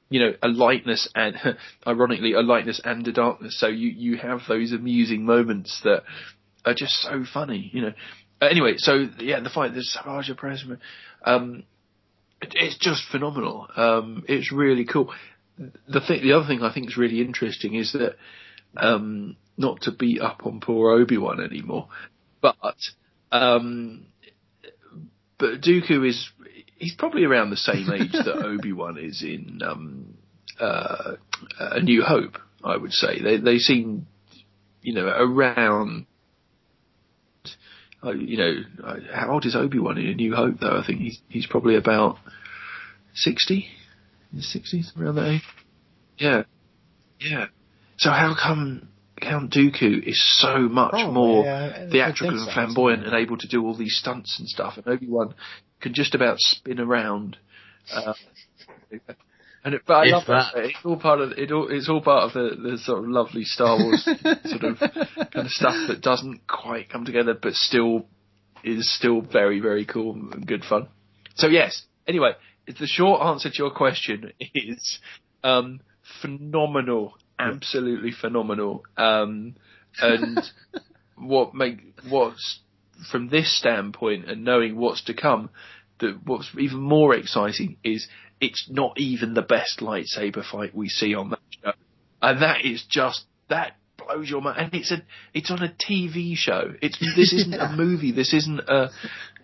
[0.09, 1.35] you know, a lightness and,
[1.87, 3.59] ironically, a lightness and a darkness.
[3.59, 6.03] So you you have those amusing moments that
[6.65, 7.69] are just so funny.
[7.73, 7.93] You know.
[8.41, 10.79] Uh, anyway, so yeah, the fight, the Savage Pressman,
[11.23, 11.63] um,
[12.41, 13.67] it, it's just phenomenal.
[13.75, 15.13] Um, it's really cool.
[15.57, 18.15] The the other thing I think is really interesting is that
[18.77, 21.87] um, not to beat up on poor Obi Wan anymore,
[22.41, 22.75] but
[23.31, 24.05] um,
[25.37, 26.29] but Dooku is
[26.77, 30.15] he's probably around the same age that Obi Wan is in um,
[30.59, 31.13] uh,
[31.59, 32.37] A New Hope.
[32.63, 34.07] I would say they they seem
[34.81, 36.07] you know around.
[38.03, 38.53] Uh, you know,
[38.83, 40.59] uh, how old is Obi Wan in A New Hope?
[40.59, 42.17] Though I think he's he's probably about
[43.13, 43.67] sixty,
[44.31, 45.41] in his sixties around that age.
[46.17, 46.43] Yeah,
[47.19, 47.47] yeah.
[47.97, 48.89] So how come
[49.21, 52.53] Count Dooku is so much Probably, more yeah, I- I theatrical think and so.
[52.53, 55.33] flamboyant and able to do all these stunts and stuff, and Obi Wan
[55.81, 57.37] can just about spin around.
[57.93, 58.13] Uh,
[59.63, 60.51] and it, but I If love that.
[60.53, 60.65] that.
[60.65, 61.51] It's all part of it.
[61.51, 64.03] All, it's all part of the, the sort of lovely Star Wars
[64.45, 68.05] sort of kind of stuff that doesn't quite come together, but still
[68.63, 70.87] is still very very cool and good fun.
[71.35, 71.83] So yes.
[72.07, 72.31] Anyway,
[72.67, 74.99] the short answer to your question is
[75.43, 75.79] um,
[76.21, 78.83] phenomenal, absolutely phenomenal.
[78.97, 79.55] Um,
[79.99, 80.39] and
[81.17, 81.79] what make
[82.09, 82.59] what's
[83.11, 85.49] from this standpoint and knowing what's to come,
[85.99, 88.07] that what's even more exciting is
[88.41, 91.71] it's not even the best lightsaber fight we see on that show,
[92.21, 94.59] and that is just that blows your mind.
[94.59, 95.01] And it's a
[95.33, 96.73] it's on a TV show.
[96.81, 98.11] It's this isn't a movie.
[98.11, 98.89] This isn't a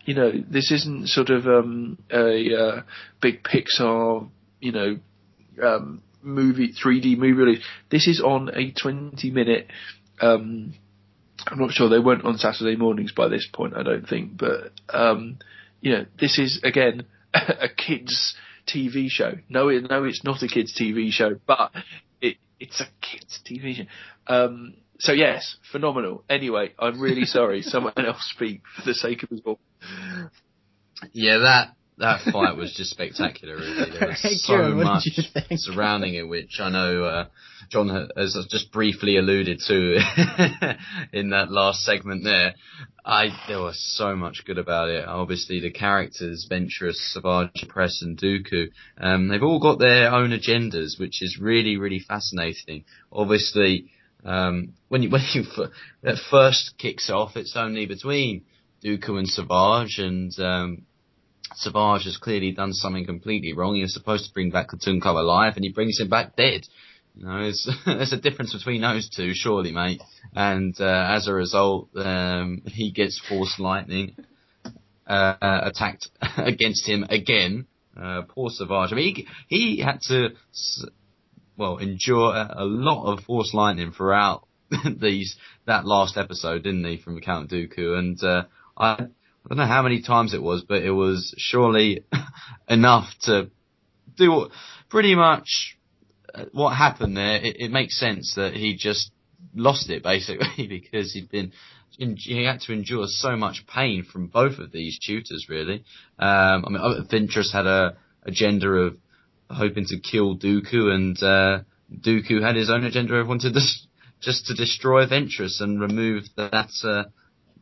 [0.06, 2.82] you know this isn't sort of um, a uh,
[3.22, 4.98] big Pixar you know
[5.64, 7.64] um, movie 3D movie release.
[7.90, 9.68] This is on a 20 minute.
[10.20, 10.74] Um,
[11.48, 13.76] I'm not sure they weren't on Saturday mornings by this point.
[13.76, 15.40] I don't think, but um,
[15.82, 18.36] you know, this is again a kids
[18.68, 19.34] TV show.
[19.50, 21.72] No, it, no, it's not a kids TV show, but
[22.22, 23.84] it, it's a kids TV show.
[24.28, 26.24] Um, so yes, phenomenal.
[26.30, 27.62] Anyway, I'm really sorry.
[27.64, 29.60] Someone else speak for the sake of us all.
[31.14, 33.56] Yeah, that that fight was just spectacular.
[33.56, 35.60] Really, there was so Ciaran, much did you think?
[35.60, 37.26] surrounding it, which I know uh,
[37.70, 40.00] John has just briefly alluded to
[41.14, 42.24] in that last segment.
[42.24, 42.56] There,
[43.06, 45.06] I there was so much good about it.
[45.08, 48.70] Obviously, the characters, Ventress, Savage Opress, and Dooku,
[49.00, 52.84] um, they've all got their own agendas, which is really, really fascinating.
[53.12, 53.92] Obviously,
[54.26, 55.70] um, when you when you f-
[56.02, 58.44] that first kicks off, it's only between
[58.84, 60.86] Dooku and Savage, and um,
[61.56, 63.76] Savage has clearly done something completely wrong.
[63.76, 66.62] He was supposed to bring back Katuunko alive, and he brings him back dead.
[67.16, 70.02] You know, there's, there's a difference between those two, surely, mate.
[70.34, 74.16] And uh, as a result, um, he gets Force Lightning
[75.08, 77.68] uh, uh, attacked against him again.
[78.00, 78.94] Uh, poor Savage.
[78.94, 79.26] I mean, he,
[79.76, 80.30] he had to,
[81.58, 84.48] well, endure a, lot of Force Lightning throughout
[85.02, 87.98] these that last episode, didn't he, from Count Dooku?
[88.00, 88.44] And uh,
[88.78, 89.08] I
[89.46, 92.04] I don't know how many times it was, but it was surely
[92.70, 93.50] enough to
[94.16, 94.50] do
[94.90, 95.78] pretty much
[96.34, 97.38] uh, what happened there.
[97.38, 99.12] It, it makes sense that he just
[99.56, 101.52] lost it basically because he'd been
[101.98, 105.84] he had to endure so much pain from both of these tutors really.
[106.18, 108.98] Um, I mean, uh, Ventress had a agenda of
[109.50, 111.60] hoping to kill Dooku, and uh,
[111.94, 113.60] Dooku had his own agenda of wanting to
[114.22, 116.70] just to destroy Ventress and remove that.
[116.84, 117.04] Uh,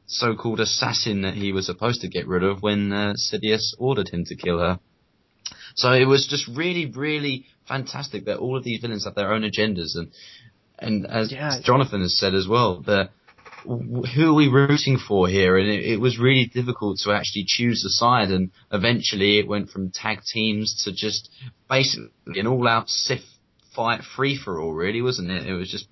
[0.10, 4.26] so-called assassin that he was supposed to get rid of when uh, Sidious ordered him
[4.26, 4.80] to kill her.
[5.76, 9.44] So it was just really, really fantastic that all of these villains have their own
[9.44, 10.12] agendas, and
[10.80, 11.60] and as Yeah.
[11.64, 13.12] Jonathan has said as well, that
[13.64, 15.58] who are we rooting for here?
[15.58, 19.70] And it, it was really difficult to actually choose a side, and eventually it went
[19.70, 21.30] from tag teams to just
[21.70, 23.26] basically an all-out Sith
[23.76, 25.46] fight free for all, really, wasn't it?
[25.46, 25.88] It was just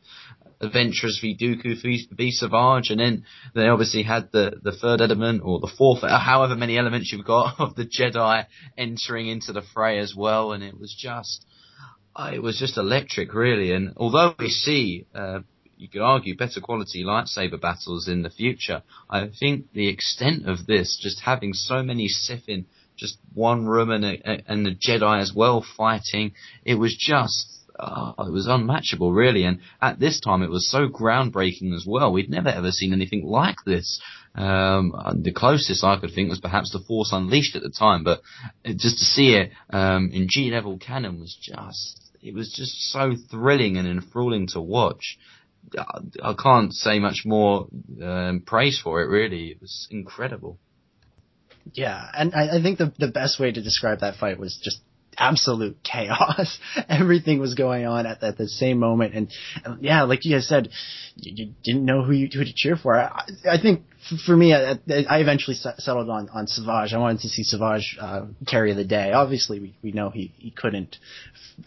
[0.61, 1.81] Ventress v Dooku
[2.15, 6.19] v, Savage, and then they obviously had the, the third element, or the fourth, uh,
[6.19, 8.45] however many elements you've got of the Jedi
[8.77, 11.45] entering into the fray as well, and it was just,
[12.15, 15.39] uh, it was just electric really, and although we see, uh,
[15.77, 18.81] you could argue better quality lightsaber battles in the future.
[19.09, 22.65] I think the extent of this, just having so many Sith in
[22.97, 26.34] just one room and a, and the Jedi as well fighting,
[26.65, 29.43] it was just oh, it was unmatchable, really.
[29.43, 32.11] And at this time, it was so groundbreaking as well.
[32.11, 34.01] We'd never ever seen anything like this.
[34.35, 38.21] Um, the closest I could think was perhaps The Force Unleashed at the time, but
[38.65, 43.15] just to see it um, in G level canon was just it was just so
[43.29, 45.17] thrilling and enthralling to watch.
[45.77, 47.67] I can't say much more
[48.01, 49.07] um, praise for it.
[49.07, 50.59] Really, it was incredible.
[51.73, 54.81] Yeah, and I, I think the the best way to describe that fight was just
[55.18, 56.60] absolute chaos.
[56.89, 59.31] Everything was going on at, at the same moment, and,
[59.64, 60.69] and, yeah, like you guys said,
[61.15, 62.95] you, you didn't know who you who to cheer for.
[62.95, 63.84] I, I think
[64.25, 64.79] for me, I,
[65.09, 66.93] I eventually settled on on Savage.
[66.93, 69.11] I wanted to see Savage uh, carry the day.
[69.11, 70.97] Obviously, we we know he he couldn't,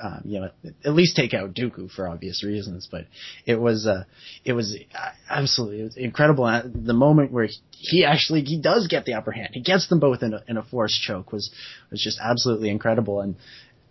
[0.00, 0.50] um, you know,
[0.84, 2.88] at least take out Dooku for obvious reasons.
[2.90, 3.06] But
[3.46, 4.04] it was uh,
[4.44, 4.76] it was
[5.28, 6.46] absolutely it was incredible.
[6.46, 10.00] And the moment where he actually he does get the upper hand, he gets them
[10.00, 11.50] both in a in a force choke was
[11.90, 13.20] was just absolutely incredible.
[13.20, 13.36] And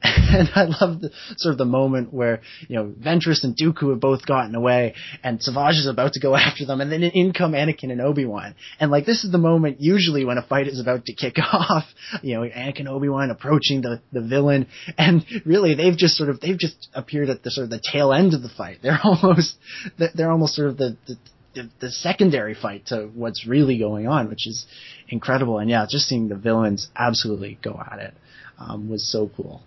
[0.04, 2.40] and I love the sort of the moment where
[2.70, 4.94] you know Ventress and Dooku have both gotten away,
[5.24, 8.26] and Savage is about to go after them, and then in come Anakin and Obi
[8.26, 11.36] Wan, and like this is the moment usually when a fight is about to kick
[11.54, 11.84] off,
[12.22, 14.68] you know Anakin Obi Wan approaching the the villain,
[14.98, 18.14] and really they've just sort of they've just appeared at the sort of the tail
[18.14, 18.78] end of the fight.
[18.82, 19.56] They're almost
[19.98, 21.18] they're almost sort of the, the
[21.56, 24.68] the, the, secondary fight to what's really going on, which is
[25.10, 25.58] incredible.
[25.58, 28.14] And yeah, just seeing the villains absolutely go at it
[28.60, 29.64] um, was so cool.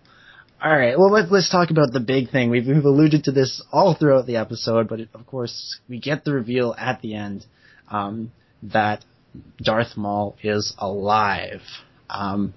[0.65, 0.97] All right.
[0.97, 2.49] Well, let, us talk about the big thing.
[2.49, 6.25] We've, we've alluded to this all throughout the episode, but it, of course, we get
[6.25, 7.45] the reveal at the end
[7.91, 8.31] um,
[8.63, 9.05] that
[9.61, 11.63] Darth Maul is alive.
[12.09, 12.55] Um,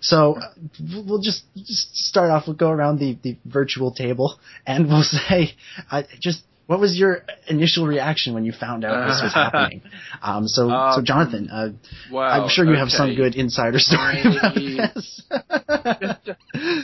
[0.00, 0.38] so
[0.78, 2.44] we'll just, just start off.
[2.46, 5.56] We'll go around the, the virtual table and we'll say,
[5.90, 9.80] uh, just what was your initial reaction when you found out this was happening?
[10.20, 11.70] Um, so, um, so Jonathan, uh,
[12.14, 12.80] I'm sure you okay.
[12.80, 15.22] have some good insider story about this.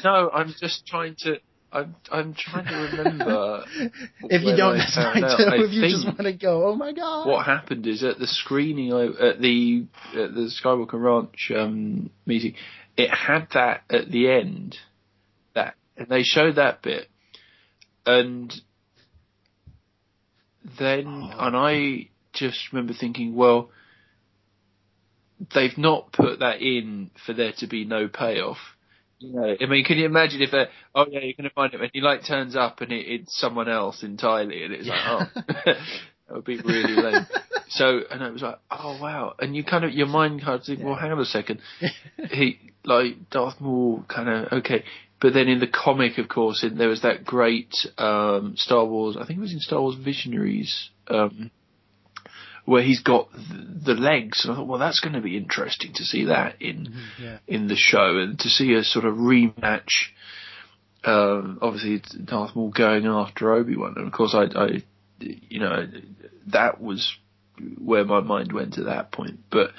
[0.03, 1.37] no, I'm just trying to.
[1.71, 3.65] I'm I'm trying to remember.
[4.23, 5.65] if you don't, that's fine too.
[5.65, 7.29] If you just want to go, oh my god!
[7.29, 12.55] What happened is at the screening at the at the Skywalker Ranch um, meeting,
[12.97, 14.79] it had that at the end,
[15.55, 17.09] that and they showed that bit,
[18.07, 18.55] and
[20.79, 21.47] then, oh.
[21.47, 23.71] and I just remember thinking, well,
[25.55, 28.59] they've not put that in for there to be no payoff.
[29.19, 31.73] You know, I mean, can you imagine if they, oh yeah, you're going to find
[31.73, 35.15] him, and he like turns up and it, it's someone else entirely, and it's yeah.
[35.15, 37.27] like, oh, that would be really lame.
[37.69, 40.65] so, and it was like, oh wow, and you kind of your mind kind of
[40.65, 40.87] think, yeah.
[40.87, 41.61] well, hang on a second,
[42.31, 44.85] he like Darth Maul, kind of okay,
[45.25, 49.17] but then in the comic, of course, in, there was that great um, Star Wars.
[49.17, 51.51] I think it was in Star Wars Visionaries, um,
[52.67, 54.45] where he's got the, the legs.
[54.45, 57.39] And I thought, well, that's going to be interesting to see that in mm-hmm, yeah.
[57.49, 60.11] in the show and to see a sort of rematch.
[61.05, 64.83] Um, obviously, Darth Maul going after Obi Wan, and of course, I, I,
[65.21, 65.87] you know,
[66.49, 67.17] that was
[67.83, 69.41] where my mind went at that point.
[69.51, 69.71] But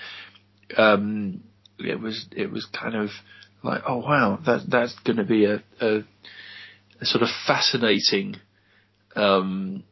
[0.76, 1.44] um,
[1.78, 3.12] it was it was kind of
[3.66, 5.98] like, oh wow, that that's going to be a, a,
[7.02, 8.38] a, sort of fascinating,
[9.16, 9.84] um,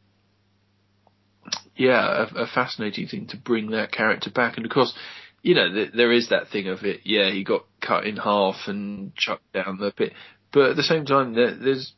[1.76, 4.56] yeah, a, a, fascinating thing to bring that character back.
[4.56, 4.94] And of course,
[5.42, 7.00] you know, th- there is that thing of it.
[7.04, 10.12] Yeah, he got cut in half and chucked down the pit,
[10.52, 11.92] but at the same time, there, there's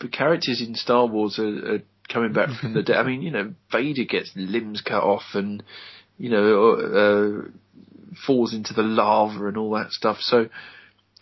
[0.00, 1.82] the characters in Star Wars are, are
[2.12, 2.96] coming back from the dead.
[2.96, 5.62] I mean, you know, Vader gets limbs cut off and
[6.18, 7.48] you know uh,
[8.26, 10.18] falls into the lava and all that stuff.
[10.20, 10.48] So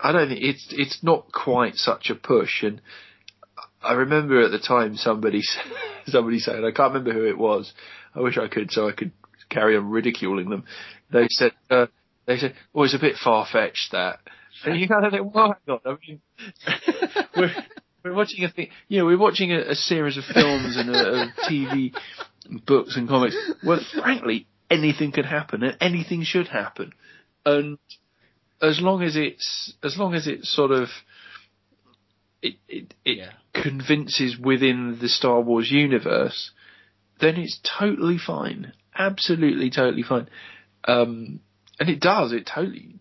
[0.02, 2.62] I don't think it's it's not quite such a push.
[2.62, 2.80] And
[3.82, 5.42] I remember at the time somebody
[6.06, 7.72] somebody saying I can't remember who it was.
[8.14, 9.12] I wish I could so I could
[9.48, 10.64] carry on ridiculing them.
[11.12, 11.86] They said uh,
[12.26, 14.18] they said, "Oh, it's a bit far fetched that."
[14.64, 16.20] And you kind of think, "Well, I mean,
[17.36, 17.54] we're
[18.04, 21.22] we're watching a thing, you know, we're watching a, a series of films and a,
[21.22, 21.94] a TV,
[22.66, 23.36] books and comics.
[23.64, 26.92] Well, frankly, anything could happen and anything should happen,
[27.46, 27.78] and
[28.62, 30.88] as long as it's as long as it's sort of
[32.40, 33.32] it it, it yeah.
[33.52, 36.52] convinces within the Star Wars universe,
[37.20, 40.28] then it's totally fine, absolutely totally fine.
[40.84, 41.40] Um,
[41.78, 42.96] and it does, it totally,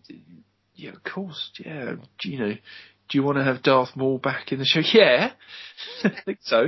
[0.74, 1.94] yeah, of course, yeah.
[2.22, 2.52] You know,
[3.08, 4.80] do you want to have Darth Maul back in the show?
[4.92, 5.32] Yeah,
[6.04, 6.66] I think so.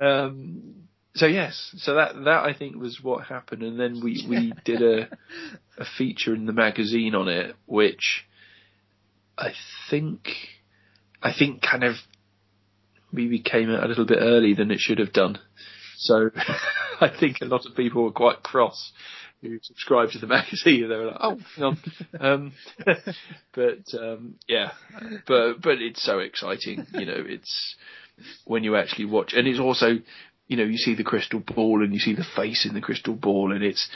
[0.00, 4.52] Um, so yes, so that that I think was what happened, and then we we
[4.64, 5.08] did a
[5.78, 8.24] a feature in the magazine on it, which
[9.36, 9.52] I
[9.90, 10.28] think
[11.22, 11.96] I think kind of
[13.12, 15.38] maybe came out a little bit early than it should have done.
[15.96, 16.30] So
[17.00, 18.92] I think a lot of people were quite cross
[19.42, 20.88] who subscribed to the magazine.
[20.88, 21.78] They were like, "Oh, hang on."
[22.20, 22.52] um,
[23.52, 24.72] but um, yeah,
[25.26, 26.86] but but it's so exciting.
[26.92, 27.76] You know, it's
[28.44, 29.98] when you actually watch, and it's also,
[30.50, 33.14] you know, you see the crystal ball and you see the face in the crystal
[33.14, 33.88] ball, and it's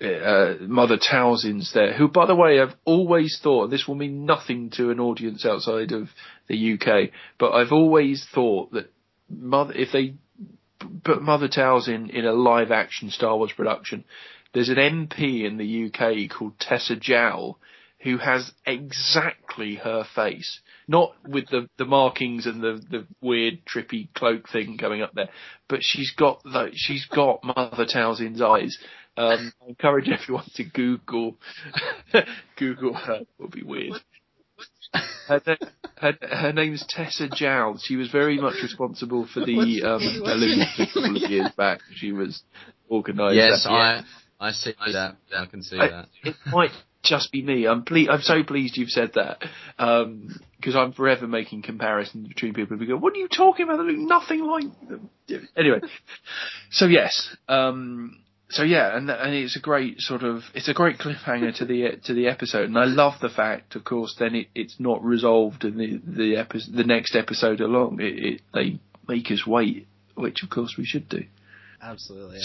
[0.00, 4.70] uh, Mother Talzin's there, who, by the way, I've always thought, this will mean nothing
[4.76, 6.08] to an audience outside of
[6.46, 8.92] the UK, but I've always thought that
[9.28, 10.14] Mother, if they
[11.02, 14.04] put Mother Talzin in a live action Star Wars production,
[14.54, 17.56] there's an MP in the UK called Tessa Jowell
[18.02, 20.60] who has exactly her face.
[20.90, 25.28] Not with the, the markings and the, the weird trippy cloak thing going up there,
[25.68, 28.78] but she's got the, she's got Mother Talzin's eyes.
[29.16, 31.36] Um, I encourage everyone to Google
[32.56, 33.16] Google her.
[33.16, 33.94] It would be weird.
[35.26, 35.42] Her,
[35.98, 37.78] her, her name's Tessa Jowell.
[37.82, 41.80] She was very much responsible for the um, Olympics a couple of years back.
[41.94, 42.42] She was
[42.90, 43.36] organised.
[43.36, 43.70] Yes, that.
[43.70, 44.04] I
[44.40, 45.16] I see that.
[45.36, 46.08] I can see I- that.
[46.22, 46.70] It might
[47.08, 47.66] just be me.
[47.66, 49.42] I'm ple- I'm so pleased you've said that
[49.76, 53.78] because I'm forever making comparisons between people who go, "What are you talking about?
[53.78, 55.10] They look nothing like them."
[55.56, 55.80] Anyway,
[56.70, 58.20] so yes, um,
[58.50, 61.98] so yeah, and and it's a great sort of it's a great cliffhanger to the
[62.04, 65.64] to the episode, and I love the fact, of course, then it, it's not resolved
[65.64, 68.00] in the the episode the next episode along.
[68.00, 71.24] It, it they make us wait, which of course we should do.
[71.82, 72.40] Absolutely.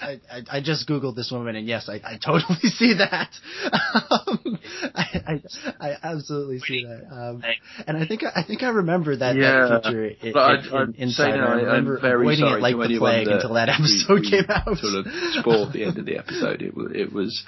[0.00, 3.30] I, I, I just googled this woman, and yes, I, I totally see that.
[3.64, 4.58] Um,
[4.94, 5.42] I, I,
[5.80, 7.12] I absolutely see that.
[7.12, 7.42] Um,
[7.86, 9.68] and I think I think I remember that, Yeah.
[9.68, 11.44] that feature in, in, I'd in say Insider.
[11.46, 14.30] I remember I'm very avoiding sorry it like the plague that until that episode we
[14.30, 14.76] came out.
[14.78, 16.62] Sort of spoiled the end of the episode.
[16.62, 17.44] It it was,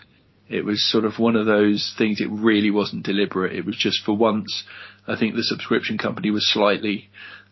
[0.49, 2.21] it was sort of one of those things.
[2.21, 3.55] It really wasn't deliberate.
[3.57, 4.65] It was just for once.
[5.09, 7.11] I think the subscription company was slightly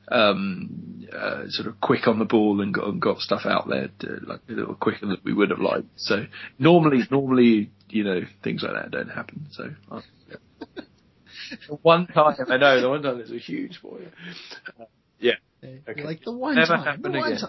[0.08, 3.88] um, uh, sort of quick on the ball and got, and got stuff out there
[4.00, 5.86] to, like a little quicker than we would have liked.
[5.96, 6.26] So
[6.58, 9.46] normally, normally, you know, things like that don't happen.
[9.52, 9.70] So.
[9.90, 10.36] uh, yeah.
[11.68, 14.06] The one time, I know, the one time is a huge boy.
[14.80, 14.84] Uh,
[15.18, 15.34] yeah.
[15.88, 16.02] Okay.
[16.02, 17.46] Like the one Never time, the one again.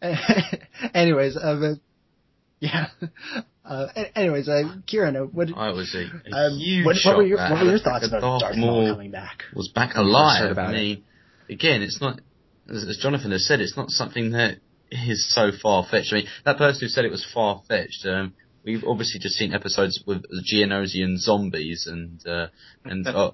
[0.00, 0.58] time.
[0.94, 1.80] anyways, uh, but-
[2.60, 2.88] yeah.
[3.68, 3.86] Uh,
[4.16, 5.48] anyways, uh, Ciaran, uh, what?
[5.54, 8.40] I was a, a Um, huge what, what were your what were your thoughts about
[8.40, 9.42] Darth Maul coming back?
[9.54, 10.50] was back alive.
[10.52, 10.80] about I it.
[10.80, 11.04] mean,
[11.50, 12.20] again, it's not
[12.70, 13.60] as, as Jonathan has said.
[13.60, 14.56] It's not something that
[14.90, 16.12] is so far fetched.
[16.14, 18.06] I mean, that person who said it was far fetched.
[18.06, 18.32] Um,
[18.64, 22.46] we've obviously just seen episodes with Geonosian zombies and uh,
[22.86, 23.32] and uh,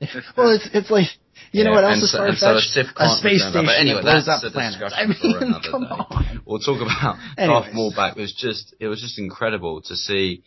[0.36, 1.08] Well, it's it's like
[1.52, 3.66] you know what else is so- far and so a A space station.
[3.66, 4.94] But anyway, that blows that's up planets.
[4.96, 5.88] I mean, come day.
[5.88, 6.42] on.
[6.46, 7.62] We'll talk about Anyways.
[7.64, 8.16] Darth Maul back.
[8.16, 10.42] It was just it was just incredible to see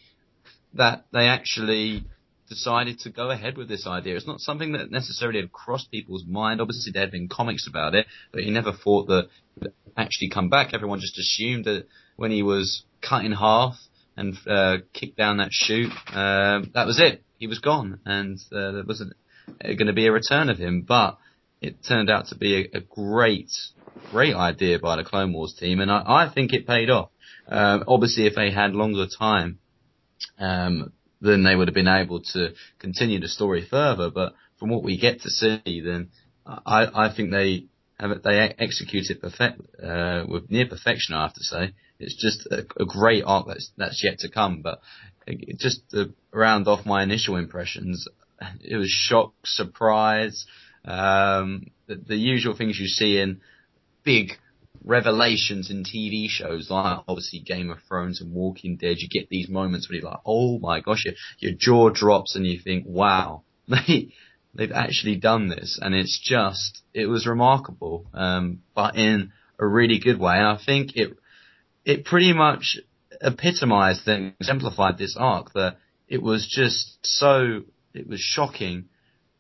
[0.73, 2.05] that they actually
[2.49, 4.15] decided to go ahead with this idea.
[4.15, 6.61] It's not something that necessarily had crossed people's mind.
[6.61, 10.29] Obviously, there had been comics about it, but he never thought that it would actually
[10.29, 10.73] come back.
[10.73, 13.75] Everyone just assumed that when he was cut in half
[14.15, 17.23] and uh, kicked down that chute, um, that was it.
[17.39, 19.13] He was gone, and uh, there wasn't
[19.61, 20.81] going to be a return of him.
[20.87, 21.17] But
[21.61, 23.51] it turned out to be a, a great,
[24.11, 27.09] great idea by the Clone Wars team, and I, I think it paid off.
[27.47, 29.59] Um, obviously, if they had longer time,
[30.39, 34.09] um, then they would have been able to continue the story further.
[34.11, 36.09] But from what we get to see, then
[36.45, 37.65] I, I think they
[37.99, 41.15] have they execute it perfect uh, with near perfection.
[41.15, 44.61] I have to say, it's just a, a great arc that's that's yet to come.
[44.61, 44.79] But
[45.25, 48.07] it, just to round off my initial impressions,
[48.61, 50.45] it was shock, surprise,
[50.85, 53.41] um, the, the usual things you see in
[54.03, 54.33] big
[54.83, 58.97] revelations in TV shows, like obviously Game of Thrones and Walking Dead.
[58.99, 62.45] You get these moments where you're like, oh my gosh, your, your jaw drops and
[62.45, 64.13] you think, wow, they
[64.53, 69.99] they've actually done this, and it's just it was remarkable, um, but in a really
[69.99, 70.35] good way.
[70.35, 71.17] And I think it
[71.85, 72.77] it pretty much
[73.21, 77.63] epitomized and exemplified this arc that it was just so
[77.93, 78.85] it was shocking,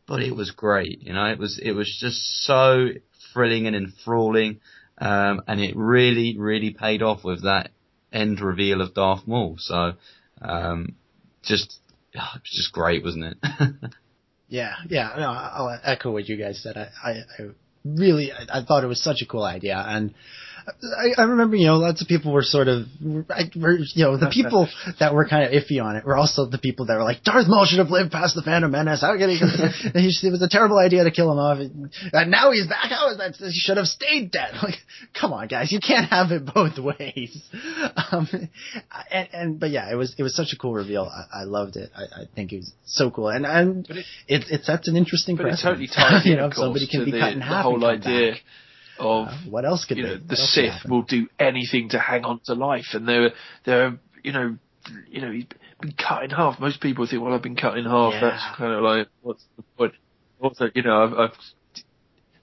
[0.07, 1.01] but it was great.
[1.01, 2.89] You know, it was it was just so
[3.33, 4.59] thrilling and enthralling,
[4.97, 7.71] um, and it really really paid off with that
[8.11, 9.55] end reveal of Darth Maul.
[9.57, 9.93] So,
[10.41, 10.95] um,
[11.43, 11.79] just
[12.17, 13.73] ah, it was just great, wasn't it?
[14.53, 15.15] Yeah, yeah.
[15.17, 16.77] No, I'll echo what you guys said.
[16.77, 17.49] I, I, I
[17.83, 20.13] really, I, I thought it was such a cool idea, and
[20.67, 22.85] I, I remember, you know, lots of people were sort of,
[23.29, 24.67] I, were, you know, the people
[24.99, 27.47] that were kind of iffy on it were also the people that were like, Darth
[27.47, 29.01] Maul should have lived past the Phantom Menace.
[29.01, 29.39] How could he?
[29.41, 32.89] it was a terrible idea to kill him off, and now he's back.
[32.89, 33.35] How is that?
[33.35, 34.53] He should have stayed dead.
[34.61, 34.75] Like,
[35.19, 37.43] come on, guys, you can't have it both ways.
[38.11, 38.27] Um,
[39.11, 41.03] and, and but yeah, it was it was such a cool reveal.
[41.03, 41.91] I, I loved it.
[41.95, 45.35] I, I think it was so cool, and and it, it, it sets an interesting.
[45.35, 45.81] But precedent.
[45.81, 47.63] it totally ties in, you know, somebody can be the, cut in the half.
[47.63, 48.41] whole and come idea back.
[48.99, 52.39] Of Uh, what else could you know, the Sith will do anything to hang on
[52.45, 53.31] to life, and they're
[53.65, 54.57] they're you know
[55.09, 55.45] you know he's
[55.81, 56.59] been cut in half.
[56.59, 58.13] Most people think, well, I've been cut in half.
[58.13, 58.21] Yeah.
[58.21, 59.93] That's kind of like what's the point?
[60.41, 61.37] Also, you know, I've, I've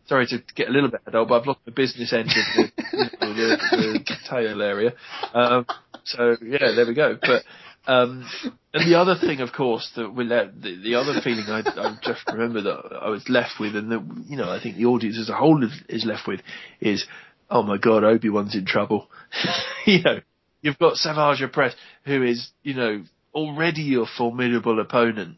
[0.07, 2.63] sorry to get a little bit adult, but I've lost the business end of the,
[2.93, 4.93] know, the, the tail area.
[5.33, 5.67] Um,
[6.05, 7.17] so yeah, there we go.
[7.21, 7.45] But
[7.87, 8.29] um,
[8.73, 11.97] and the other thing, of course, that we let the, the other feeling I, I
[12.03, 15.19] just remember that I was left with, and that you know, I think the audience
[15.19, 16.41] as a whole is, is left with,
[16.81, 17.07] is
[17.51, 19.09] oh my god, Obi Wan's in trouble.
[19.87, 20.21] you know,
[20.61, 21.73] you've got Savage Opress,
[22.05, 23.03] who is you know
[23.35, 25.37] already a formidable opponent.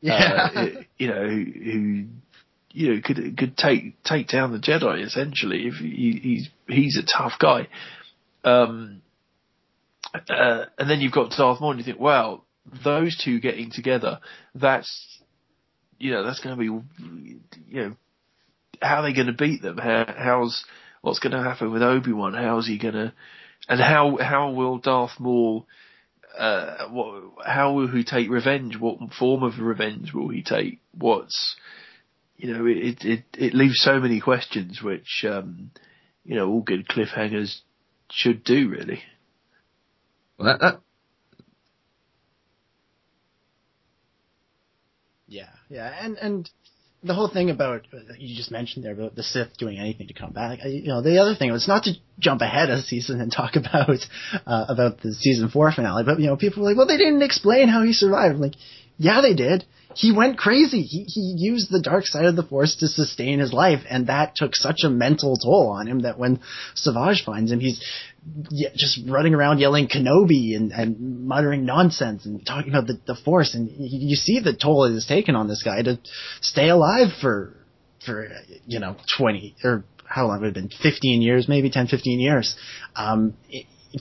[0.00, 0.48] Yeah.
[0.54, 0.66] Uh,
[0.98, 2.04] you know, who, who
[2.72, 7.06] you know could could take take down the Jedi essentially if he, he's he's a
[7.06, 7.68] tough guy.
[8.44, 9.01] Um,
[10.14, 12.42] uh, and then you've got Darth Maul, and you think, wow,
[12.84, 14.20] those two getting together,
[14.54, 15.20] that's
[15.98, 16.66] you know that's going to be
[17.68, 17.96] you know
[18.80, 19.78] how are they going to beat them?
[19.78, 20.64] How, how's
[21.00, 22.34] what's going to happen with Obi Wan?
[22.34, 23.12] How's he going to
[23.68, 25.66] and how how will Darth Maul
[26.38, 28.78] uh, what, how will he take revenge?
[28.78, 30.80] What form of revenge will he take?
[30.92, 31.56] What's
[32.36, 35.70] you know, it it it leaves so many questions, which um,
[36.24, 37.60] you know, all good cliffhangers
[38.10, 39.00] should do, really.
[40.38, 40.80] Well, that, that
[45.32, 46.50] Yeah, yeah, and and
[47.02, 47.86] the whole thing about
[48.18, 50.58] you just mentioned there about the Sith doing anything to come back.
[50.62, 53.98] You know, the other thing was not to jump ahead a season and talk about
[54.46, 57.22] uh, about the season four finale, but you know, people were like, well, they didn't
[57.22, 58.34] explain how he survived.
[58.34, 58.56] I'm like,
[59.02, 59.64] yeah, they did.
[59.94, 60.82] He went crazy.
[60.82, 64.36] He he used the dark side of the Force to sustain his life, and that
[64.36, 66.40] took such a mental toll on him that when
[66.74, 67.84] Savage finds him, he's
[68.76, 73.54] just running around yelling Kenobi and, and muttering nonsense and talking about the, the Force,
[73.54, 75.98] and you, see the toll it has taken on this guy to
[76.40, 77.56] stay alive for
[78.06, 78.28] for
[78.66, 82.56] you know twenty or how long it have been fifteen years, maybe 10, 15 years,
[82.94, 83.34] um,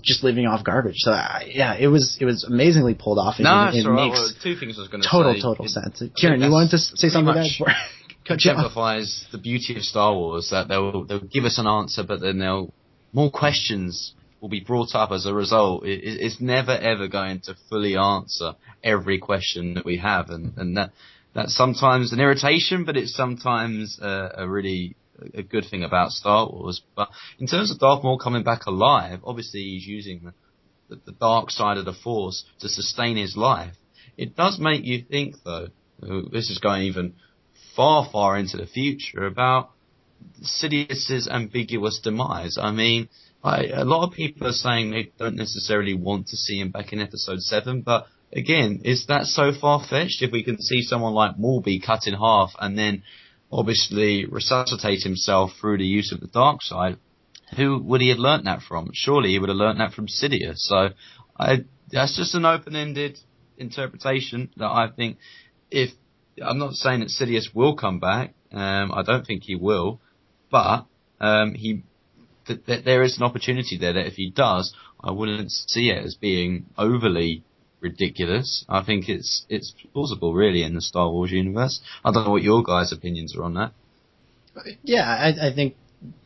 [0.01, 0.95] just living off garbage.
[0.97, 3.35] So I, yeah, it was it was amazingly pulled off.
[3.39, 4.01] and it, it's it all right.
[4.03, 5.41] Uh, makes Well, two things I was going to total say.
[5.41, 6.03] total sense.
[6.15, 7.75] Ciaran, you wanted to say something much before I
[8.27, 8.57] cut you off?
[8.57, 12.39] exemplifies the beauty of Star Wars that they'll they'll give us an answer, but then
[12.39, 12.73] they'll
[13.13, 15.85] more questions will be brought up as a result.
[15.85, 18.53] It, it- it's never ever going to fully answer
[18.83, 20.91] every question that we have, and and that
[21.33, 24.95] that's sometimes an irritation, but it's sometimes a, a really
[25.33, 26.81] a good thing about Star Wars.
[26.95, 30.33] But in terms of Darth Maul coming back alive, obviously he's using
[30.89, 33.75] the, the, dark side of the Force to sustain his life.
[34.17, 35.67] It does make you think, though.
[36.03, 37.13] uh, This is going even
[37.75, 39.71] far, far into the future about
[40.41, 42.57] Sidious's ambiguous demise.
[42.61, 43.09] I mean,
[43.43, 46.93] I, a lot of people are saying they don't necessarily want to see him back
[46.93, 50.21] in Episode Seven, but again, is that so far fetched?
[50.21, 53.03] If we can see someone like Maul be cut in half and then
[53.51, 56.97] obviously resuscitate himself through the use of the dark side,
[57.55, 58.89] who would he have learnt that from?
[58.93, 60.57] Surely he would have learnt that from Sidious.
[60.57, 60.89] So
[61.37, 63.19] I, that's just an open-ended
[63.57, 65.17] interpretation that I think
[65.69, 65.91] if
[66.41, 69.99] I'm not saying that Sidious will come back, um, I don't think he will,
[70.49, 70.85] but
[71.19, 71.83] um, he
[72.47, 74.73] th- th- there is an opportunity there that if he does,
[75.03, 77.43] I wouldn't see it as being overly
[77.81, 78.65] ridiculous.
[78.69, 81.81] I think it's it's plausible, really, in the Star Wars universe.
[82.05, 83.73] I don't know what your guys' opinions are on that.
[84.83, 85.75] yeah, I, I think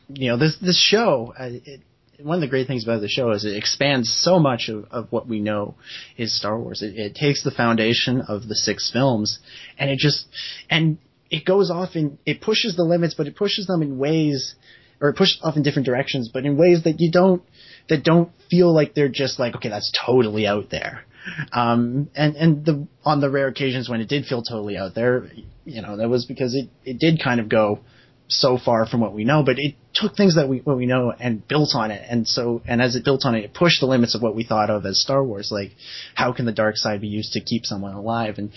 [0.08, 1.34] you know this this show.
[1.38, 1.80] It,
[2.22, 5.10] one of the great things about the show is it expands so much of, of
[5.10, 5.74] what we know
[6.16, 6.82] is Star Wars.
[6.82, 9.38] It, it takes the foundation of the six films
[9.78, 10.26] and it just
[10.70, 10.98] and
[11.30, 14.54] it goes off in it pushes the limits, but it pushes them in ways
[15.00, 17.42] or it pushes off in different directions, but in ways that you don't
[17.88, 21.04] that don't feel like they're just like okay, that's totally out there.
[21.52, 25.28] Um, and and the on the rare occasions when it did feel totally out there,
[25.64, 27.80] you know, that was because it it did kind of go
[28.28, 31.12] so far from what we know, but it took things that we what we know
[31.12, 32.02] and built on it.
[32.08, 34.44] And so and as it built on it, it pushed the limits of what we
[34.44, 35.50] thought of as Star Wars.
[35.52, 35.72] Like
[36.14, 38.34] how can the dark side be used to keep someone alive?
[38.38, 38.52] And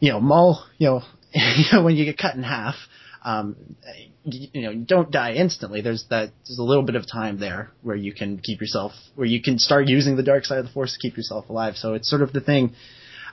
[0.00, 1.02] you know, Maul, you know,
[1.82, 2.74] when you get cut in half,
[3.24, 3.56] um,
[4.24, 5.80] you, know, don't die instantly.
[5.80, 9.26] There's that there's a little bit of time there where you can keep yourself where
[9.26, 11.76] you can start using the dark side of the force to keep yourself alive.
[11.76, 12.74] So it's sort of the thing.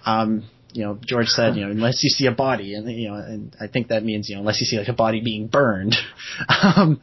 [0.06, 3.16] Um, you know, George said, you know, unless you see a body, and you know,
[3.16, 5.96] and I think that means, you know, unless you see like a body being burned,
[6.64, 7.02] um,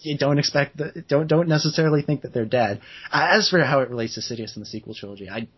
[0.00, 2.80] you don't expect the, don't don't necessarily think that they're dead.
[3.12, 5.48] Uh, As for how it relates to Sidious in the sequel trilogy, I.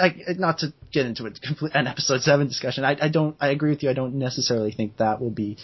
[0.00, 3.34] I, not to get into a complete, an episode seven discussion, I, I don't.
[3.40, 3.90] I agree with you.
[3.90, 5.56] I don't necessarily think that will be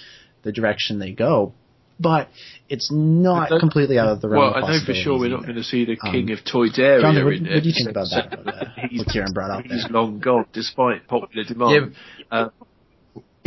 [0.46, 1.52] the direction they go,
[2.00, 2.28] but
[2.68, 4.44] it's not don't- completely out of the realm.
[4.44, 5.46] Well, of I know for sure we're not either.
[5.52, 7.00] going to see the Um, king of Toydaria.
[7.02, 8.30] John, what, what do you think about that?
[8.30, 8.48] seven.
[8.48, 9.92] Uh, He's- what Ciaran brought up He's there.
[9.92, 11.94] long gone, despite popular demand.
[12.30, 12.48] Uh,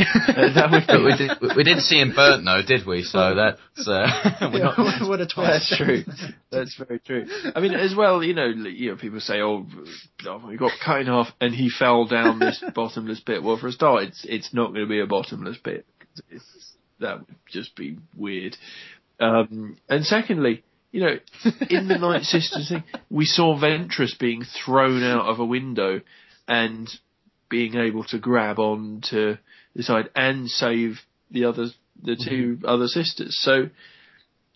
[0.00, 3.02] that But we did we didn't see him burnt though, did we?
[3.02, 4.78] So that's uh, we're not.
[5.06, 5.36] what a twist!
[5.36, 6.04] That's true.
[6.50, 7.26] That's very true.
[7.54, 9.66] I mean, as well, you know, you know, people say, "Oh,
[10.50, 13.72] he got cut in half and he fell down this bottomless pit." Well, for a
[13.72, 15.84] start, it's it's not going to be a bottomless pit.
[16.30, 16.44] It's,
[17.00, 18.56] that would just be weird.
[19.18, 20.62] Um, and secondly,
[20.92, 21.16] you know,
[21.68, 26.00] in the Night Sisters thing, we saw Ventress being thrown out of a window
[26.48, 26.88] and
[27.48, 29.38] being able to grab on to
[29.74, 31.00] the side and save
[31.30, 31.66] the other,
[32.02, 33.38] the 2 other sisters.
[33.40, 33.68] So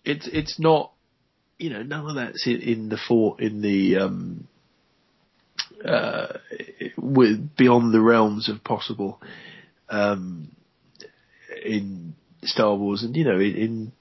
[0.03, 0.91] it's it's not,
[1.57, 4.47] you know, none of that's in, in the fort in the um,
[5.83, 6.37] uh,
[6.97, 9.21] with beyond the realms of possible
[9.89, 10.49] um,
[11.63, 12.15] in
[12.47, 13.91] Star Wars, and you know, in, in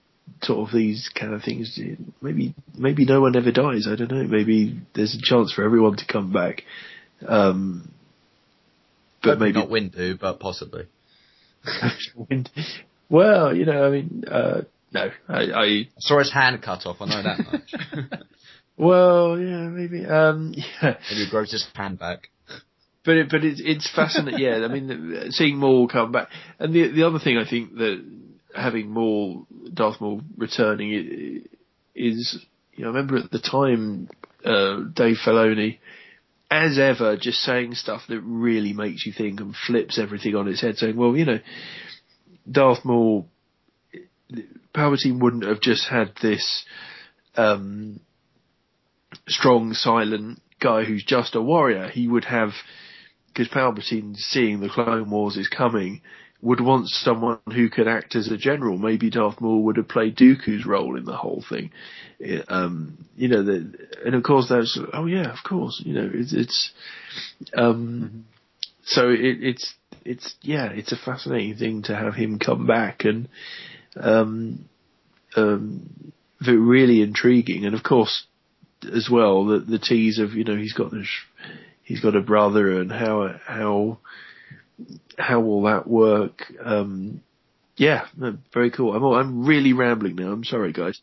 [0.42, 1.78] sort of these kind of things,
[2.20, 3.86] maybe maybe no one ever dies.
[3.90, 4.24] I don't know.
[4.24, 6.62] Maybe there's a chance for everyone to come back.
[7.26, 7.90] Um,
[9.22, 10.86] but maybe not Windu, but possibly.
[13.08, 14.62] well, you know, I mean, uh,
[14.92, 16.96] no, I, I Saw his hand cut off.
[17.00, 18.20] I know that much.
[18.76, 20.96] well, yeah, maybe, um, yeah.
[21.10, 22.28] Maybe he grows his hand back.
[23.04, 24.40] But it, but it's it's fascinating.
[24.40, 28.02] Yeah, I mean, seeing Maul come back, and the the other thing I think that
[28.54, 31.42] having Maul, Darth Maul returning
[31.94, 32.44] is,
[32.74, 34.08] you know, I remember at the time,
[34.44, 35.78] uh, Dave Filoni,
[36.50, 40.60] as ever, just saying stuff that really makes you think and flips everything on its
[40.60, 41.40] head, saying, well, you know,
[42.50, 43.26] Darth Maul,
[44.74, 46.64] Palpatine wouldn't have just had this,
[47.36, 48.00] um,
[49.28, 51.88] strong, silent guy who's just a warrior.
[51.88, 52.50] He would have,
[53.28, 56.02] because Palpatine, seeing the Clone Wars is coming,
[56.44, 58.76] would want someone who could act as a general.
[58.76, 61.70] Maybe Darth Maul would have played Dooku's role in the whole thing.
[62.48, 66.34] Um, you know, the, and of course that's, oh yeah, of course, you know, it's,
[66.34, 66.70] it's
[67.56, 68.26] um,
[68.84, 73.28] so it, it's, it's, yeah, it's a fascinating thing to have him come back and,
[73.96, 74.68] um,
[75.36, 76.12] um,
[76.46, 77.64] really intriguing.
[77.64, 78.26] And of course,
[78.94, 81.08] as well, the, the tease of, you know, he's got this,
[81.84, 83.98] he's got a brother and how, how,
[85.18, 86.42] how will that work?
[86.62, 87.22] Um,
[87.76, 88.06] yeah,
[88.52, 88.94] very cool.
[88.94, 90.32] I'm, I'm really rambling now.
[90.32, 91.00] I'm sorry, guys.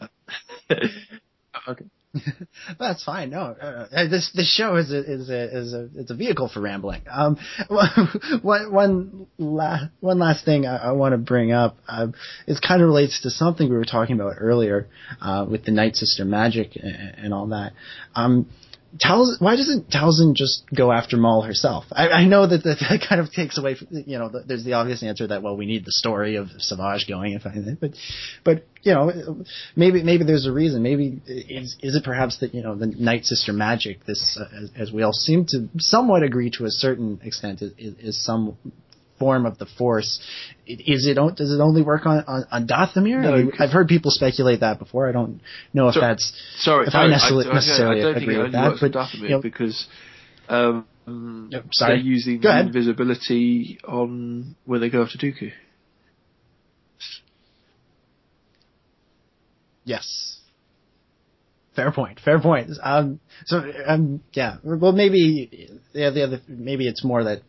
[0.70, 1.84] okay.
[2.78, 3.30] That's fine.
[3.30, 6.50] No, uh, uh, this this show is a is a is a it's a vehicle
[6.52, 7.02] for rambling.
[7.08, 7.38] Um,
[8.42, 11.76] one one la- one last thing I, I want to bring up.
[11.86, 12.14] Um,
[12.48, 14.88] it kind of relates to something we were talking about earlier
[15.20, 17.72] uh, with the Night Sister magic and, and all that.
[18.16, 18.48] Um,
[18.98, 21.84] Talz, why doesn't Talzin just go after Maul herself?
[21.92, 24.64] I, I know that that, that kind of takes away from, you know, the, there's
[24.64, 27.80] the obvious answer that, well, we need the story of Savage going and finding it,
[27.80, 27.92] but,
[28.44, 29.44] but, you know,
[29.76, 30.82] maybe, maybe there's a reason.
[30.82, 34.70] Maybe is, is it perhaps that, you know, the Night Sister magic, this, uh, as,
[34.76, 38.56] as we all seem to somewhat agree to a certain extent, is, is some
[39.20, 40.20] form of the Force.
[40.66, 43.22] Is it, does it only work on, on, on Dathomir?
[43.22, 45.08] No, I mean, I've heard people speculate that before.
[45.08, 45.40] I don't
[45.72, 48.42] know if So- that's, Sorry, if I necessarily, I, necessarily I don't agree think it
[48.42, 49.86] with that, but, Dathomir you know, because
[50.48, 50.86] um,
[51.72, 51.96] sorry.
[51.96, 55.52] they're using the invisibility on when they go after Dooku.
[59.84, 60.38] Yes.
[61.74, 62.20] Fair point.
[62.24, 62.70] Fair point.
[62.82, 64.56] Um, so, um, yeah.
[64.62, 67.42] Well, maybe, yeah, the other, maybe it's more that,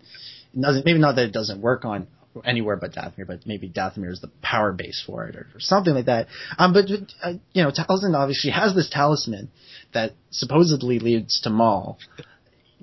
[0.60, 2.08] doesn't, maybe not that it doesn't work on
[2.46, 5.94] anywhere but Dathomir, but maybe Dathomir is the power base for it or, or something
[5.94, 6.28] like that.
[6.58, 6.86] Um, but,
[7.24, 9.50] uh, you know, Talzin obviously has this talisman
[9.94, 11.98] that supposedly leads to Maul.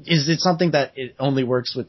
[0.04, 1.86] Is it something that it only works with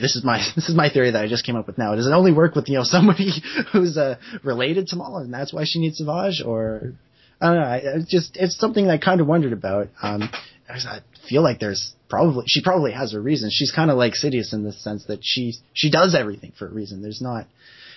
[0.00, 1.94] this is my this is my theory that I just came up with now.
[1.94, 3.30] Does it only work with you know somebody
[3.72, 6.92] who's uh, related to Maul, and that's why she needs Savage, or
[7.40, 7.62] I don't know.
[7.62, 9.88] I, I just it's something I kind of wondered about.
[10.02, 10.28] Um,
[10.68, 13.50] I feel like there's probably she probably has a reason.
[13.52, 16.70] She's kind of like Sidious in the sense that she she does everything for a
[16.70, 17.02] reason.
[17.02, 17.46] There's not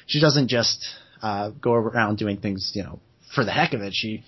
[0.06, 0.86] she doesn't just
[1.22, 3.00] uh, go around doing things you know
[3.34, 3.94] for the heck of it.
[3.94, 4.24] She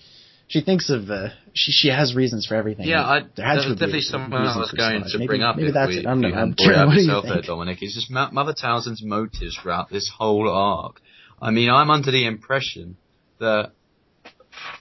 [0.47, 2.87] she thinks of uh, she she has reasons for everything.
[2.87, 5.17] Yeah, I, there has that to was be definitely a something I was going to
[5.17, 6.05] maybe, bring up Maybe if that's we, it.
[6.05, 7.41] I don't if we I'm hadn't brought it Ciaran, do you yourself there.
[7.41, 7.77] Dominic.
[7.81, 11.01] It's just Mo- Mother Talzin's motives throughout this whole arc.
[11.41, 12.97] I mean, I'm under the impression
[13.39, 13.71] that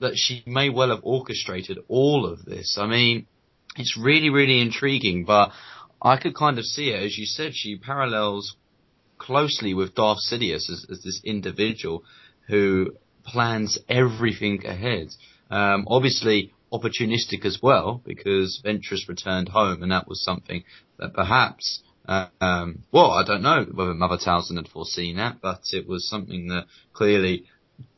[0.00, 2.76] that she may well have orchestrated all of this.
[2.78, 3.26] I mean,
[3.76, 5.50] it's really, really intriguing, but
[6.00, 8.56] I could kind of see it, as you said, she parallels
[9.18, 12.04] closely with Darth Sidious as, as this individual
[12.48, 12.92] who
[13.24, 15.08] plans everything ahead.
[15.50, 20.64] Um, obviously opportunistic as well because Ventress returned home and that was something
[20.98, 25.88] that perhaps um, well, I don't know whether Mother Talzin had foreseen that, but it
[25.88, 27.44] was something that clearly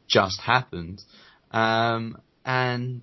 [0.06, 1.02] just happened.
[1.50, 3.02] Um, and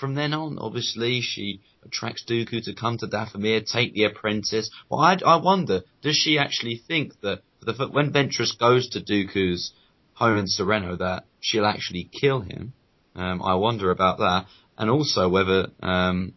[0.00, 4.70] from then on, obviously, she attracts Dooku to come to Dathomir, take the apprentice.
[4.88, 9.72] Well, I, I wonder, does she actually think that the, when Ventress goes to Dooku's
[10.14, 12.72] home in Serenno, that she'll actually kill him?
[13.14, 14.46] Um, I wonder about that,
[14.76, 16.34] and also whether um,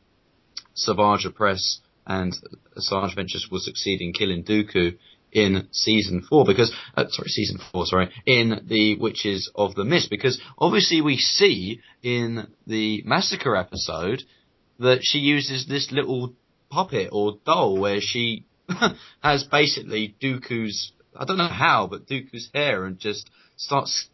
[0.73, 2.33] Savage Opress and
[2.77, 4.97] Asajj Ventress will succeed in killing Dooku
[5.31, 10.09] in season four because uh, sorry season four sorry in the Witches of the Mist
[10.09, 14.23] because obviously we see in the massacre episode
[14.81, 16.33] that she uses this little
[16.69, 18.45] puppet or doll where she
[19.23, 24.07] has basically Dooku's I don't know how but Dooku's hair and just starts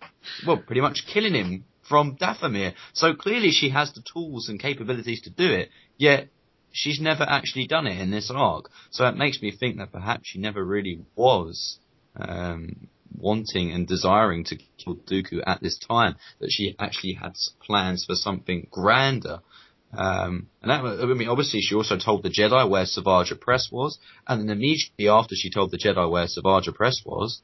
[0.46, 5.22] well pretty much killing him from Dathomir so clearly she has the tools and capabilities
[5.22, 6.30] to do it yet
[6.78, 8.70] she's never actually done it in this arc.
[8.92, 11.80] So it makes me think that perhaps she never really was
[12.16, 12.88] um,
[13.18, 16.16] wanting and desiring to kill Dooku at this time.
[16.40, 17.34] That she actually had
[17.66, 19.40] plans for something grander.
[19.96, 24.00] Um, and that, I mean, obviously she also told the Jedi where Savage Opress was,
[24.28, 27.42] and then immediately after she told the Jedi where Savage Opress was,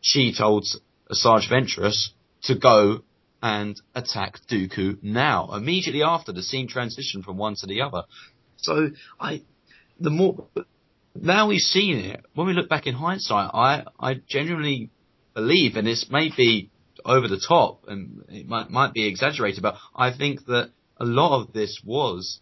[0.00, 0.66] she told
[1.10, 2.08] Asajj Ventress
[2.42, 3.02] to go
[3.42, 5.50] and attack Dooku now.
[5.54, 8.02] Immediately after the scene transitioned from one to the other.
[8.56, 8.90] So
[9.20, 9.42] I,
[10.00, 10.48] the more
[11.14, 14.90] now we've seen it, when we look back in hindsight, I I genuinely
[15.34, 16.70] believe, and this may be
[17.04, 21.40] over the top and it might might be exaggerated, but I think that a lot
[21.40, 22.40] of this was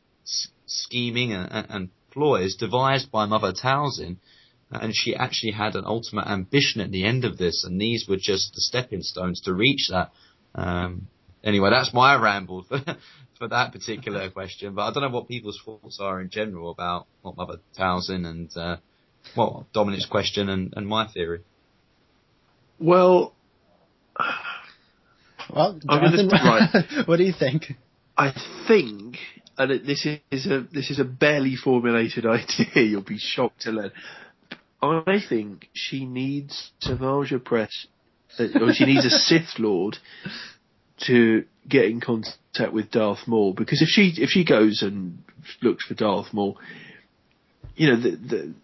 [0.67, 4.17] scheming and, and, and ploys devised by Mother Talzin,
[4.71, 8.17] and she actually had an ultimate ambition at the end of this, and these were
[8.17, 10.11] just the stepping stones to reach that.
[10.55, 11.09] Um,
[11.45, 12.81] anyway, that's my ramble for,
[13.39, 14.75] for that particular question.
[14.75, 18.51] But I don't know what people's thoughts are in general about what Mother Talzin and
[18.57, 18.77] uh,
[19.37, 21.43] well Dominic's question and, and my theory.
[22.79, 23.35] Well,
[25.55, 26.85] well, Jonathan, right.
[27.07, 27.73] what do you think?
[28.17, 28.33] I
[28.67, 29.19] think,
[29.59, 32.83] and this is a this is a barely formulated idea.
[32.83, 33.93] You'll be shocked to learn.
[34.83, 37.87] I think she needs Savage Opress,
[38.39, 39.97] uh, or she needs a Sith Lord
[41.07, 45.19] to get in contact with Darth Maul because if she if she goes and
[45.63, 46.59] looks for Darth Maul,
[47.75, 48.55] you know the, the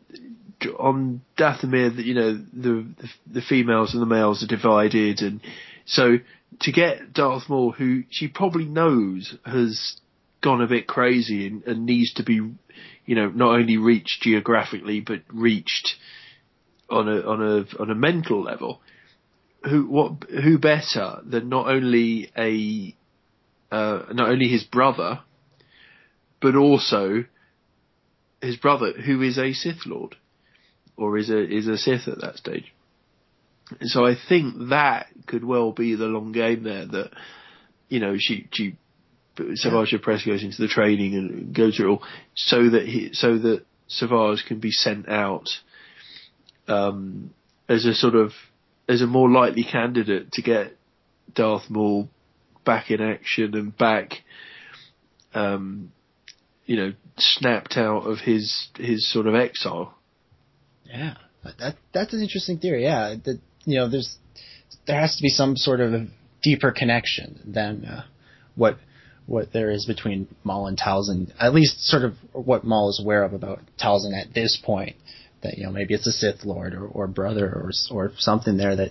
[0.78, 5.40] on Dathomir, you know the, the the females and the males are divided, and
[5.84, 6.18] so
[6.60, 9.96] to get Darth Maul, who she probably knows has
[10.42, 12.34] gone a bit crazy and, and needs to be,
[13.06, 15.96] you know, not only reached geographically but reached
[16.90, 18.80] on a on a on a mental level
[19.64, 22.94] who what who better than not only a
[23.74, 25.20] uh, not only his brother,
[26.40, 27.24] but also
[28.42, 30.16] his brother who is a Sith Lord,
[30.96, 32.72] or is a is a Sith at that stage.
[33.82, 36.86] So I think that could well be the long game there.
[36.86, 37.10] That
[37.88, 38.76] you know she she
[39.54, 42.02] Savage Opress goes into the training and goes through it all,
[42.34, 45.48] so that he so that Savage can be sent out
[46.68, 47.32] um,
[47.68, 48.32] as a sort of
[48.88, 50.76] as a more likely candidate to get
[51.34, 52.08] Darth Maul
[52.64, 54.12] back in action and back,
[55.34, 55.92] um,
[56.66, 59.94] you know, snapped out of his his sort of exile.
[60.84, 61.14] Yeah,
[61.58, 62.84] that that's an interesting theory.
[62.84, 64.16] Yeah, that you know, there's
[64.86, 66.08] there has to be some sort of
[66.42, 68.04] deeper connection than uh,
[68.54, 68.78] what
[69.26, 71.32] what there is between Maul and Talzin.
[71.38, 74.96] At least, sort of what Maul is aware of about Talzin at this point
[75.42, 78.76] that you know maybe it's a Sith Lord or, or brother or or something there
[78.76, 78.90] that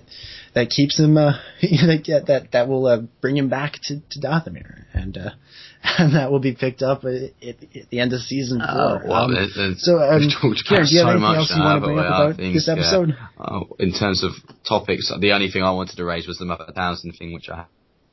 [0.54, 4.86] that keeps him uh, that that that will uh, bring him back to to Dathomir
[4.94, 5.30] and uh,
[5.84, 9.10] and that will be picked up at, at, the end of season oh, four.
[9.10, 11.82] well, um, it, it, so um, Ciaran, do you have so anything else you want
[11.82, 13.18] to bring up about think, this episode?
[13.40, 14.32] Uh, in terms of
[14.68, 17.66] topics, the only thing I wanted to raise was the Mother Talzin thing, which I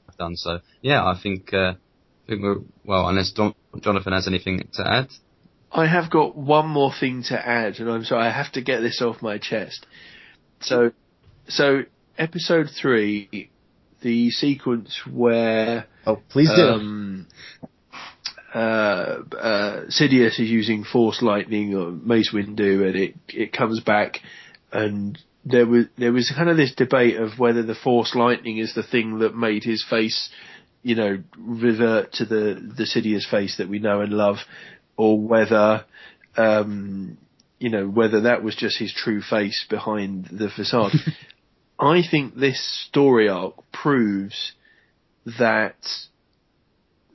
[0.07, 0.37] have done.
[0.37, 1.53] So yeah, I think.
[1.53, 1.75] Uh,
[2.29, 5.09] I think we're, well, unless Don, Jonathan has anything to add.
[5.71, 8.81] I have got one more thing to add, and I'm sorry, I have to get
[8.81, 9.87] this off my chest.
[10.61, 10.93] So,
[11.47, 11.83] so
[12.17, 13.51] episode three,
[14.01, 16.63] the sequence where oh please do.
[16.63, 17.27] Um,
[18.55, 24.21] uh, uh, Sidious is using Force Lightning or Mace Windu, and it it comes back,
[24.73, 28.75] and there was there was kind of this debate of whether the Force Lightning is
[28.75, 30.31] the thing that made his face,
[30.83, 34.39] you know, revert to the the Sidious face that we know and love,
[34.99, 35.85] or whether,
[36.37, 37.17] um,
[37.59, 40.93] you know, whether that was just his true face behind the facade.
[41.81, 44.53] I think this story arc proves
[45.39, 45.77] that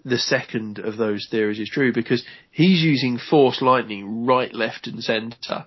[0.05, 5.03] the second of those theories is true because he's using force lightning right, left, and
[5.03, 5.65] centre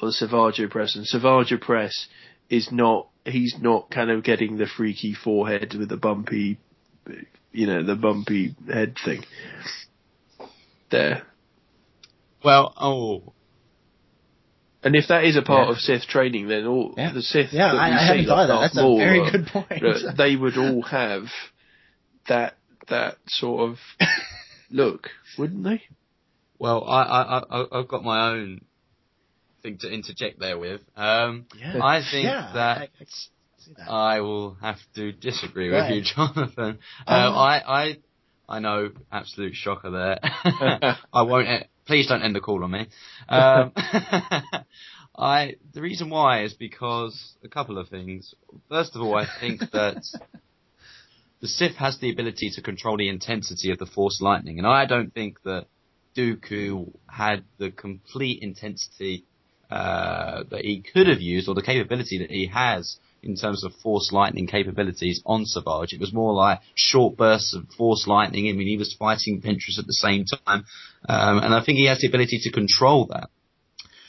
[0.00, 2.06] on Savage Opress, and Savage Opress
[2.50, 3.08] is not.
[3.24, 6.58] He's not kind of getting the freaky forehead with the bumpy,
[7.52, 9.24] you know, the bumpy head thing.
[10.90, 11.22] There.
[12.44, 13.32] Well, oh,
[14.82, 15.72] And if that is a part Yeah.
[15.72, 17.12] of Sith training, then all Yeah.
[17.12, 18.34] the Sith Yeah, that I- we I see, of that.
[18.54, 20.16] like That's a very good point.
[20.18, 21.24] they would all have
[22.28, 22.58] that
[22.88, 23.78] that sort of
[24.70, 25.08] look,
[25.38, 25.82] wouldn't they?
[26.58, 28.60] well, I, I, I, I've got my own
[29.62, 30.82] thing to interject there with.
[30.96, 31.82] Um, Yeah.
[31.82, 32.88] I think yeah, that I,
[33.88, 34.16] I.
[34.16, 36.56] I will have to disagree Go with you, Jonathan.
[36.58, 37.96] Um, Uh, I, I,
[38.46, 40.18] I know, absolute shocker there.
[41.14, 41.48] I won't.
[41.86, 42.86] Please don't end the call on me.
[43.28, 43.72] Um,
[45.16, 45.54] I.
[45.72, 48.34] The reason why is because a couple of things.
[48.68, 50.02] First of all, I think that
[51.40, 54.86] the Sith has the ability to control the intensity of the Force lightning, and I
[54.86, 55.66] don't think that
[56.16, 59.24] Dooku had the complete intensity
[59.70, 63.74] uh, that he could have used, or the capability that he has in terms of
[63.82, 65.92] force lightning capabilities on Savage.
[65.92, 68.48] It was more like short bursts of force lightning.
[68.48, 70.64] I mean, he was fighting Ventress at the same time,
[71.08, 73.30] um, and I think he has the ability to control that.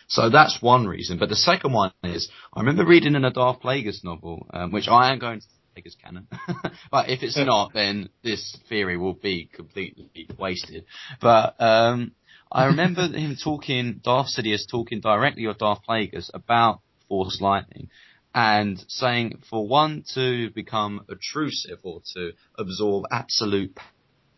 [0.08, 1.18] So that's one reason.
[1.18, 4.88] But the second one is, I remember reading in a Darth Plagueis novel, um, which
[4.88, 6.28] I am going to take as canon.
[6.92, 10.86] but if it's not, then this theory will be completely wasted.
[11.20, 12.12] But um,
[12.52, 17.90] I remember him talking, Darth Sidious talking directly with Darth Plagueis about Force Lightning
[18.36, 23.76] and saying for one to become obtrusive or to absorb absolute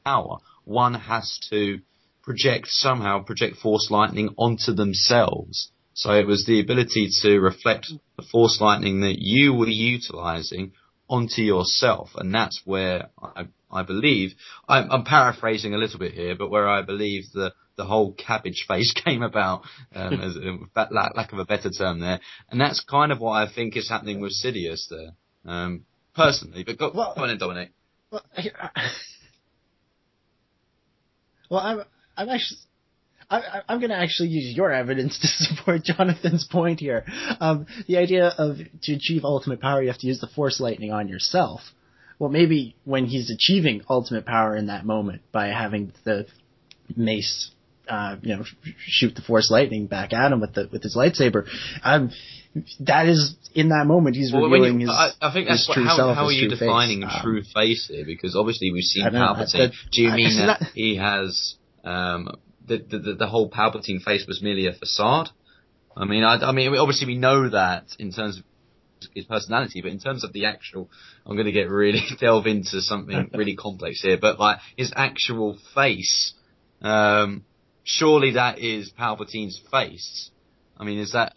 [0.06, 1.80] power, one has to
[2.22, 5.72] project somehow project Force Lightning onto themselves.
[5.95, 10.74] So it was the ability to reflect the Force Lightning that you were utilizing
[11.10, 14.36] onto yourself, and that's where I, I believe
[14.69, 18.66] I'm, I'm paraphrasing a little bit here, but where I believe the the whole cabbage
[18.68, 19.62] face came about,
[19.95, 23.20] um, as um, that lack, lack of a better term there, and that's kind of
[23.20, 25.12] what I think is happening with Sidious there,
[25.45, 25.86] um,
[26.16, 26.64] personally.
[26.64, 27.72] But go, Well- go on, in, Dominic.
[31.49, 31.82] Well, I'm,
[32.18, 32.60] I'm actually,
[33.30, 37.06] I, I'm going to actually use your evidence to support Jonathan's point here.
[37.40, 40.91] Um, the idea of to achieve ultimate power, you have to use the Force lightning
[40.91, 41.62] on yourself.
[42.20, 46.26] Well, maybe when he's achieving ultimate power in that moment by having the
[46.95, 47.52] mace,
[47.89, 48.43] uh, you know,
[48.77, 51.45] shoot the Force lightning back at him with the with his lightsaber,
[51.84, 52.11] um,
[52.80, 54.95] that is in that moment he's Well, revealing you, his.
[54.95, 56.59] I, I think that's what, true how, self, how are you true face.
[56.59, 58.05] defining Um, true face here?
[58.05, 59.51] Because obviously we've seen know, Palpatine.
[59.53, 62.30] that- Do you mean that not- he has um,
[62.65, 65.30] the, the the the whole Palpatine face was merely a facade?
[65.95, 68.43] I mean, I, I mean, obviously we know that in terms of
[69.15, 70.89] his personality, but in terms of the actual,
[71.26, 74.18] I'm going to get really delve into something really complex here.
[74.19, 76.34] But like his actual face,
[76.81, 77.45] um,
[77.88, 80.30] surely that is Palpatine's face.
[80.77, 81.34] I mean, is that?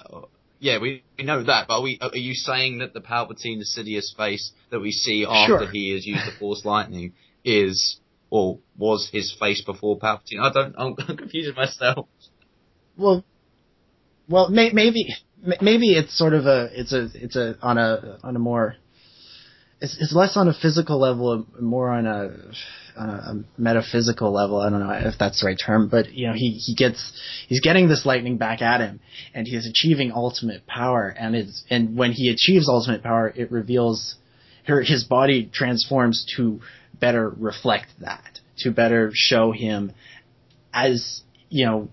[0.58, 4.14] Yeah, we, we know that, but are, we, are you saying that the Palpatine Sidious
[4.14, 5.70] face that we see after Sure.
[5.70, 7.98] he has used the Force Lightning is,
[8.28, 10.40] or was his face before Palpatine?
[10.40, 12.08] I don't, I'm confusing myself.
[12.98, 13.24] Well,
[14.28, 15.06] well, may, maybe
[15.62, 18.76] maybe it's sort of a it's a it's a on a on a more
[19.80, 22.36] it's, it's less on a physical level, more on a
[22.96, 24.60] on a, metaphysical level.
[24.60, 27.12] I don't know if that's the right term, but you know, he he gets
[27.48, 29.00] he's getting this lightning back at him,
[29.32, 31.08] and he is achieving ultimate power.
[31.08, 34.16] And it's and when he achieves ultimate power, it reveals
[34.66, 36.60] her his body transforms to
[36.92, 39.92] better reflect that, to better show him
[40.74, 41.88] as you know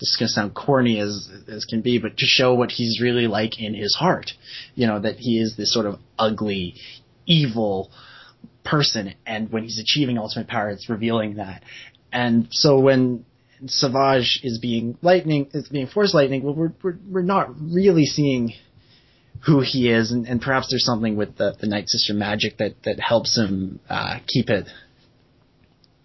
[0.00, 3.00] this is going to sound corny as as can be, but to show what he's
[3.00, 4.32] really like in his heart.
[4.74, 6.74] You know, that he is this sort of ugly,
[7.26, 7.90] evil
[8.64, 11.64] person, and when he's achieving ultimate power, it's revealing that.
[12.12, 13.24] And so when
[13.66, 18.52] Savage is being lightning, is being force lightning, well, we're we're, we're not really seeing
[19.46, 22.74] who he is, and, and perhaps there's something with the, the Night Sister magic that
[22.84, 24.68] that helps him uh, keep it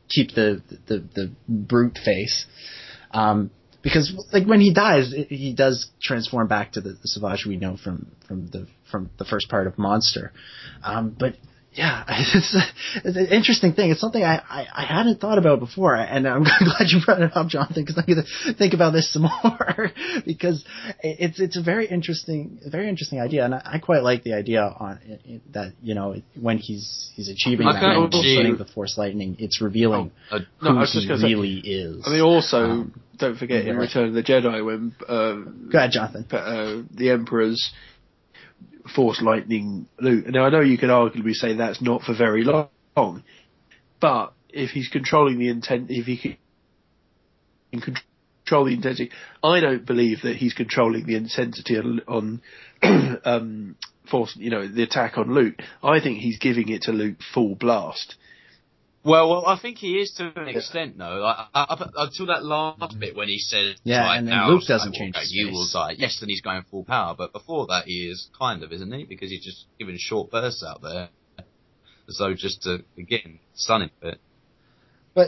[0.09, 2.45] keep the the, the brute face.
[3.11, 3.51] Um,
[3.83, 7.77] because like when he dies, he does transform back to the, the Savage we know
[7.77, 10.31] from from the from the first part of Monster.
[10.83, 11.35] Um, but
[11.75, 12.55] yeah, it's,
[13.03, 13.89] it's an interesting thing.
[13.91, 17.35] It's something I, I, I hadn't thought about before, and I'm glad you brought it
[17.35, 19.91] up, Jonathan, because I'm going to think about this some more
[20.25, 20.63] because
[21.01, 24.61] it's it's a very interesting very interesting idea, and I, I quite like the idea
[24.61, 28.97] on it, it, that you know when he's he's achieving I that putting the Force
[28.97, 32.03] lightning, it's revealing Uh, No, who I was just he gonna say- really is.
[32.05, 33.77] I mean, also Um, don't forget in.
[33.77, 35.33] Return of the Jedi when uh,
[35.71, 36.25] Go ahead, Jonathan.
[36.31, 37.71] uh, the Emperor's
[38.95, 40.25] Force lightning Luke.
[40.27, 43.23] Now I know you could arguably say that's not for very long.
[43.99, 46.37] But if he's controlling the intent, if he
[47.71, 49.11] can control the intensity,
[49.43, 52.41] I don't believe that he's controlling the intensity on,
[53.25, 53.75] um,
[54.09, 55.55] force, you know, the attack on Luke.
[55.81, 58.15] I think he's giving it to Luke full blast.
[59.05, 61.25] Well, well, I think he is to an extent, though.
[61.25, 64.63] Up, up until that last bit when he said, Yeah, like, and then now Luke
[64.65, 65.95] doesn't change You will die.
[65.97, 69.03] Yes, then he's going full power, but before that, he is kind of, isn't he?
[69.03, 71.09] Because he's just giving short bursts out there,
[72.07, 74.21] so just to again stun him a bit.
[75.13, 75.27] But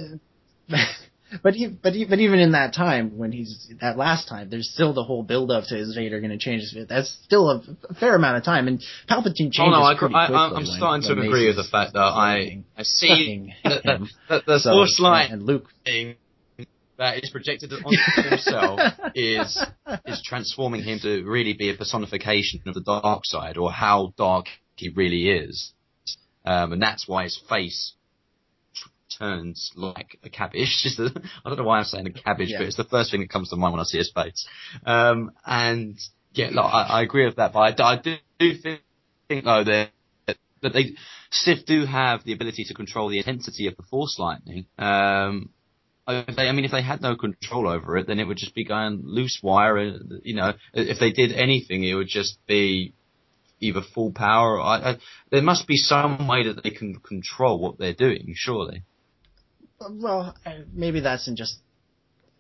[1.44, 4.72] but e- but e- but even in that time when he's that last time, there's
[4.72, 6.90] still the whole build up to is Vader going to change his fit.
[6.90, 10.28] That's still a, fair amount of time, and Palpatine changes Oh no, I, pretty I,
[10.28, 10.56] quickly.
[10.58, 14.00] I'm starting to agree with the fact that I I see that, that,
[14.30, 16.16] that the So, force light and Luke thing
[16.98, 18.82] that is projected onto himself
[19.16, 19.66] is
[20.06, 24.46] is transforming him to really be a personification of the dark side or how dark
[24.76, 25.74] he really is,
[26.46, 27.95] um, and that's why his face
[29.18, 30.86] turns like a cabbage.
[31.00, 32.60] I don't know why I'm saying a cabbage, Yeah.
[32.60, 34.48] but it's the first thing that comes to mind when I see his face.
[34.86, 35.98] Um, and
[36.34, 38.82] yeah, like, I, I agree with that, but I, I do, do think,
[39.28, 39.92] think though that
[40.62, 40.96] that they
[41.32, 44.66] Sith do have the ability to control the intensity of the Force lightning.
[44.78, 45.50] Um,
[46.08, 48.54] if they, I mean, if they had no control over it, then it would just
[48.56, 49.78] be going loose wire.
[49.78, 52.94] And you know, if they did anything, it would just be
[53.60, 54.60] either full power.
[54.60, 54.98] Or, I, I,
[55.32, 58.34] there must be some way that they can control what they're doing.
[58.36, 58.84] Surely.
[59.80, 60.36] Well,
[60.74, 61.58] maybe that's in just.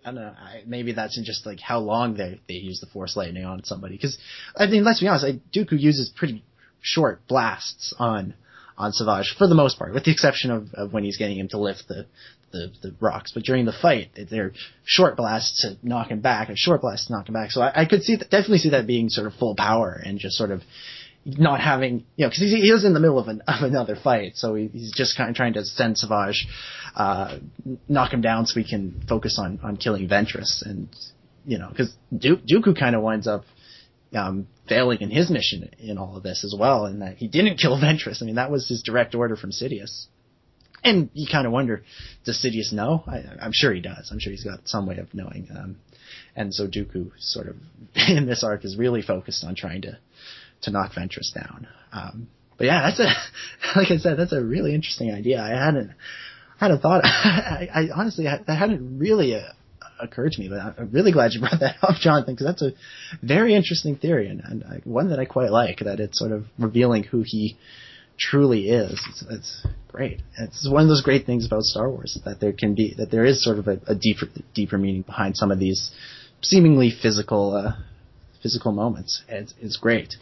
[0.03, 0.36] I don't know.
[0.68, 3.95] Maybe that's in just like how long they they use the Force lightning on somebody.
[3.95, 4.18] Because
[4.56, 6.44] I mean, let's be honest, Dooku uses pretty
[6.82, 8.36] short blasts on
[8.78, 11.48] on Savage for the most part, with the exception of, of when he's getting him
[11.49, 12.06] to lift the,
[12.52, 13.32] the the rocks.
[13.34, 14.52] But during the fight, they're
[14.84, 17.52] short blasts to knock him back, and short blasts to knock him back.
[17.52, 20.20] So I, I could see that, definitely see that being sort of full power and
[20.20, 20.62] just sort of
[21.26, 24.35] not having, you know, because he was in the middle of, an, of another fight,
[24.35, 26.47] so he, he's just kind of trying to send Savage,
[26.95, 27.39] uh,
[27.89, 30.88] knock him down so he can focus on on killing Ventress, and
[31.45, 33.43] you know, because du- Dooku kind of winds up
[34.14, 37.57] um, failing in his mission in all of this as well, in that he didn't
[37.57, 38.22] kill Ventress.
[38.22, 40.06] I mean, that was his direct order from Sidious.
[40.84, 41.84] And you kind of wonder,
[42.26, 43.03] does Sidious know?
[43.07, 44.10] I, I'm sure he does.
[44.11, 45.47] I'm sure he's got some way of knowing.
[45.49, 45.77] Um,
[46.35, 47.56] and so Dooku sort of
[48.07, 49.97] in this arc is really focused on trying to
[50.66, 51.68] to knock Ventress down.
[51.92, 52.28] Um,
[52.58, 55.42] but yeah, that's a like I said, that's a really interesting idea.
[55.42, 55.92] I hadn't
[56.60, 57.02] hadn't thought.
[57.06, 59.42] I, I honestly that hadn't really uh,
[60.00, 62.72] occurred to me, but I'm really glad you brought that up, Jonathan, because that's a
[63.26, 65.80] very interesting theory and, and I, one that I quite like.
[65.80, 67.58] That it's sort of revealing who he
[68.18, 69.02] truly is.
[69.10, 70.22] It's, it's great.
[70.40, 73.26] It's one of those great things about Star Wars that there can be that there
[73.26, 75.92] is sort of a, a deeper deeper meaning behind some of these
[76.42, 77.74] seemingly physical uh,
[78.42, 79.24] physical moments.
[79.28, 80.14] It's, it's great.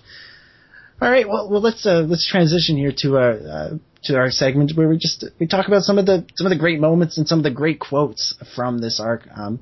[1.03, 3.69] All right, well, well, let's uh, let's transition here to our uh,
[4.05, 6.57] to our segment where we just we talk about some of the some of the
[6.57, 9.59] great moments and some of the great quotes from this arc, um,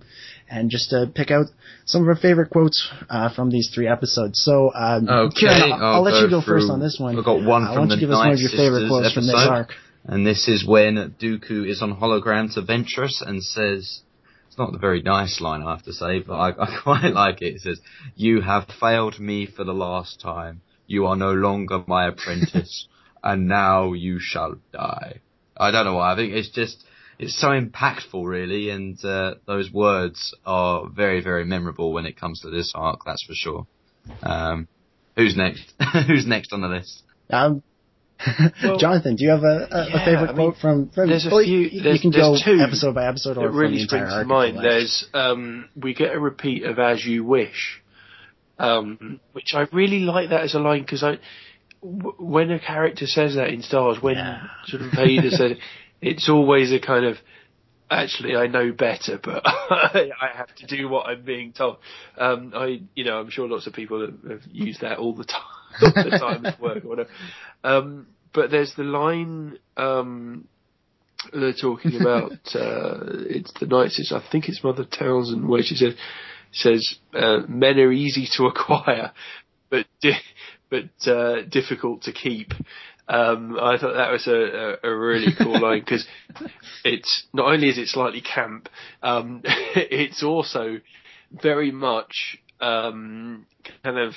[0.47, 1.47] and just uh, pick out
[1.85, 4.39] some of our favorite quotes uh, from these three episodes.
[4.39, 7.17] So, um, Okay, Ciaran, I'll, I'll I'll let you go first on this one.
[7.17, 8.87] I've got one Uh, why from don't the you give us one of your favorite
[8.87, 9.49] quotes from this episode.
[9.51, 9.73] arc?
[10.05, 14.01] And this is when Dooku is on hologram to Ventress and says,
[14.47, 17.41] it's not a very nice line, I have to say, but I, I quite like
[17.41, 17.55] it.
[17.55, 17.79] It says,
[18.15, 20.61] You have failed me for the last time.
[20.91, 22.87] You are no longer my apprentice,
[23.23, 25.19] and now you shall die.
[25.57, 26.13] I don't know why.
[26.13, 26.83] I think it's just,
[27.19, 32.41] it's so impactful, really, and uh, those words are very, very memorable when it comes
[32.41, 33.67] to this arc, that's for sure.
[34.23, 34.67] Um,
[35.15, 35.71] who's next?
[36.07, 37.03] who's next on the list?
[37.29, 37.63] Um,
[38.63, 41.09] Well, Jonathan, do you have a, a, yeah, a favorite I mean, quote from, from
[41.09, 41.59] there's a few- You,
[41.91, 44.11] you can there's go two episode by episode or It from really the entire springs
[44.11, 44.27] to arc.
[44.27, 44.55] mind.
[44.57, 44.63] like.
[44.63, 47.80] There's um, we get a repeat of "As You Wish,"
[48.61, 51.17] um, which I really like that as a line because I,
[51.81, 54.47] w- when a character says that in Star Wars, when Yeah.
[54.65, 55.57] sort of Vader says, it,
[56.01, 57.17] it's always a kind of.
[57.93, 61.75] Actually, I know better, but I have to do what I'm being told.
[62.17, 65.41] Um, I, you know, I'm sure lots of people have, used that all the time,
[65.81, 67.09] all the time at work or whatever.
[67.65, 70.47] Um, but there's the line um,
[71.33, 73.91] they're talking about uh, it's the Night.
[74.11, 75.93] I think it's Mother Talzin where she says
[76.51, 79.11] says uh, men are easy to acquire,
[79.69, 80.19] but di-
[80.69, 82.53] but uh, difficult to keep.
[83.07, 86.07] Um, I thought that was a, a, a really cool line because
[86.85, 88.69] it's not only is it slightly camp,
[89.03, 90.77] um, it's also
[91.31, 93.45] very much um,
[93.83, 94.13] kind of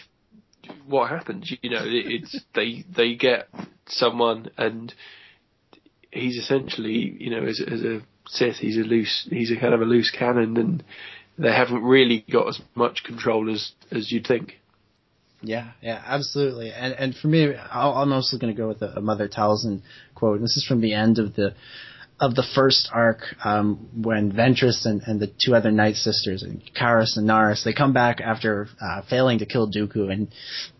[0.86, 1.52] what happens.
[1.62, 3.48] You know, it, it's they they get
[3.86, 4.94] someone and
[6.14, 9.82] he's essentially, you know, as, as a Sith, he's a loose, he's a kind of
[9.82, 10.84] a loose cannon, and
[11.38, 14.60] they haven't really got as much control as as you'd think.
[15.42, 16.72] Yeah, yeah, absolutely.
[16.72, 19.82] And and for me, I'll, I'm also going to go with a, a Mother Talzin
[20.14, 20.36] quote.
[20.36, 21.54] And this is from the end of the
[22.20, 27.16] of the first arc um, when Ventress and, and the two other Nightsisters, and Karis
[27.16, 30.28] and Naris, they come back after uh, failing to kill Dooku, and,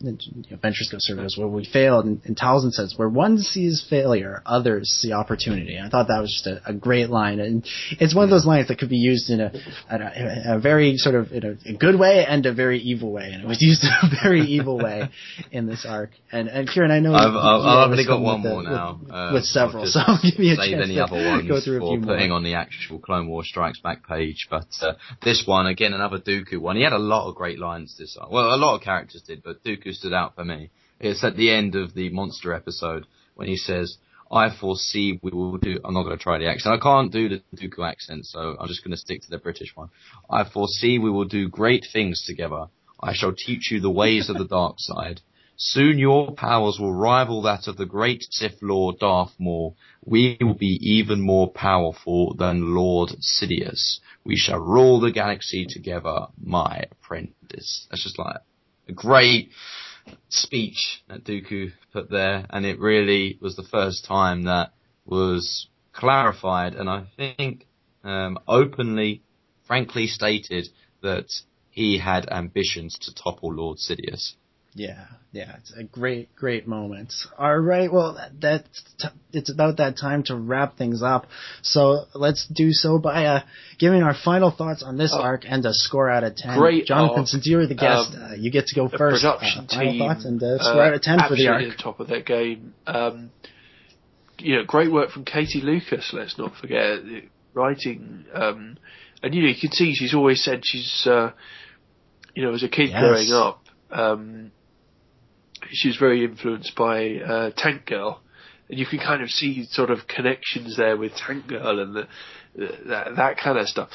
[0.01, 2.95] and you know, Ventress goes sort of goes, "Well, we failed," and, and Talzin says,
[2.97, 6.73] "Where one sees failure, others see opportunity." And I thought that was just a, a
[6.73, 7.67] great line, and
[7.99, 9.53] it's one of those lines that could be used in a,
[9.91, 13.43] a, a very sort of in a, good way and a very evil way, and
[13.43, 15.09] it was used in a very evil way
[15.51, 16.11] in this arc.
[16.31, 19.01] And and Ciaran, I know I've, I've, I've only got one with more the- now.
[19.03, 21.77] with, uh, with several, so give you a chance any to other ones go through
[21.77, 22.15] a for few more.
[22.15, 24.47] putting on the actual Clone War Strikes Back page.
[24.51, 26.77] But uh, this one, again, another Dooku one.
[26.77, 28.31] He had a lot of great lines this arc.
[28.31, 30.71] Well, a lot of characters did, but Dooku stood out for me.
[31.01, 33.99] It's at the end of the monster episode when he says,
[34.31, 36.81] I foresee we will do, I'm not going to try the accent.
[36.81, 39.75] I can't do the Dooku accent, so I'm just going to stick to the British
[39.75, 39.91] one.
[40.31, 42.69] I foresee we will do great things together.
[43.01, 45.21] I shall teach you the ways of the dark side.
[45.57, 49.77] Soon your powers will rival that of the great Sith Lord Darth Maul.
[50.05, 54.01] We will be even more powerful than Lord Sidious.
[54.25, 57.87] We shall rule the galaxy together, my apprentice.
[57.89, 58.39] That's just like
[58.89, 59.51] a great
[60.29, 64.73] speech that Dooku put there, and it really was the first time that
[65.07, 67.67] was clarified, and I think
[68.03, 69.23] um, openly,
[69.67, 70.69] frankly stated
[71.03, 71.33] that
[71.71, 74.35] he had ambitions to topple Lord Sidious.
[74.77, 77.13] Yeah, yeah, it's a great, great moment.
[77.39, 81.27] All right, well, that, that's t- it's about that time to wrap things up.
[81.63, 83.41] So let's do so by uh,
[83.79, 85.23] giving our final thoughts on this Oh.
[85.23, 86.59] arc and a score out of ten.
[86.59, 87.29] Great Jonathan, arc.
[87.29, 89.23] since you were the guest, Um, uh, you get to go first.
[89.23, 91.63] production uh, final team, thoughts and uh, uh, score out of ten for the arc.
[91.77, 92.75] the top of their game.
[92.89, 93.31] Um,
[94.41, 96.11] you know, great work from Katie Lucas.
[96.13, 96.99] Let's not forget
[97.55, 98.25] writing.
[98.35, 98.77] Um,
[99.23, 101.31] and you know, you can see she's always said she's, uh,
[102.35, 103.01] you know, as a kid Yes.
[103.01, 104.51] growing up, um,
[105.71, 108.21] she was very influenced by uh, Tank Girl,
[108.69, 112.09] and you can kind of see sort of connections there with Tank Girl and the,
[112.55, 113.89] the that that kind of stuff.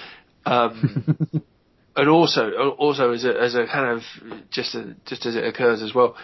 [0.46, 1.18] Um,
[1.96, 4.02] and also also as a as a kind of
[4.52, 6.16] just a, just as it occurs as well,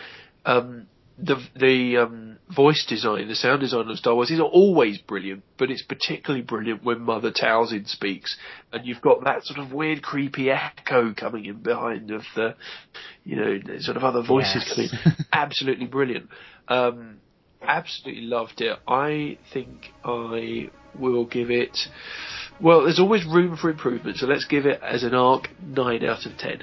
[0.46, 5.44] um, the the um, voice design, the sound design of Star Wars is always brilliant,
[5.58, 8.38] but it's particularly brilliant when Mother Talzin speaks,
[8.72, 12.56] and you've got that sort of weird, creepy echo coming in behind of the,
[13.24, 14.76] you know, the sort of other voices Yes.
[14.76, 15.18] coming.
[15.34, 16.30] Absolutely brilliant.
[16.68, 17.18] Um,
[17.62, 18.78] absolutely loved it.
[18.88, 20.70] I think I
[21.00, 21.78] will give it.
[22.62, 26.26] Well, there's always room for improvement, so let's give it as an arc nine out
[26.26, 26.62] of ten.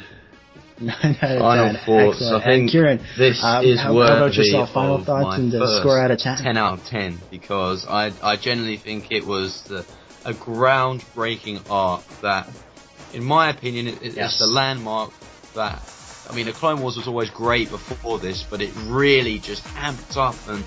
[1.03, 1.85] Nine out of Final 10.
[1.85, 2.17] thoughts.
[2.23, 2.43] Excellent.
[2.43, 4.71] I think and Ciaran, this um, is how, worthy how about yourself?
[4.73, 6.37] Final of thoughts my and uh, first score out of ten.
[6.39, 9.85] 10 out of 10 because I, I genuinely think it was the,
[10.25, 12.49] a groundbreaking arc that,
[13.13, 14.39] in my opinion, it, it's Yes.
[14.39, 15.13] the landmark
[15.55, 15.83] that,
[16.29, 20.17] I mean, the Clone Wars was always great before this, but it really just amped
[20.17, 20.65] up and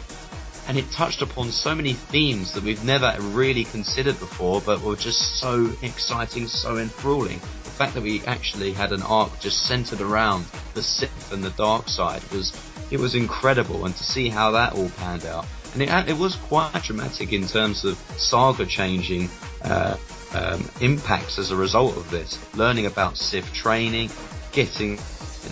[0.68, 4.96] and it touched upon so many themes that we've never really considered before, but were
[4.96, 7.40] just so exciting, so enthralling.
[7.76, 11.89] Fact that we actually had an arc just centered around the Sith and the dark
[11.89, 12.53] side was
[12.89, 16.35] it was incredible, and to see how that all panned out, and it it was
[16.35, 19.30] quite dramatic in terms of saga changing.
[19.61, 19.97] Uh,
[20.34, 24.10] um, impacts as a result of this, learning about Sith training,
[24.52, 24.99] getting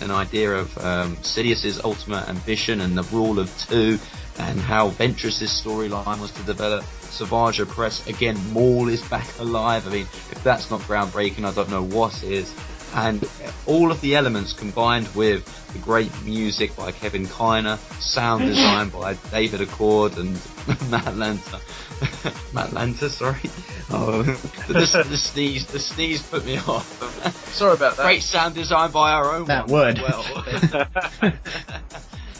[0.00, 3.98] an idea of um, Sidious's ultimate ambition and the rule of two,
[4.38, 6.84] and how Ventress's storyline was to develop.
[7.02, 9.86] Savage Opress again, Maul is back alive.
[9.86, 12.52] I mean, if that's not groundbreaking, I don't know what is.
[12.94, 13.28] And
[13.66, 18.50] all of the elements combined with the great music by Kevin Kiner, sound mm-hmm.
[18.50, 20.32] design by David Acord and
[20.90, 21.60] Matt Lanta.
[22.54, 23.50] Matt Lanta, sorry.
[23.90, 24.22] Oh,
[24.68, 24.74] the,
[25.08, 27.52] the sneeze, the sneeze put me off.
[27.52, 28.04] Sorry about that.
[28.04, 29.98] Great sound design by our own Matt one Wood.
[29.98, 31.32] as Well,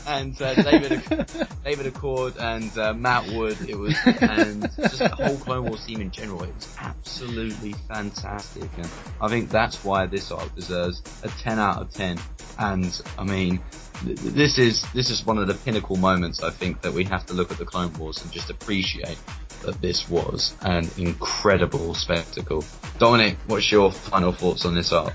[0.07, 0.91] and uh, David
[1.65, 3.59] David Acord and uh, Matt Wood.
[3.69, 6.43] It was and just the whole Clone Wars team in general.
[6.45, 8.89] It was absolutely fantastic, and
[9.21, 12.19] I think that's why this arc deserves a 10 out of 10.
[12.59, 13.63] And I mean,
[14.05, 16.43] th- th- this is this is one of the pinnacle moments.
[16.43, 19.19] I think that we have to look at the Clone Wars and just appreciate
[19.63, 22.65] that this was an incredible spectacle.
[22.99, 25.15] Dominic, what's your final thoughts on this arc?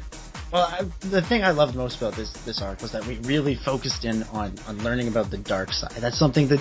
[0.51, 3.53] Well, I, the thing I loved most about this this arc was that we really
[3.53, 5.91] focused in on, on learning about the dark side.
[5.91, 6.59] That's something that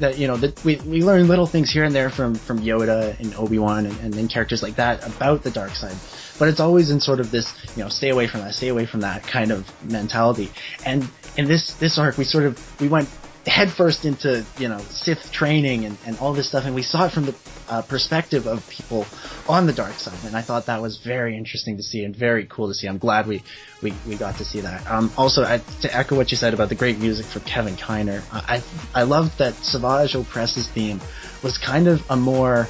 [0.00, 3.18] that you know that we we learn little things here and there from from Yoda
[3.20, 5.94] and Obi Wan and, and then characters like that about the dark side.
[6.36, 8.86] But it's always in sort of this you know stay away from that, stay away
[8.86, 10.50] from that kind of mentality.
[10.84, 13.08] And in this this arc, we sort of we went
[13.46, 17.12] headfirst into you know Sith training and, and all this stuff, and we saw it
[17.12, 17.36] from the
[17.68, 19.06] uh, perspective of people
[19.48, 22.46] on the dark side, and I thought that was very interesting to see and very
[22.46, 22.86] cool to see.
[22.86, 23.42] I'm glad we
[23.82, 24.86] we, we got to see that.
[24.90, 28.22] Um, also, I, to echo what you said about the great music from Kevin Kiner,
[28.32, 28.62] I
[28.94, 31.00] I loved that Savage Opress's theme
[31.42, 32.68] was kind of a more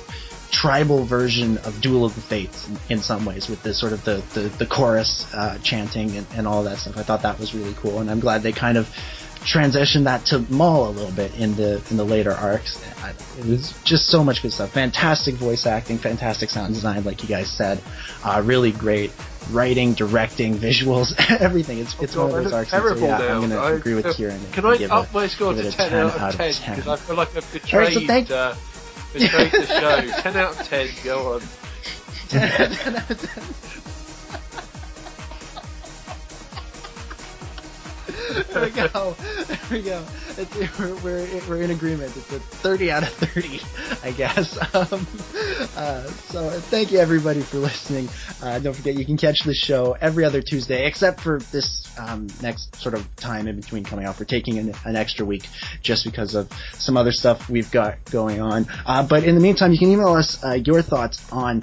[0.51, 4.05] tribal version of Duel of the Fates in, in some ways, with the sort of
[4.05, 6.97] the the, the chorus uh, chanting and, and all that stuff.
[6.97, 8.89] I thought that was really cool, and I'm glad they kind of
[9.41, 12.83] transitioned that to Maul a little bit in the in the later arcs.
[13.03, 14.71] I, it was just so much good stuff.
[14.73, 17.81] Fantastic voice acting, fantastic sound design, like you guys said.
[18.25, 19.13] Uh, really great
[19.51, 21.79] writing, directing, visuals, everything.
[21.79, 22.71] It's it's Oh, one of those arcs.
[22.71, 23.29] so, yeah, now.
[23.29, 24.41] I'm going to agree with Ciaran.
[24.53, 26.53] Can I give up it, my score to it a 10, out of 10?
[26.53, 26.77] 10.
[26.77, 28.55] Because I feel like I've betrayed, Alright, so thank- uh,
[29.13, 30.21] betrayed the show.
[30.23, 31.41] 10 out of 10, go on.
[32.29, 32.43] 10
[32.97, 33.35] out of
[33.75, 33.78] 10.
[38.53, 39.17] there we go.
[39.47, 40.05] There we go.
[40.37, 42.17] It's, we're, we're, we're in agreement.
[42.17, 43.61] It's a 30 out of 30,
[44.03, 44.59] I guess.
[44.79, 45.07] Um,
[45.77, 48.09] uh, so thank you everybody for listening.
[48.43, 52.29] Uh, don't forget you can catch the show every other Tuesday, except for this um,
[52.43, 54.19] next sort of time in between coming out.
[54.21, 55.49] We're taking an, an extra week
[55.83, 58.67] just because of some other stuff we've got going on.
[58.87, 61.63] Uh, but in the meantime, you can email us uh, your thoughts on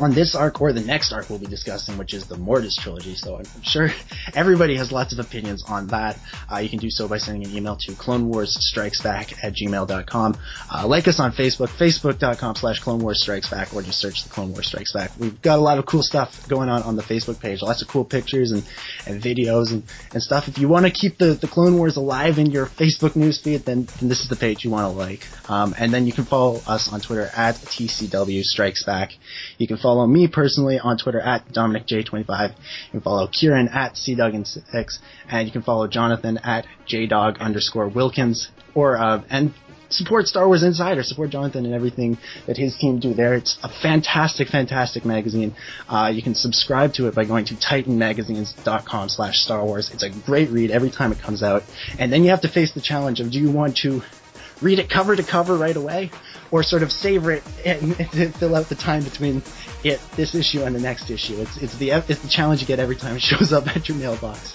[0.00, 3.14] on this arc or the next arc we'll be discussing, which is the Mortis trilogy.
[3.14, 3.90] So I'm sure
[4.34, 6.18] everybody has lots of opinions on that.
[6.52, 9.54] Uh, you can do so by sending an email to Clone Wars Strikes Back at
[9.54, 10.36] gmail.com.
[10.72, 14.30] Uh, like us on Facebook, facebook.com slash Clone Wars Strikes Back, or just search the
[14.30, 15.12] Clone Wars Strikes Back.
[15.18, 17.88] We've got a lot of cool stuff going on on the Facebook page, lots of
[17.88, 18.64] cool pictures and,
[19.06, 19.82] and videos and,
[20.12, 20.48] and stuff.
[20.48, 23.88] If you want to keep the, the Clone Wars alive in your Facebook newsfeed, then,
[23.98, 25.26] then this is the page you want to like.
[25.48, 29.12] Um, and then you can follow us on Twitter at TCW Strikes Back.
[29.58, 32.50] You can follow me personally on Twitter at DominicJ25.
[32.50, 34.98] You can follow Ciaran at CDuggan6,
[35.30, 39.54] and you can follow Jonathan at JDog underscore Wilkins, or, uh, and
[39.88, 43.34] support Star Wars Insider, support Jonathan and everything that his team do there.
[43.34, 45.54] It's a fantastic, fantastic magazine.
[45.88, 49.90] Uh, you can subscribe to it by going to titanmagazines.com slash Star Wars.
[49.92, 51.62] It's a great read every time it comes out.
[51.98, 54.02] And then you have to face the challenge of do you want to
[54.62, 56.10] read it cover to cover right away,
[56.50, 59.42] or sort of savor it and, and fill out the time between
[59.84, 61.36] it, this issue, and the next issue.
[61.40, 63.98] It's it's the it's the challenge you get every time it shows up at your
[63.98, 64.54] mailbox.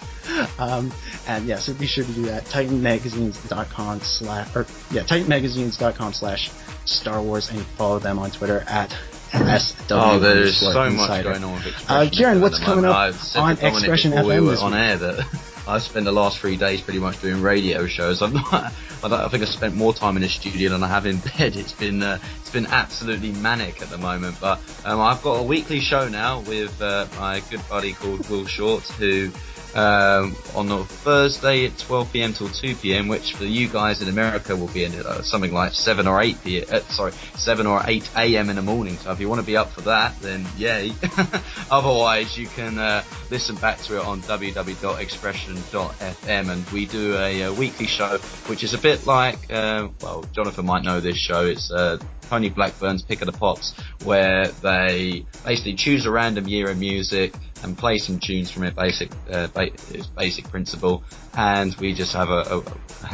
[0.59, 0.91] Um,
[1.27, 2.45] and yeah, so be sure to do that.
[2.45, 6.51] TitanMagazines.com slash or yeah, TitanMagazines.com slash
[6.85, 8.91] Star Wars, and follow them on Twitter at
[9.31, 9.91] SW.
[9.91, 14.11] Oh, there's so much going on with Expression Uh, Ciaran, what's coming up on Expression
[14.11, 15.25] FM this on air that
[15.67, 18.21] I've spent the last three days pretty much doing radio shows.
[18.21, 18.71] I'm not, I,
[19.03, 21.55] I think I spent more time in the studio than I have in bed.
[21.55, 24.37] It's been uh, it's been absolutely manic at the moment.
[24.39, 28.45] But um, I've got a weekly show now with uh, my good buddy called Will
[28.45, 29.31] Short, who
[29.75, 32.33] um, on a Thursday at 12 p.m.
[32.33, 35.73] till 2 p.m., which for you guys in America will be in uh, something like
[35.73, 36.65] 7 or 8 p.
[36.65, 38.49] Uh, sorry, 7 or 8 a.m.
[38.49, 38.97] in the morning.
[38.97, 40.93] So if you want to be up for that, then yay.
[41.71, 47.53] Otherwise, you can uh, listen back to it on www.expression.fm, and we do a, uh
[47.53, 48.17] weekly show,
[48.47, 51.45] which is a bit like, uh, well, Jonathan might know this show.
[51.45, 51.97] It's uh,
[52.31, 53.73] Tony Blackburn's Pick of the Pops,
[54.05, 58.73] where they basically choose a random year of music and play some tunes from it,
[58.73, 59.71] basic, uh, ba-
[60.15, 61.03] basic principle,
[61.33, 62.59] and we just have a, a,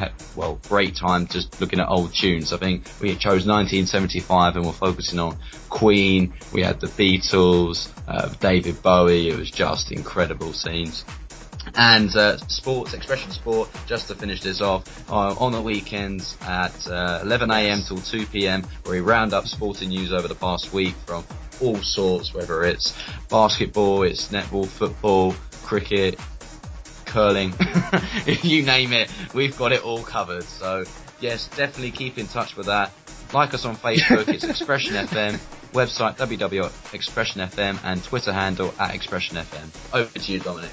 [0.03, 2.53] a well great time just looking at old tunes.
[2.53, 5.35] I think we chose 1975 and we're focusing on
[5.69, 6.35] Queen.
[6.53, 9.29] We had the Beatles, uh, David Bowie.
[9.29, 11.05] It was just incredible scenes
[11.77, 16.87] and uh, sports expression sport just to finish this off uh, on the weekends at
[16.87, 17.81] uh, 11 a.m.
[17.87, 18.63] till 2 p.m.
[18.83, 21.23] where we round up sporting news over the past week from
[21.61, 22.95] all sorts whether it's
[23.29, 25.33] basketball it's netball football
[25.63, 26.19] cricket
[27.05, 27.53] curling
[28.27, 30.83] if you name it we've got it all covered so
[31.19, 32.91] yes definitely keep in touch with that
[33.33, 35.39] like us on Facebook it's expression fm
[35.73, 40.71] website www.expression.fm and twitter handle at expression fm over to you dominic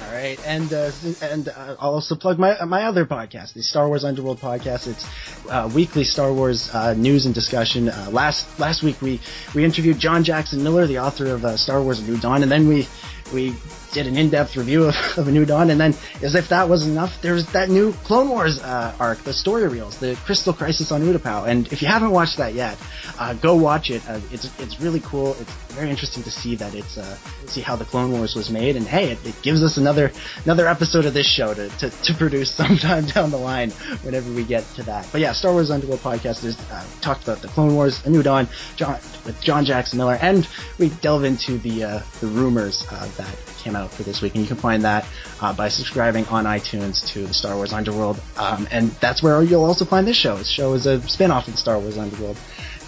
[0.00, 3.88] All right, and uh, and uh, I'll also plug my my other podcast, the Star
[3.88, 4.86] Wars Underworld podcast.
[4.86, 5.04] It's
[5.50, 7.88] uh, weekly Star Wars uh, news and discussion.
[7.88, 9.20] Uh, last last week we
[9.56, 12.52] we interviewed John Jackson Miller, the author of uh, Star Wars: A New Dawn, and
[12.52, 12.86] then we
[13.32, 13.56] we
[13.92, 16.92] did an in-depth review of, of A New Dawn, and then as if that wasn't
[16.92, 21.02] enough, there's that new Clone Wars uh, arc, the story reels, the Crystal Crisis on
[21.02, 21.48] Utapau.
[21.48, 22.78] And if you haven't watched that yet,
[23.18, 24.02] uh, go watch it.
[24.08, 25.36] Uh, it's it's really cool.
[25.40, 27.16] It's very interesting to see that it's uh,
[27.46, 30.12] see how the Clone Wars was made, and hey, it, it gives us another
[30.44, 33.70] another episode of this show to, to, to produce sometime down the line
[34.02, 35.08] whenever we get to that.
[35.12, 38.22] But yeah, Star Wars Underworld podcast is uh, talked about the Clone Wars, A New
[38.22, 40.48] Dawn, John with John Jackson Miller, and
[40.78, 44.48] we delve into the uh, the rumors that came out for this week, and you
[44.48, 45.06] can find that
[45.40, 49.64] uh, by subscribing on iTunes to the Star Wars Underworld, um, and that's where you'll
[49.64, 50.36] also find this show.
[50.36, 52.38] This show is a spin-off of the Star Wars Underworld,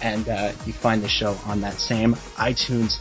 [0.01, 2.99] and uh, you find the show on that same iTunes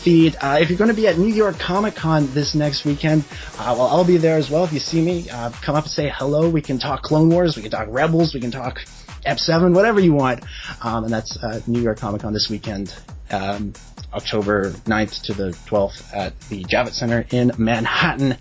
[0.00, 0.36] feed.
[0.40, 3.24] Uh, if you're going to be at New York Comic Con this next weekend,
[3.58, 4.64] uh, well, I'll be there as well.
[4.64, 6.48] If you see me, uh, come up and say hello.
[6.48, 8.78] We can talk Clone Wars, we can talk Rebels, we can talk
[9.26, 10.44] Ep7, whatever you want.
[10.82, 12.94] Um, and that's uh, New York Comic Con this weekend.
[13.30, 13.74] Um,
[14.12, 18.36] October 9th to the 12th at the Javits Center in Manhattan.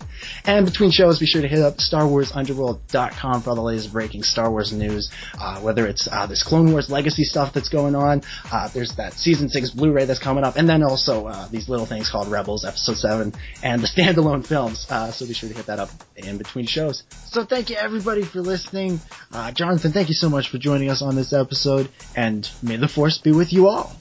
[0.45, 4.49] And between shows, be sure to hit up StarWarsUnderworld.com for all the latest breaking Star
[4.49, 5.09] Wars news,
[5.39, 9.13] uh, whether it's uh, this Clone Wars Legacy stuff that's going on, uh, there's that
[9.13, 12.65] Season 6 Blu-ray that's coming up, and then also uh, these little things called Rebels
[12.65, 13.33] Episode 7
[13.63, 14.85] and the standalone films.
[14.89, 17.03] Uh, so be sure to hit that up in between shows.
[17.25, 18.99] So thank you everybody for listening.
[19.31, 22.87] Uh, Jonathan, thank you so much for joining us on this episode, and may the
[22.87, 23.95] Force be with you all.